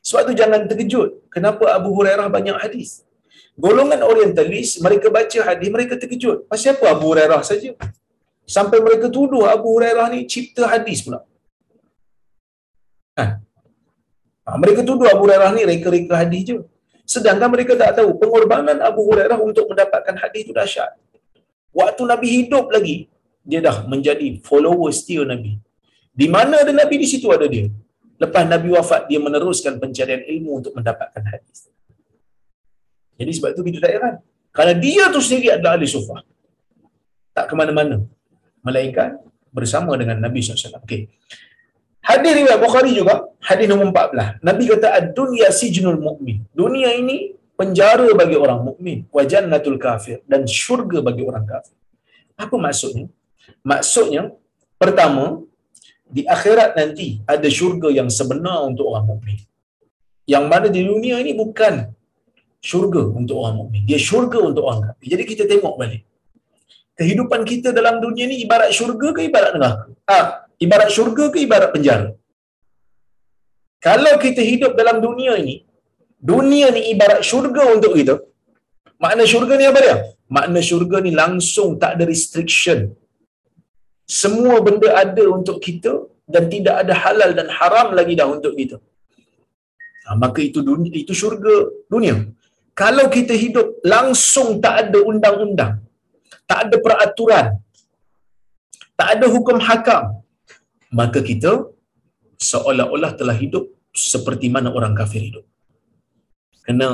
sebab 0.04 0.22
tu 0.28 0.34
jangan 0.36 0.68
terkejut 0.68 1.32
kenapa 1.32 1.72
Abu 1.72 1.96
Hurairah 1.96 2.28
banyak 2.28 2.60
hadis 2.60 3.08
golongan 3.56 4.04
orientalis 4.04 4.80
mereka 4.84 5.08
baca 5.08 5.40
hadis 5.48 5.70
mereka 5.72 5.96
terkejut 5.96 6.48
pasal 6.52 6.76
apa 6.76 6.86
Abu 6.96 7.06
Hurairah 7.12 7.42
saja 7.48 7.72
sampai 8.56 8.78
mereka 8.86 9.08
tuduh 9.08 9.44
Abu 9.48 9.68
Hurairah 9.76 10.12
ni 10.14 10.28
cipta 10.28 10.68
hadis 10.68 11.00
pula. 11.06 11.20
Ha. 13.20 13.26
ha 14.46 14.50
mereka 14.60 14.82
tuduh 14.90 15.08
Abu 15.08 15.24
Hurairah 15.26 15.52
ni 15.56 15.64
reka-reka 15.72 16.16
hadis 16.20 16.42
je. 16.50 16.58
Sedangkan 17.08 17.50
mereka 17.52 17.76
tak 17.76 18.00
tahu 18.00 18.16
pengorbanan 18.22 18.78
Abu 18.90 19.08
Hurairah 19.08 19.40
untuk 19.40 19.68
mendapatkan 19.72 20.16
hadis 20.20 20.48
itu 20.48 20.54
dahsyat. 20.56 20.92
Waktu 21.72 22.02
Nabi 22.04 22.28
hidup 22.28 22.68
lagi, 22.72 23.08
dia 23.42 23.60
dah 23.64 23.88
menjadi 23.88 24.38
follower 24.44 24.92
setia 24.92 25.24
Nabi. 25.24 25.58
Di 26.12 26.28
mana 26.28 26.62
ada 26.62 26.72
Nabi, 26.76 27.00
di 27.00 27.08
situ 27.08 27.32
ada 27.32 27.48
dia. 27.48 27.72
Lepas 28.22 28.44
Nabi 28.46 28.70
wafat, 28.76 29.10
dia 29.10 29.18
meneruskan 29.18 29.82
pencarian 29.82 30.22
ilmu 30.22 30.62
untuk 30.62 30.76
mendapatkan 30.78 31.24
hadis. 31.26 31.72
Jadi 33.18 33.32
sebab 33.34 33.50
itu 33.56 33.62
kita 33.66 33.78
tak 33.82 33.92
heran. 33.98 34.16
Kerana 34.52 34.74
dia 34.76 35.10
tu 35.10 35.24
sendiri 35.24 35.56
adalah 35.56 35.80
ahli 35.80 35.88
sufah. 35.88 36.22
Tak 37.32 37.48
ke 37.50 37.54
mana-mana 37.56 38.04
melainkan 38.62 39.18
bersama 39.50 39.96
dengan 39.96 40.20
Nabi 40.20 40.44
SAW. 40.44 40.84
Okay. 40.84 41.08
Hadis 42.02 42.32
riwayat 42.34 42.60
Bukhari 42.60 42.92
juga, 42.98 43.30
hadis 43.46 43.70
nombor 43.72 43.94
14. 43.94 44.44
Nabi 44.44 44.64
kata, 44.68 44.88
Ad-dunya 44.90 45.48
sijnul 45.54 46.02
mu'min. 46.02 46.44
Dunia 46.52 46.92
ini 46.98 47.32
penjara 47.62 48.10
bagi 48.18 48.34
orang 48.44 48.60
mukmin 48.68 49.06
wa 49.16 49.22
jannatul 49.32 49.78
kafir 49.78 50.18
dan 50.26 50.50
syurga 50.50 51.06
bagi 51.06 51.22
orang 51.30 51.46
kafir. 51.46 51.78
Apa 52.34 52.58
maksudnya? 52.58 53.06
Maksudnya 53.62 54.34
pertama 54.82 55.46
di 56.10 56.26
akhirat 56.26 56.74
nanti 56.74 57.22
ada 57.30 57.46
syurga 57.46 57.94
yang 57.94 58.10
sebenar 58.10 58.66
untuk 58.66 58.90
orang 58.90 59.06
mukmin. 59.14 59.38
Yang 60.26 60.46
mana 60.50 60.68
di 60.74 60.82
dunia 60.90 61.22
ini 61.22 61.38
bukan 61.38 61.94
syurga 62.58 63.04
untuk 63.14 63.38
orang 63.46 63.56
mukmin. 63.62 63.82
Dia 63.86 64.02
syurga 64.02 64.42
untuk 64.42 64.66
orang 64.66 64.82
kafir. 64.90 65.06
Jadi 65.14 65.24
kita 65.30 65.44
tengok 65.46 65.78
balik. 65.78 66.02
Kehidupan 66.98 67.42
kita 67.46 67.70
dalam 67.78 68.02
dunia 68.02 68.26
ni 68.26 68.42
ibarat 68.42 68.74
syurga 68.74 69.14
ke 69.14 69.22
ibarat 69.30 69.54
neraka? 69.54 69.86
Ah 70.10 70.26
ibarat 70.58 70.90
syurga 70.90 71.30
ke 71.30 71.46
ibarat 71.46 71.70
penjara? 71.70 72.10
Kalau 73.82 74.14
kita 74.18 74.42
hidup 74.46 74.74
dalam 74.78 74.98
dunia 75.02 75.38
ini 75.38 75.66
dunia 76.32 76.68
ni 76.76 76.82
ibarat 76.94 77.22
syurga 77.30 77.64
untuk 77.76 77.94
kita. 78.00 78.16
Makna 79.04 79.24
syurga 79.32 79.54
ni 79.60 79.66
apa 79.72 79.80
dia? 79.86 79.96
Makna 80.36 80.60
syurga 80.70 80.98
ni 81.06 81.12
langsung 81.22 81.70
tak 81.82 81.92
ada 81.96 82.06
restriction. 82.14 82.80
Semua 84.22 84.56
benda 84.66 84.90
ada 85.04 85.24
untuk 85.38 85.58
kita 85.66 85.94
dan 86.34 86.44
tidak 86.54 86.76
ada 86.82 86.94
halal 87.04 87.32
dan 87.40 87.48
haram 87.58 87.88
lagi 87.98 88.14
dah 88.20 88.28
untuk 88.36 88.54
kita. 88.60 88.78
Ha, 90.06 90.18
maka 90.24 90.40
itu 90.50 90.60
dunia, 90.70 90.92
itu 91.02 91.14
syurga 91.22 91.56
dunia. 91.94 92.16
Kalau 92.82 93.06
kita 93.16 93.34
hidup 93.44 93.68
langsung 93.94 94.50
tak 94.64 94.76
ada 94.82 95.00
undang-undang 95.12 95.74
tak 96.52 96.60
ada 96.66 96.78
peraturan 96.86 97.48
tak 99.00 99.10
ada 99.16 99.26
hukum 99.36 99.58
hakam 99.68 100.04
maka 101.00 101.20
kita 101.30 101.52
seolah-olah 102.50 103.12
telah 103.20 103.36
hidup 103.44 103.66
seperti 104.12 104.48
mana 104.56 104.70
orang 104.78 104.94
kafir 105.00 105.22
hidup 105.28 105.46
kena 106.66 106.88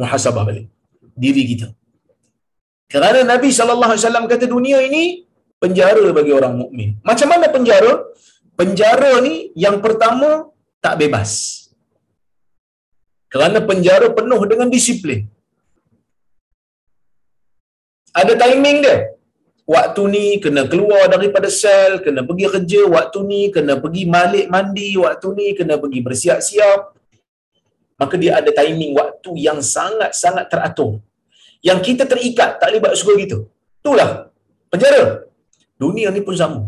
muhasabah 0.00 0.44
balik 0.48 0.66
diri 1.24 1.42
kita 1.50 1.68
kerana 2.94 3.20
Nabi 3.32 3.48
sallallahu 3.58 3.92
alaihi 3.92 4.02
wasallam 4.04 4.26
kata 4.32 4.46
dunia 4.46 4.78
ini 4.88 5.04
penjara 5.62 6.06
bagi 6.18 6.32
orang 6.38 6.54
mukmin. 6.60 6.88
Macam 7.08 7.28
mana 7.32 7.46
penjara? 7.54 7.92
Penjara 8.60 9.12
ni 9.26 9.50
yang 9.64 9.76
pertama 9.84 10.28
tak 10.84 10.94
bebas. 11.00 11.30
Kerana 13.32 13.58
penjara 13.70 14.08
penuh 14.18 14.42
dengan 14.46 14.70
disiplin. 14.70 15.26
Ada 18.14 18.38
timing 18.38 18.78
dia. 18.86 19.10
Waktu 19.74 20.02
ni 20.14 20.26
kena 20.44 20.62
keluar 20.70 21.10
daripada 21.10 21.48
sel, 21.50 21.98
kena 22.04 22.22
pergi 22.28 22.46
kerja, 22.54 22.80
waktu 22.86 23.18
ni 23.26 23.40
kena 23.50 23.74
pergi 23.82 24.04
malik 24.06 24.46
mandi, 24.54 24.94
waktu 25.04 25.28
ni 25.34 25.46
kena 25.58 25.80
pergi 25.82 26.00
bersiap-siap. 26.04 26.93
Maka 28.00 28.14
dia 28.22 28.32
ada 28.40 28.50
timing 28.50 28.92
waktu 28.98 29.30
yang 29.46 29.58
sangat-sangat 29.62 30.50
teratur. 30.52 30.98
Yang 31.62 31.80
kita 31.86 32.04
terikat 32.10 32.58
tak 32.60 32.68
boleh 32.70 32.80
buat 32.84 32.96
suka 33.00 33.14
kita. 33.22 33.38
Itulah 33.80 34.28
penjara. 34.68 35.04
Dunia 35.78 36.08
ni 36.10 36.20
pun 36.26 36.34
sama. 36.34 36.60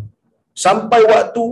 Sampai 0.57 1.01
waktu 1.05 1.45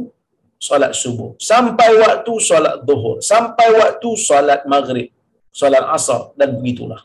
solat 0.56 0.92
subuh. 0.96 1.34
Sampai 1.50 1.90
waktu 1.98 2.32
solat 2.48 2.86
duhur. 2.88 3.18
Sampai 3.20 3.68
waktu 3.80 4.10
solat 4.28 4.62
maghrib. 4.64 5.10
Solat 5.50 5.84
asar. 5.96 6.32
Dan 6.38 6.56
begitulah. 6.56 7.02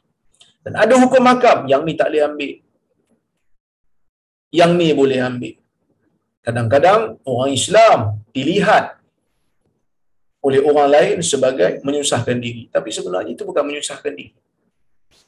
Dan 0.64 0.78
ada 0.84 0.94
hukum 1.02 1.22
makam. 1.26 1.66
Yang 1.72 1.82
ni 1.88 1.94
tak 2.00 2.08
boleh 2.14 2.24
ambil. 2.30 2.52
Yang 4.60 4.72
ni 4.80 4.88
boleh 5.02 5.20
ambil. 5.30 5.56
Kadang-kadang 6.46 7.02
orang 7.28 7.52
Islam 7.52 8.00
dilihat 8.32 8.99
oleh 10.40 10.60
orang 10.64 10.88
lain 10.88 11.18
sebagai 11.20 11.84
menyusahkan 11.84 12.38
diri. 12.40 12.72
Tapi 12.72 12.90
sebenarnya 12.90 13.36
itu 13.36 13.44
bukan 13.44 13.64
menyusahkan 13.68 14.14
diri. 14.16 14.36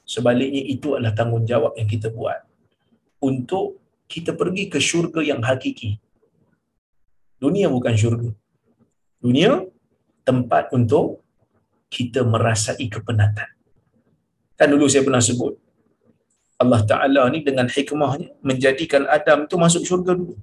Sebaliknya 0.08 0.64
itu 0.66 0.96
adalah 0.96 1.16
tanggungjawab 1.16 1.76
yang 1.80 1.88
kita 1.88 2.12
buat 2.12 2.44
untuk 3.22 3.80
kita 4.12 4.36
pergi 4.36 4.68
ke 4.68 4.80
syurga 4.82 5.24
yang 5.24 5.40
hakiki. 5.40 6.00
Dunia 7.40 7.72
bukan 7.72 7.96
syurga. 7.96 8.30
Dunia 9.22 9.64
tempat 10.28 10.74
untuk 10.76 11.24
kita 11.92 12.24
merasai 12.24 12.88
kepenatan. 12.88 13.50
Kan 14.56 14.68
dulu 14.72 14.86
saya 14.88 15.04
pernah 15.04 15.24
sebut, 15.24 15.58
Allah 16.62 16.82
Ta'ala 16.86 17.26
ni 17.34 17.42
dengan 17.42 17.66
hikmahnya 17.66 18.38
menjadikan 18.46 19.10
Adam 19.10 19.50
tu 19.50 19.58
masuk 19.58 19.82
syurga 19.82 20.14
dulu. 20.14 20.38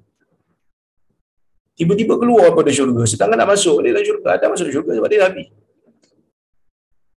Tiba-tiba 1.78 2.18
keluar 2.18 2.50
pada 2.50 2.74
syurga. 2.74 3.06
Sedangkan 3.06 3.38
nak 3.38 3.54
masuk 3.54 3.78
dia 3.86 3.94
dalam 3.94 4.02
syurga. 4.02 4.28
Adam 4.34 4.48
masuk 4.58 4.68
syurga 4.74 4.92
sebab 4.98 5.08
dia 5.08 5.20
Nabi. 5.22 5.44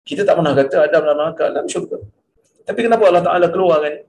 Kita 0.03 0.21
tak 0.27 0.35
pernah 0.35 0.51
kata 0.51 0.75
Adam 0.83 1.01
dalam 1.07 1.17
neraka 1.17 1.43
dalam 1.47 1.67
syurga. 1.71 1.97
Tapi 2.67 2.79
kenapa 2.83 3.03
Allah 3.07 3.23
Ta'ala 3.23 3.47
keluarkan 3.47 4.03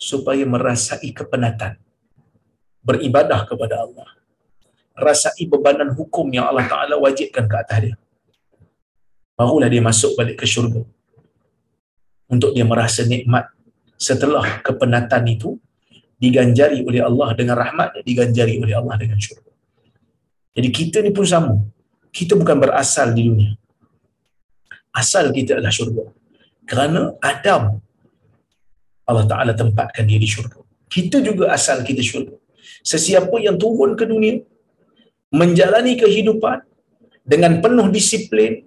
supaya 0.00 0.46
merasai 0.46 1.10
kepenatan 1.10 1.76
beribadah 2.80 3.44
kepada 3.44 3.84
Allah 3.84 4.08
rasai 4.96 5.44
bebanan 5.44 5.92
hukum 5.92 6.28
yang 6.32 6.48
Allah 6.48 6.64
Ta'ala 6.64 6.96
wajibkan 6.96 7.44
ke 7.44 7.56
atas 7.56 7.78
dia 7.84 7.96
barulah 9.36 9.68
dia 9.68 9.84
masuk 9.84 10.16
balik 10.16 10.40
ke 10.40 10.46
syurga 10.48 10.84
untuk 12.32 12.56
dia 12.56 12.64
merasa 12.64 13.04
nikmat 13.04 13.48
setelah 14.00 14.64
kepenatan 14.64 15.24
itu 15.28 15.60
diganjari 16.20 16.80
oleh 16.84 17.04
Allah 17.04 17.36
dengan 17.36 17.56
rahmat 17.60 18.00
diganjari 18.04 18.60
oleh 18.60 18.76
Allah 18.76 18.96
dengan 18.96 19.20
syurga 19.20 19.49
jadi 20.56 20.68
kita 20.68 20.98
ni 21.04 21.10
pun 21.14 21.26
sama 21.26 21.54
kita 22.10 22.34
bukan 22.34 22.56
berasal 22.58 23.14
di 23.16 23.22
dunia 23.28 23.52
asal 24.94 25.30
kita 25.30 25.58
adalah 25.58 25.74
syurga 25.74 26.04
kerana 26.70 27.14
Adam 27.22 27.82
Allah 29.10 29.26
Ta'ala 29.26 29.52
tempatkan 29.58 30.06
dia 30.06 30.18
di 30.22 30.28
syurga. 30.30 30.62
Kita 30.86 31.18
juga 31.18 31.50
asal 31.56 31.82
kita 31.82 31.98
syurga. 31.98 32.38
Sesiapa 32.86 33.34
yang 33.42 33.58
turun 33.58 33.98
ke 33.98 34.06
dunia, 34.06 34.38
menjalani 35.34 35.98
kehidupan 35.98 36.62
dengan 37.26 37.58
penuh 37.58 37.90
disiplin, 37.90 38.62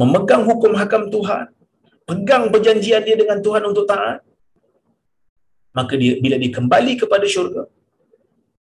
memegang 0.00 0.42
hukum 0.48 0.72
hakam 0.80 1.12
Tuhan, 1.12 1.52
pegang 2.08 2.48
perjanjian 2.48 3.04
dia 3.04 3.16
dengan 3.20 3.38
Tuhan 3.44 3.62
untuk 3.68 3.84
taat, 3.84 4.24
maka 5.76 5.92
dia 6.00 6.16
bila 6.24 6.36
dia 6.40 6.52
kembali 6.56 6.92
kepada 6.96 7.28
syurga, 7.28 7.68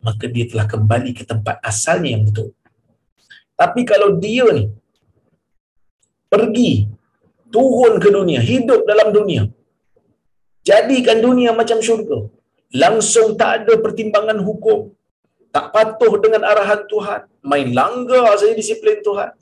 maka 0.07 0.24
dia 0.34 0.44
telah 0.50 0.66
kembali 0.66 1.11
ke 1.18 1.24
tempat 1.24 1.57
asalnya 1.62 2.11
yang 2.14 2.24
betul. 2.28 2.48
Tapi 3.57 3.80
kalau 3.86 4.18
dia 4.18 4.46
ni 4.50 4.64
pergi 6.26 6.90
turun 7.55 7.96
ke 8.03 8.09
dunia, 8.11 8.40
hidup 8.42 8.82
dalam 8.88 9.14
dunia, 9.14 9.46
Jadikan 10.62 11.18
dunia 11.18 11.50
macam 11.50 11.82
syurga. 11.82 12.30
Langsung 12.72 13.34
tak 13.34 13.50
ada 13.66 13.74
pertimbangan 13.82 14.38
hukum. 14.38 14.94
Tak 15.50 15.74
patuh 15.74 16.16
dengan 16.22 16.46
arahan 16.46 16.86
Tuhan. 16.86 17.20
Main 17.42 17.74
langgar 17.74 18.30
saja 18.38 18.55
disiplin 18.55 19.03
Tuhan. 19.03 19.34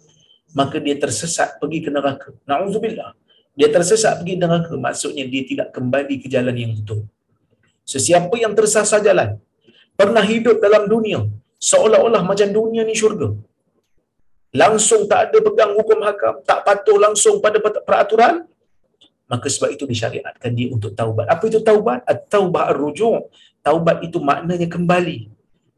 Maka 0.56 0.82
dia 0.82 0.96
tersesat 0.98 1.60
pergi 1.60 1.84
ke 1.84 1.92
neraka. 1.92 2.34
Na'udzubillah. 2.48 3.14
Dia 3.54 3.68
tersesat 3.68 4.18
pergi 4.18 4.34
ke 4.34 4.40
neraka. 4.42 4.74
Maksudnya 4.74 5.28
dia 5.28 5.42
tidak 5.44 5.68
kembali 5.76 6.14
ke 6.24 6.26
jalan 6.26 6.56
yang 6.56 6.72
betul. 6.74 7.06
Sesiapa 7.84 8.34
yang 8.40 8.56
tersasar 8.56 9.04
jalan. 9.04 9.36
Pernah 10.00 10.24
hidup 10.32 10.56
dalam 10.64 10.84
dunia. 10.94 11.20
Seolah-olah 11.70 12.22
macam 12.30 12.48
dunia 12.58 12.82
ni 12.88 12.94
syurga. 13.00 13.28
Langsung 14.62 15.04
tak 15.10 15.20
ada 15.28 15.38
pegang 15.46 15.72
hukum 15.78 15.98
hakam. 16.06 16.34
Tak 16.50 16.60
patuh 16.66 16.98
langsung 17.04 17.34
pada 17.44 17.58
peraturan 17.88 18.34
maka 19.30 19.46
sebab 19.46 19.70
itu 19.70 19.86
disyariatkan 19.86 20.50
dia 20.58 20.66
untuk 20.74 20.90
taubat. 20.98 21.30
Apa 21.30 21.46
itu 21.46 21.62
taubat? 21.62 22.02
At-taubah 22.02 22.74
ar-ruju'. 22.74 23.30
Taubat 23.62 24.02
itu 24.02 24.18
maknanya 24.18 24.66
kembali. 24.66 25.30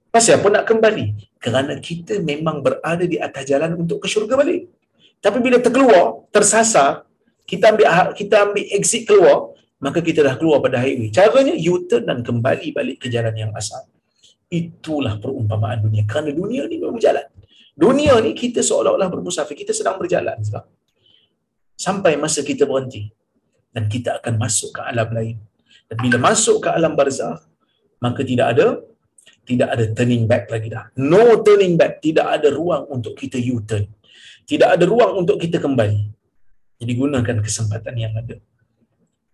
Pasal 0.08 0.40
apa 0.40 0.48
nak 0.48 0.64
kembali? 0.64 1.36
Kerana 1.36 1.76
kita 1.76 2.16
memang 2.24 2.64
berada 2.64 3.04
di 3.04 3.20
atas 3.20 3.44
jalan 3.44 3.76
untuk 3.76 4.00
ke 4.00 4.08
syurga 4.08 4.40
balik. 4.40 4.72
Tapi 5.20 5.38
bila 5.44 5.60
terkeluar, 5.60 6.24
tersasar, 6.32 7.04
kita 7.44 7.76
ambil 7.76 7.86
ha- 7.92 8.12
kita 8.16 8.48
ambil 8.48 8.64
exit 8.72 9.04
keluar, 9.04 9.52
maka 9.76 10.00
kita 10.00 10.24
dah 10.24 10.34
keluar 10.40 10.64
pada 10.64 10.80
highway. 10.80 11.12
Caranya 11.12 11.52
U-turn 11.52 12.08
dan 12.08 12.24
kembali 12.24 12.72
balik 12.72 13.04
ke 13.04 13.12
jalan 13.12 13.36
yang 13.36 13.52
asal. 13.52 13.84
Itulah 14.52 15.16
perumpamaan 15.16 15.80
dunia. 15.80 16.04
Kerana 16.04 16.28
dunia 16.28 16.68
ni 16.68 16.76
memang 16.76 17.00
berjalan. 17.00 17.24
Dunia 17.72 18.20
ni 18.20 18.36
kita 18.36 18.60
seolah-olah 18.60 19.08
bermusafir. 19.08 19.56
Kita 19.56 19.72
sedang 19.72 19.96
berjalan 19.96 20.36
sekarang. 20.44 20.68
Sampai 21.72 22.20
masa 22.20 22.44
kita 22.44 22.68
berhenti 22.68 23.08
dan 23.72 23.88
kita 23.88 24.20
akan 24.20 24.36
masuk 24.36 24.76
ke 24.76 24.80
alam 24.84 25.08
lain. 25.08 25.40
Dan 25.88 25.96
bila 26.04 26.20
masuk 26.20 26.60
ke 26.60 26.68
alam 26.68 26.92
barzah, 26.92 27.40
maka 27.96 28.20
tidak 28.20 28.52
ada 28.52 28.76
tidak 29.42 29.68
ada 29.74 29.84
turning 29.96 30.28
back 30.28 30.52
lagi 30.52 30.68
dah. 30.68 30.92
No 31.00 31.40
turning 31.40 31.74
back. 31.80 32.04
Tidak 32.04 32.22
ada 32.22 32.52
ruang 32.52 32.92
untuk 32.92 33.16
kita 33.16 33.40
U-turn. 33.40 33.88
Tidak 34.44 34.68
ada 34.68 34.84
ruang 34.84 35.24
untuk 35.24 35.40
kita 35.40 35.58
kembali. 35.58 36.12
Jadi 36.76 36.92
gunakan 36.92 37.38
kesempatan 37.40 37.94
yang 37.96 38.12
ada 38.14 38.36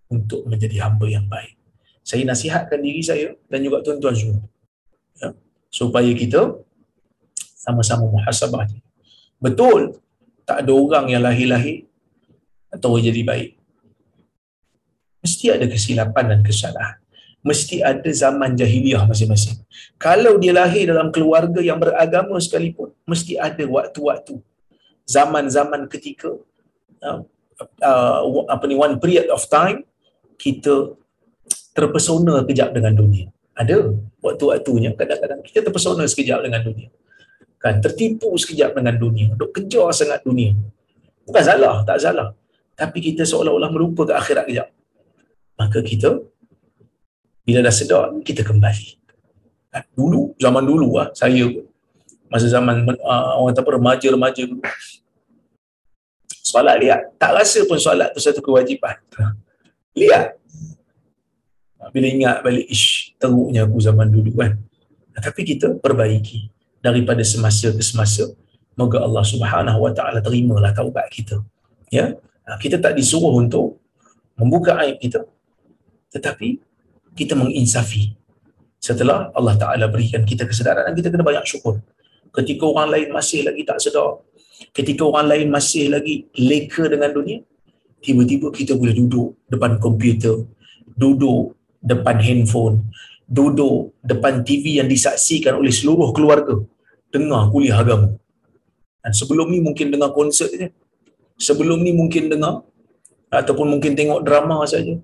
untuk 0.08 0.46
menjadi 0.48 0.88
hamba 0.88 1.06
yang 1.08 1.26
baik. 1.28 1.56
Saya 2.06 2.24
nasihatkan 2.24 2.80
diri 2.80 3.04
saya 3.04 3.36
dan 3.52 3.60
juga 3.60 3.84
tuan-tuan 3.84 4.16
semua. 4.16 4.40
Ya, 5.18 5.34
supaya 5.68 6.10
kita 6.14 6.58
sama-sama 7.58 8.06
muhasabah. 8.08 8.70
Betul, 9.38 9.98
tak 10.48 10.64
ada 10.64 10.72
orang 10.72 11.06
yang 11.12 11.22
lahir-lahir 11.22 11.84
atau 12.72 12.96
jadi 12.96 13.22
baik. 13.26 13.50
Mesti 15.20 15.46
ada 15.52 15.66
kesilapan 15.66 16.24
dan 16.32 16.40
kesalahan. 16.46 16.96
Mesti 17.42 17.84
ada 17.84 18.10
zaman 18.10 18.58
jahiliah 18.58 19.06
masing-masing. 19.06 19.62
Kalau 20.00 20.40
dia 20.42 20.50
lahir 20.54 20.90
dalam 20.90 21.14
keluarga 21.14 21.62
yang 21.62 21.78
beragama 21.78 22.34
sekalipun 22.42 22.94
mesti 23.06 23.38
ada 23.38 23.62
waktu-waktu. 23.62 24.42
Zaman-zaman 25.06 25.86
ketika 25.88 26.34
uh, 27.02 27.20
uh, 27.82 28.18
apa 28.50 28.64
ni 28.66 28.74
one 28.74 28.98
period 28.98 29.30
of 29.30 29.42
time 29.46 29.86
kita 30.38 30.94
terpesona 31.74 32.42
kejap 32.46 32.74
dengan 32.74 32.94
dunia 32.94 33.30
ada 33.58 33.90
waktu-waktunya 34.22 34.94
kadang-kadang. 34.94 35.42
Kita 35.42 35.66
terpesona 35.66 36.06
sekejap 36.06 36.46
dengan 36.46 36.62
dunia. 36.62 36.88
Kan 37.58 37.82
tertipu 37.82 38.30
sekejap 38.38 38.78
dengan 38.78 38.94
dunia. 38.94 39.34
Duk 39.34 39.50
kejar 39.50 39.90
sangat 39.90 40.22
dunia. 40.22 40.54
Bukan 41.26 41.42
salah 41.42 41.82
tak 41.82 41.98
salah. 41.98 42.38
Tapi 42.78 43.02
kita 43.02 43.26
seolah-olah 43.26 43.74
melupa 43.74 44.06
ke 44.06 44.14
akhirat 44.14 44.46
kejap. 44.46 44.68
Maka 45.58 45.82
kita 45.82 46.22
bila 47.42 47.58
dah 47.66 47.74
sedar 47.74 48.14
kita 48.22 48.46
kembali. 48.46 48.88
Kan? 49.68 49.84
dulu 49.92 50.32
zaman 50.40 50.64
dulu 50.64 50.96
lah 50.96 51.12
saya 51.12 51.44
masa 52.32 52.48
zaman 52.48 52.88
uh, 52.88 53.36
orang 53.42 53.58
tak 53.58 53.66
remaja-remaja 53.66 54.42
dulu. 54.46 54.62
Solat 56.30 56.78
lihat. 56.78 57.12
Tak 57.18 57.34
rasa 57.34 57.66
pun 57.66 57.76
solat 57.76 58.14
tu 58.14 58.22
satu 58.22 58.38
kewajipan. 58.38 58.94
Lihat 59.98 60.38
bila 61.94 62.06
ingat 62.10 62.36
balik 62.42 62.66
ish 62.66 63.14
teruknya 63.16 63.64
aku 63.64 63.78
zaman 63.78 64.10
dulu 64.10 64.34
kan? 64.34 64.58
Tapi 65.18 65.40
kita 65.42 65.78
perbaiki 65.78 66.50
daripada 66.78 67.22
semasa 67.26 67.74
ke 67.74 67.82
semasa. 67.82 68.26
Moga 68.78 69.02
Allah 69.02 69.26
Subhanahu 69.26 69.78
wa 69.82 69.90
taala 69.90 70.22
terimalah 70.22 70.70
taubat 70.70 71.10
kita 71.10 71.42
ya? 71.90 72.14
Kita 72.62 72.78
tak 72.78 72.94
disuruh 72.94 73.34
untuk 73.34 73.82
membuka 74.38 74.78
aib 74.86 75.02
kita 75.02 75.26
tetapi 76.14 76.62
kita 77.18 77.34
menginsafi. 77.34 78.14
Setelah 78.78 79.34
Allah 79.34 79.58
Ta'ala 79.58 79.90
berikan 79.90 80.22
kita 80.22 80.46
kesedaran 80.46 80.94
kita 80.94 81.10
kena 81.10 81.26
banyak 81.26 81.42
syukur. 81.42 81.82
Ketika 82.30 82.62
orang 82.62 82.94
lain 82.94 83.08
masih 83.10 83.42
lagi 83.42 83.66
tak 83.66 83.82
sedar 83.82 84.22
ketika 84.74 85.02
orang 85.06 85.26
lain 85.30 85.46
masih 85.50 85.90
lagi 85.90 86.26
leka 86.34 86.90
dengan 86.90 87.14
dunia 87.14 87.38
tiba-tiba 88.02 88.50
kita 88.50 88.74
boleh 88.74 88.94
duduk 88.94 89.38
depan 89.46 89.78
komputer 89.78 90.46
duduk 90.98 91.57
depan 91.82 92.18
handphone 92.18 92.76
duduk 93.28 93.92
depan 94.00 94.40
TV 94.40 94.80
yang 94.80 94.88
disaksikan 94.88 95.60
oleh 95.60 95.68
seluruh 95.68 96.10
keluarga 96.16 96.56
dengar 97.12 97.52
kuliah 97.52 97.76
agama. 97.76 98.16
Dan 99.04 99.12
sebelum 99.12 99.52
ni 99.52 99.60
mungkin 99.60 99.92
dengar 99.92 100.10
konsert 100.16 100.52
je 100.52 100.68
sebelum 101.38 101.78
ni 101.86 101.94
mungkin 101.94 102.26
dengar 102.32 102.66
ataupun 103.30 103.68
mungkin 103.78 103.94
tengok 103.94 104.24
drama 104.26 104.64
saja 104.66 104.96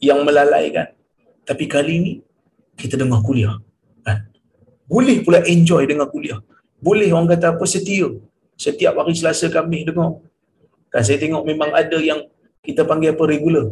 yang 0.00 0.22
melalaikan. 0.24 0.90
Tapi 1.44 1.64
kali 1.68 1.94
ni 2.00 2.12
kita 2.78 2.96
dengar 2.96 3.20
kuliah 3.20 3.58
kan? 4.06 4.24
Boleh 4.88 5.20
pula 5.20 5.44
enjoy 5.44 5.84
dengan 5.84 6.08
kuliah. 6.08 6.40
Boleh 6.80 7.12
orang 7.12 7.28
kata 7.36 7.58
apa 7.58 7.64
setia. 7.68 8.08
Setiap 8.54 8.94
hari 8.96 9.18
Selasa 9.18 9.50
kami 9.50 9.82
dengar. 9.84 10.22
Kan 10.88 11.02
saya 11.02 11.18
tengok 11.18 11.42
memang 11.42 11.74
ada 11.74 11.98
yang 11.98 12.22
kita 12.62 12.86
panggil 12.86 13.12
apa 13.12 13.24
regular. 13.26 13.66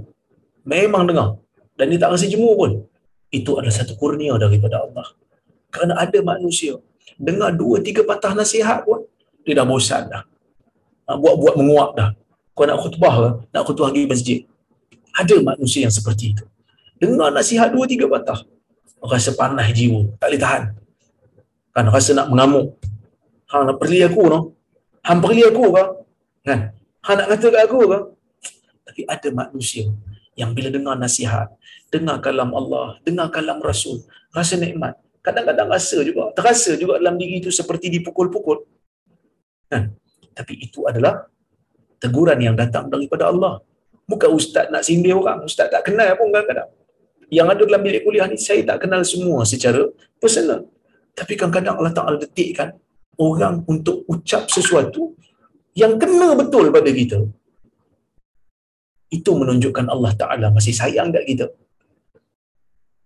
Memang 0.66 1.06
dengar 1.08 1.38
dan 1.76 1.88
dia 1.90 1.98
tak 1.98 2.10
rasa 2.14 2.26
jemu 2.28 2.50
pun. 2.54 2.70
Itu 3.32 3.56
adalah 3.56 3.72
satu 3.72 3.96
kurnia 3.96 4.36
daripada 4.36 4.84
Allah. 4.84 5.08
Kerana 5.72 5.96
ada 5.96 6.18
manusia 6.20 6.76
dengar 7.16 7.56
dua 7.56 7.80
tiga 7.80 8.04
patah 8.04 8.36
nasihat 8.36 8.84
pun 8.84 9.08
dia 9.42 9.56
dah 9.56 9.64
bosan 9.64 10.12
dah. 10.12 10.22
Ha, 11.08 11.16
buat-buat 11.16 11.54
menguap 11.56 11.90
dah. 11.96 12.10
Kau 12.52 12.68
nak 12.68 12.78
khutbah 12.84 13.14
ke? 13.16 13.28
Nak 13.56 13.62
khutbah 13.64 13.88
pergi 13.88 14.04
masjid. 14.04 14.38
Ada 15.16 15.40
manusia 15.40 15.88
yang 15.88 15.94
seperti 15.94 16.36
itu. 16.36 16.44
Dengar 17.00 17.32
nasihat 17.32 17.72
dua 17.72 17.88
tiga 17.88 18.06
patah 18.06 18.44
rasa 19.02 19.34
panas 19.34 19.66
jiwa 19.74 20.14
tak 20.22 20.30
boleh 20.30 20.40
tahan. 20.40 20.62
Kan 21.74 21.84
rasa 21.90 22.10
nak 22.14 22.28
mengamuk. 22.30 22.78
Hang 23.50 23.68
nak 23.68 23.76
perli 23.80 24.04
aku 24.04 24.22
no? 24.28 24.54
Hang 25.02 25.18
perli 25.18 25.42
aku 25.42 25.64
ke? 25.72 25.84
Kan? 26.46 26.60
Hang 27.02 27.16
nak 27.18 27.26
kata 27.34 27.46
kat 27.50 27.62
aku 27.66 27.80
ke? 27.90 27.98
Tapi 28.86 29.00
ada 29.08 29.28
manusia 29.32 29.88
yang 30.42 30.50
bila 30.56 30.68
dengar 30.74 30.98
nasihat 30.98 31.48
dengar 31.94 32.18
kalam 32.24 32.50
Allah 32.58 32.98
dengar 33.06 33.30
kalam 33.30 33.62
Rasul 33.62 34.02
rasa 34.34 34.58
nikmat. 34.58 34.98
Kadang-kadang 35.22 35.68
rasa 35.70 36.02
juga 36.02 36.34
terasa 36.34 36.74
juga 36.74 36.98
dalam 36.98 37.14
diri 37.14 37.38
itu 37.38 37.50
seperti 37.54 37.86
dipukul-pukul. 37.94 38.58
Kan? 39.70 39.94
Tapi 40.34 40.66
itu 40.66 40.82
adalah 40.90 41.30
teguran 42.02 42.42
yang 42.42 42.56
datang 42.58 42.90
daripada 42.90 43.30
Allah. 43.30 43.62
Bukan 44.02 44.34
ustaz 44.34 44.66
nak 44.74 44.82
sindir 44.82 45.14
orang 45.14 45.46
ustaz 45.46 45.70
tak 45.70 45.86
kenal 45.86 46.10
pun 46.18 46.34
kadang-kadang. 46.34 46.70
Yang 47.30 47.46
ada 47.54 47.62
dalam 47.70 47.82
bilik 47.86 48.02
kuliah 48.02 48.26
ni 48.26 48.36
saya 48.36 48.66
tak 48.66 48.82
kenal 48.82 49.06
semua 49.06 49.46
secara 49.46 49.86
personal. 50.18 50.66
Tapi 51.14 51.32
kadang-kadang 51.38 51.78
Allah 51.78 51.94
Ta'ala 51.94 52.16
detikkan 52.18 52.74
orang 53.20 53.62
untuk 53.68 54.02
ucap 54.10 54.50
sesuatu 54.50 55.14
yang 55.78 55.96
kena 56.02 56.34
betul 56.36 56.68
pada 56.74 56.90
kita 56.90 57.20
itu 59.12 59.30
menunjukkan 59.36 59.92
Allah 59.92 60.12
Ta'ala 60.16 60.48
masih 60.48 60.72
sayang 60.72 61.12
kat 61.12 61.24
kita. 61.28 61.46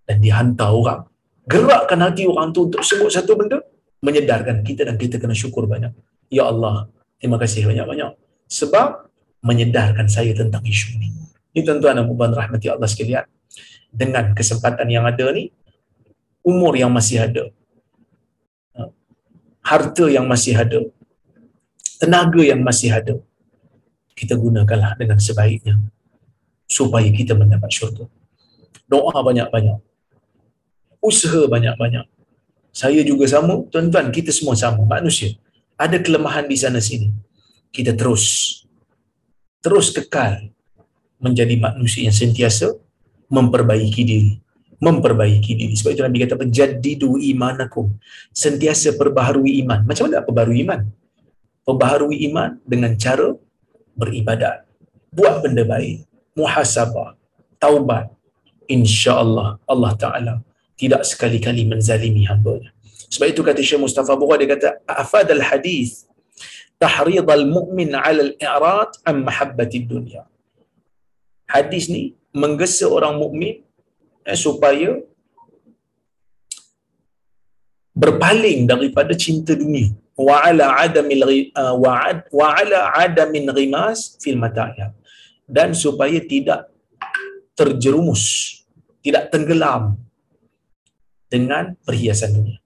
Dan 0.07 0.23
dihantar 0.23 0.71
orang. 0.71 1.03
Gerakkan 1.51 1.99
hati 2.07 2.31
orang 2.31 2.55
tu 2.55 2.71
untuk 2.71 2.83
sebut 2.87 3.11
satu 3.11 3.35
benda 3.35 3.59
menyedarkan 4.07 4.63
kita 4.63 4.87
dan 4.87 4.95
kita 4.95 5.19
kena 5.19 5.35
syukur 5.35 5.67
banyak. 5.67 5.91
Ya 6.31 6.47
Allah 6.47 6.87
terima 7.19 7.43
kasih 7.43 7.67
banyak-banyak. 7.67 8.15
Sebab 8.47 9.11
menyedarkan 9.43 10.07
saya 10.07 10.31
tentang 10.31 10.63
isu 10.63 10.95
ni. 11.03 11.11
Ini 11.55 11.67
tuan-tuan 11.67 11.99
dan 11.99 12.07
puan 12.07 12.31
rahmati 12.31 12.71
Allah 12.71 12.87
sekalian. 12.87 13.27
Dengan 13.91 14.31
kesempatan 14.31 14.87
yang 14.87 15.11
ada 15.11 15.27
ni 15.35 15.51
umur 16.47 16.79
yang 16.79 16.95
masih 16.95 17.27
ada 17.27 17.51
harta 19.67 20.07
yang 20.07 20.31
masih 20.31 20.55
ada 20.55 20.79
tenaga 21.99 22.39
yang 22.39 22.63
masih 22.63 22.95
ada 22.95 23.19
kita 24.15 24.39
gunakanlah 24.39 24.95
dengan 24.95 25.19
sebaiknya 25.19 25.75
supaya 26.67 27.07
kita 27.15 27.33
mendapat 27.39 27.71
syurga. 27.71 28.11
Doa 28.87 29.15
banyak-banyak. 29.23 29.79
Usaha 31.03 31.47
banyak-banyak. 31.47 32.07
Saya 32.75 33.01
juga 33.07 33.25
sama. 33.31 33.65
Tuan-tuan 33.71 34.11
kita 34.11 34.35
semua 34.35 34.59
sama. 34.59 34.83
Manusia 34.85 35.35
ada 35.77 35.97
kelemahan 36.01 36.49
di 36.49 36.57
sana 36.59 36.81
sini. 36.83 37.13
Kita 37.71 37.93
terus 37.93 38.57
terus 39.61 39.93
kekal 39.93 40.49
menjadi 41.21 41.57
manusia 41.57 42.07
yang 42.07 42.17
sentiasa 42.17 42.75
memperbaiki 43.29 44.03
diri. 44.03 44.33
Memperbaiki 44.77 45.53
diri. 45.57 45.73
Sebab 45.73 45.91
itu 45.97 46.03
Nabi 46.05 46.19
kata 46.25 46.47
jadidu 46.47 47.17
imanakum. 47.17 47.97
Sentiasa 48.33 48.93
perbaharui 48.97 49.61
iman. 49.65 49.83
Macam 49.89 50.09
mana 50.09 50.21
perbaharui 50.21 50.61
iman? 50.69 50.81
Perbaharui 51.65 52.17
iman 52.31 52.61
dengan 52.63 52.93
cara 52.95 53.33
beribadat. 53.97 54.69
Buat 55.11 55.41
benda 55.43 55.65
baik 55.65 56.06
muhasabah 56.37 57.17
taubat. 57.59 58.07
insya-Allah 58.67 59.49
Allah 59.73 59.93
Taala 60.03 60.35
tidak 60.81 61.03
sekali-kali 61.11 61.63
menzalimi 61.71 62.27
hamba-Nya. 62.31 62.71
Sebab 63.15 63.27
itu 63.33 63.41
kata 63.47 63.61
Syekh 63.63 63.81
Mustafa 63.87 64.19
Bukhari 64.19 64.45
dia 64.45 64.59
kata 64.59 64.69
afad 65.03 65.31
al 65.31 65.43
hadis 65.49 65.91
tahrid 66.83 67.23
al 67.23 67.47
mu'min 67.47 67.95
'ala 67.95 68.21
al 68.27 68.33
i'rad 68.49 68.91
am 69.07 69.23
mahabbati 69.29 69.87
dunya. 69.93 70.27
Hadis 71.47 71.87
ni 71.95 72.03
menggesa 72.43 72.91
orang 72.91 73.15
mukmin 73.23 73.63
eh, 74.27 74.39
supaya 74.45 74.99
berpaling 77.95 78.67
daripada 78.67 79.15
cinta 79.15 79.55
dunia. 79.55 79.95
Wa 80.17 80.49
ala 80.49 80.67
adamil 80.81 81.53
uh, 81.55 81.77
wa 81.79 82.47
ala 82.59 82.79
adamin 83.05 83.53
ghimas 83.53 84.17
fil 84.21 84.41
mataya 84.41 84.96
dan 85.47 85.73
supaya 85.73 86.19
tidak 86.23 86.69
terjerumus 87.57 88.57
tidak 89.07 89.31
tenggelam 89.31 89.95
dengan 91.31 91.79
perhiasan 91.87 92.35
dunia. 92.35 92.59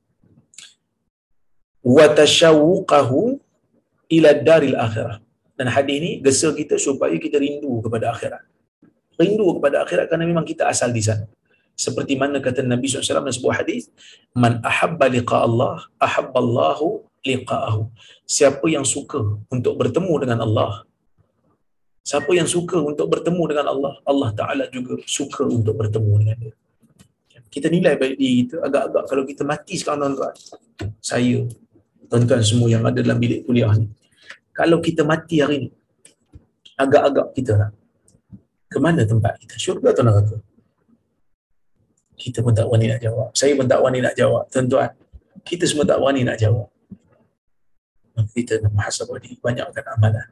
Wa 1.84 2.08
tashawuqahu 2.16 3.36
ila 4.16 4.30
daril 4.40 4.76
akhirah. 4.80 5.20
Dan 5.52 5.68
hadis 5.68 5.94
ini 6.00 6.10
gesa 6.24 6.56
kita 6.56 6.80
supaya 6.80 7.12
kita 7.20 7.36
rindu 7.36 7.84
kepada 7.84 8.16
akhirat. 8.16 8.40
Rindu 9.20 9.60
kepada 9.60 9.84
akhirat 9.84 10.08
kerana 10.08 10.24
memang 10.24 10.48
kita 10.48 10.64
asal 10.64 10.88
di 10.88 11.04
sana. 11.04 11.28
Seperti 11.76 12.16
mana 12.16 12.40
kata 12.40 12.64
Nabi 12.64 12.88
SAW 12.88 13.04
dalam 13.04 13.28
sebuah 13.28 13.60
hadis 13.60 13.92
man 14.32 14.64
ahabba 14.64 15.12
liqa 15.12 15.44
Allah 15.44 15.84
ahabba 16.00 16.40
Allahu 16.40 17.04
liqa'ahu. 17.20 17.92
Siapa 18.24 18.64
yang 18.72 18.88
suka 18.88 19.20
untuk 19.52 19.76
bertemu 19.76 20.24
dengan 20.24 20.40
Allah 20.48 20.88
siapa 22.01 22.30
yang 22.32 22.48
suka 22.48 22.80
untuk 22.80 23.07
bertemu 23.12 23.42
dengan 23.55 23.66
Allah 23.70 23.94
Allah 24.09 24.30
Ta'ala 24.32 24.64
juga 24.72 24.96
suka 25.05 25.44
untuk 25.46 25.76
bertemu 25.76 26.12
dengan 26.24 26.36
dia. 26.40 26.55
Kita 27.51 27.66
nilai 27.66 27.98
baik 27.98 28.14
diri 28.14 28.46
kita 28.46 28.62
agak-agak. 28.62 29.05
Kalau 29.11 29.22
kita 29.26 29.42
mati 29.42 29.74
sekarang 29.74 30.14
tuan-tuan 30.14 30.34
saya 31.03 31.38
tuan-tuan 32.09 32.42
semua 32.42 32.68
yang 32.70 32.82
ada 32.86 32.98
dalam 32.98 33.18
bilik 33.20 33.44
kuliah 33.44 33.70
ni 33.76 33.86
kalau 34.51 34.82
kita 34.82 35.05
mati 35.07 35.38
hari 35.42 35.66
ni 35.66 35.70
agak-agak 36.74 37.26
kita 37.36 37.53
lah 37.59 37.70
ke 38.70 38.78
mana 38.78 39.03
tempat 39.03 39.34
kita? 39.42 39.55
Syurga 39.59 39.92
atau 39.92 40.05
neraka 40.07 40.36
kita 42.20 42.44
pun 42.44 42.53
tak 42.53 42.68
wani 42.68 42.84
nak 42.84 43.01
jawab. 43.01 43.32
Saya 43.32 43.57
pun 43.57 43.64
tak 43.64 43.80
wani 43.80 44.05
nak 44.05 44.12
jawab 44.12 44.44
tuan-tuan. 44.53 44.92
Kita 45.40 45.64
semua 45.64 45.88
tak 45.88 45.98
wani 46.05 46.20
nak 46.20 46.36
jawab. 46.36 46.68
Kita 48.36 48.61
nak 48.61 48.76
muhasabah 48.76 49.16
diri 49.16 49.40
banyakkan 49.40 49.84
amalan 49.96 50.28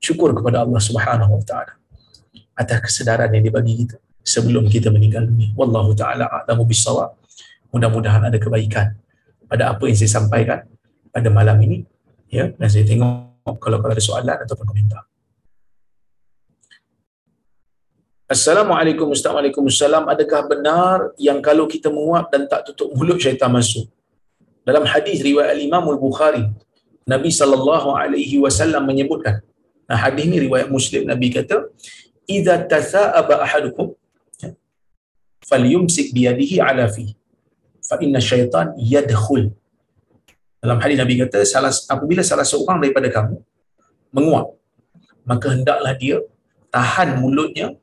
syukur 0.00 0.32
kepada 0.32 0.64
Allah 0.64 0.80
Subhanahu 0.80 1.38
wa 1.38 1.44
taala 1.44 1.76
atas 2.56 2.78
kesedaran 2.88 3.30
yang 3.36 3.44
dibagi 3.44 3.84
kita 3.84 3.96
sebelum 4.24 4.66
kita 4.66 4.88
meninggal 4.88 5.28
dunia 5.28 5.52
wallahu 5.54 5.92
taala 5.92 6.26
a'lamu 6.26 6.64
bissawab 6.64 7.14
mudah-mudahan 7.70 8.26
ada 8.26 8.38
kebaikan 8.40 8.96
pada 9.46 9.70
apa 9.70 9.84
yang 9.86 9.96
saya 9.96 10.10
sampaikan 10.18 10.64
pada 11.12 11.28
malam 11.28 11.60
ini 11.62 11.84
ya 12.32 12.50
dan 12.56 12.68
saya 12.72 12.82
tengok 12.88 13.60
kalau 13.60 13.78
kalau 13.78 13.92
ada 13.92 14.02
soalan 14.02 14.36
ataupun 14.40 14.66
komentar 14.66 15.04
Assalamualaikum 18.30 19.10
Assalamualaikum 19.10 19.66
Adakah 19.66 20.40
benar 20.46 21.10
yang 21.18 21.42
kalau 21.42 21.66
kita 21.66 21.90
menguap 21.90 22.30
dan 22.30 22.46
tak 22.46 22.62
tutup 22.62 22.94
mulut 22.94 23.18
syaitan 23.18 23.50
masuk? 23.50 23.90
Dalam 24.62 24.86
hadis 24.86 25.18
riwayat 25.18 25.58
Imam 25.58 25.82
Al-Bukhari, 25.82 26.46
Nabi 27.10 27.30
sallallahu 27.34 27.90
alaihi 27.90 28.38
wasallam 28.38 28.86
menyebutkan. 28.86 29.42
Nah, 29.90 29.98
hadis 29.98 30.24
ni 30.30 30.38
riwayat 30.46 30.70
Muslim 30.70 31.02
Nabi 31.10 31.34
kata, 31.34 31.66
"Idza 32.30 32.62
tasa'aba 32.72 33.42
ahadukum 33.42 33.90
falyumsik 35.42 36.14
bi 36.14 36.30
yadihi 36.30 36.62
ala 36.62 36.86
fi 36.86 37.10
fa 37.82 37.98
inna 37.98 38.22
syaitan 38.22 38.70
yadkhul." 38.78 39.50
Dalam 40.62 40.78
hadis 40.78 40.94
Nabi 41.02 41.18
kata, 41.18 41.42
salah 41.42 41.74
apabila 41.94 42.22
salah 42.22 42.46
seorang 42.46 42.78
daripada 42.78 43.10
kamu 43.10 43.42
menguap, 44.14 44.54
maka 45.26 45.46
hendaklah 45.58 45.92
dia 45.98 46.22
tahan 46.70 47.18
mulutnya 47.18 47.74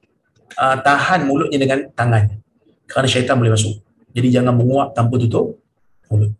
uh, 0.55 0.77
tahan 0.79 1.27
mulutnya 1.27 1.59
dengan 1.59 1.79
tangannya 1.91 2.39
kerana 2.87 3.07
syaitan 3.11 3.35
boleh 3.35 3.51
masuk. 3.51 3.83
Jadi 4.15 4.27
jangan 4.31 4.55
menguap 4.55 4.95
tanpa 4.95 5.19
tutup 5.19 5.59
mulut. 6.07 6.31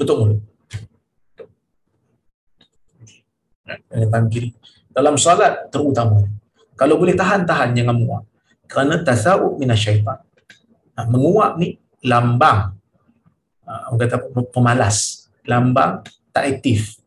Tutup 0.00 0.16
mulut. 0.16 0.40
Dengan 3.92 4.08
tangan 4.08 4.32
kiri 4.32 4.56
dalam 4.98 5.14
solat 5.14 5.70
terutama. 5.70 6.26
Kalau 6.74 6.98
boleh 6.98 7.14
tahan-tahan 7.14 7.70
jangan 7.70 7.94
menguap 7.94 8.26
kerana 8.66 8.98
tasawuf 9.06 9.54
minasyaitan 9.62 10.18
nah, 10.98 11.06
menguap 11.06 11.54
ni 11.62 11.78
lambang. 12.02 12.74
Uh, 13.62 13.94
orang 13.94 14.00
kata 14.10 14.16
pemalas. 14.50 15.30
Lambang 15.46 16.02
tak 16.34 16.44
aktif. 16.50 16.98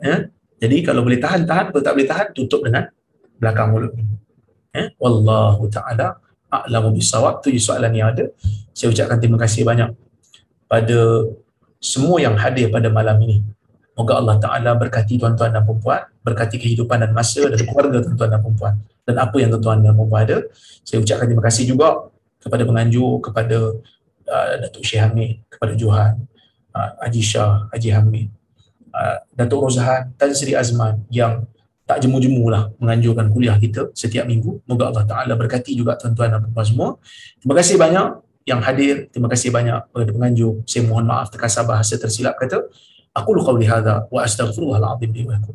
Ya? 0.00 0.28
jadi 0.58 0.76
kalau 0.84 1.04
boleh 1.04 1.20
tahan-tahan 1.20 1.68
kalau 1.68 1.84
tak 1.84 1.92
boleh 1.96 2.08
tahan 2.08 2.26
tutup 2.32 2.60
dengan 2.64 2.88
belakang 3.40 3.72
mulut 3.72 3.92
eh 4.74 4.90
wallahu 5.00 5.64
taala 5.70 6.18
a'lamu 6.50 6.92
bisawab 6.96 7.44
tu 7.44 7.52
soalan 7.60 7.92
yang 7.92 8.08
ada. 8.10 8.32
Saya 8.72 8.90
ucapkan 8.90 9.20
terima 9.20 9.36
kasih 9.36 9.62
banyak 9.68 9.92
pada 10.66 11.28
semua 11.78 12.16
yang 12.18 12.34
hadir 12.34 12.72
pada 12.72 12.88
malam 12.88 13.20
ini 13.22 13.44
moga 13.94 14.12
Allah 14.18 14.36
taala 14.42 14.70
berkati 14.74 15.18
tuan-tuan 15.18 15.54
dan 15.54 15.62
puan 15.62 16.02
berkati 16.26 16.58
kehidupan 16.58 17.02
dan 17.02 17.10
masa 17.14 17.46
dan 17.46 17.58
keluarga 17.62 18.02
tuan-tuan 18.02 18.30
dan 18.30 18.40
puan 18.42 18.74
dan 19.06 19.14
apa 19.18 19.36
yang 19.38 19.50
tuan-tuan 19.54 19.78
dan 19.82 19.94
puan 19.94 20.20
ada 20.22 20.38
saya 20.82 20.98
ucapkan 21.00 21.26
terima 21.30 21.44
kasih 21.46 21.64
juga 21.70 22.10
kepada 22.42 22.62
penganjur 22.66 23.22
kepada 23.24 23.58
uh, 24.28 24.46
Datuk 24.60 24.82
Syekh 24.84 25.00
Hamid 25.00 25.40
kepada 25.48 25.72
Johan 25.78 26.26
uh, 26.74 26.90
Haji 27.06 27.22
Shah 27.22 27.70
Haji 27.70 27.90
Hamid 27.94 28.28
uh, 28.92 29.18
Datuk 29.32 29.70
Rozhan 29.70 30.12
Tan 30.18 30.30
Sri 30.34 30.52
Azman 30.52 31.06
yang 31.08 31.46
tak 31.84 32.00
jemu-jemu 32.00 32.44
lah 32.48 32.72
menganjurkan 32.80 33.28
kuliah 33.28 33.56
kita 33.60 33.92
setiap 33.92 34.24
minggu. 34.24 34.64
Moga 34.64 34.88
Allah 34.88 35.04
Ta'ala 35.04 35.32
berkati 35.36 35.76
juga 35.76 36.00
tuan-tuan 36.00 36.32
dan 36.32 36.40
puan 36.48 36.64
semua. 36.64 36.88
Terima 37.36 37.54
kasih 37.60 37.76
banyak 37.76 38.06
yang 38.48 38.60
hadir. 38.64 39.12
Terima 39.12 39.28
kasih 39.28 39.52
banyak 39.52 39.92
kepada 39.92 40.12
penganjur. 40.12 40.64
Saya 40.64 40.88
mohon 40.88 41.04
maaf 41.04 41.28
terkasar 41.28 41.68
bahasa 41.68 42.00
tersilap 42.00 42.40
kata. 42.40 42.64
Aku 43.14 43.30
lukau 43.30 43.54
lihada 43.54 44.10
wa 44.10 44.26
astagfirullahaladzim 44.26 45.14
biwakum. 45.14 45.54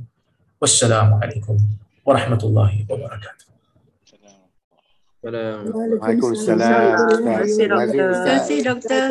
Wassalamualaikum 0.63 1.59
warahmatullahi 2.07 2.87
wabarakatuh. 2.87 3.47
Waalaikumsalam. 5.19 6.95
Terima 7.11 7.43
kasih 7.43 7.65
doktor. 7.67 7.91
Terima 7.91 8.23
kasih 8.23 8.59
doktor. 8.63 9.07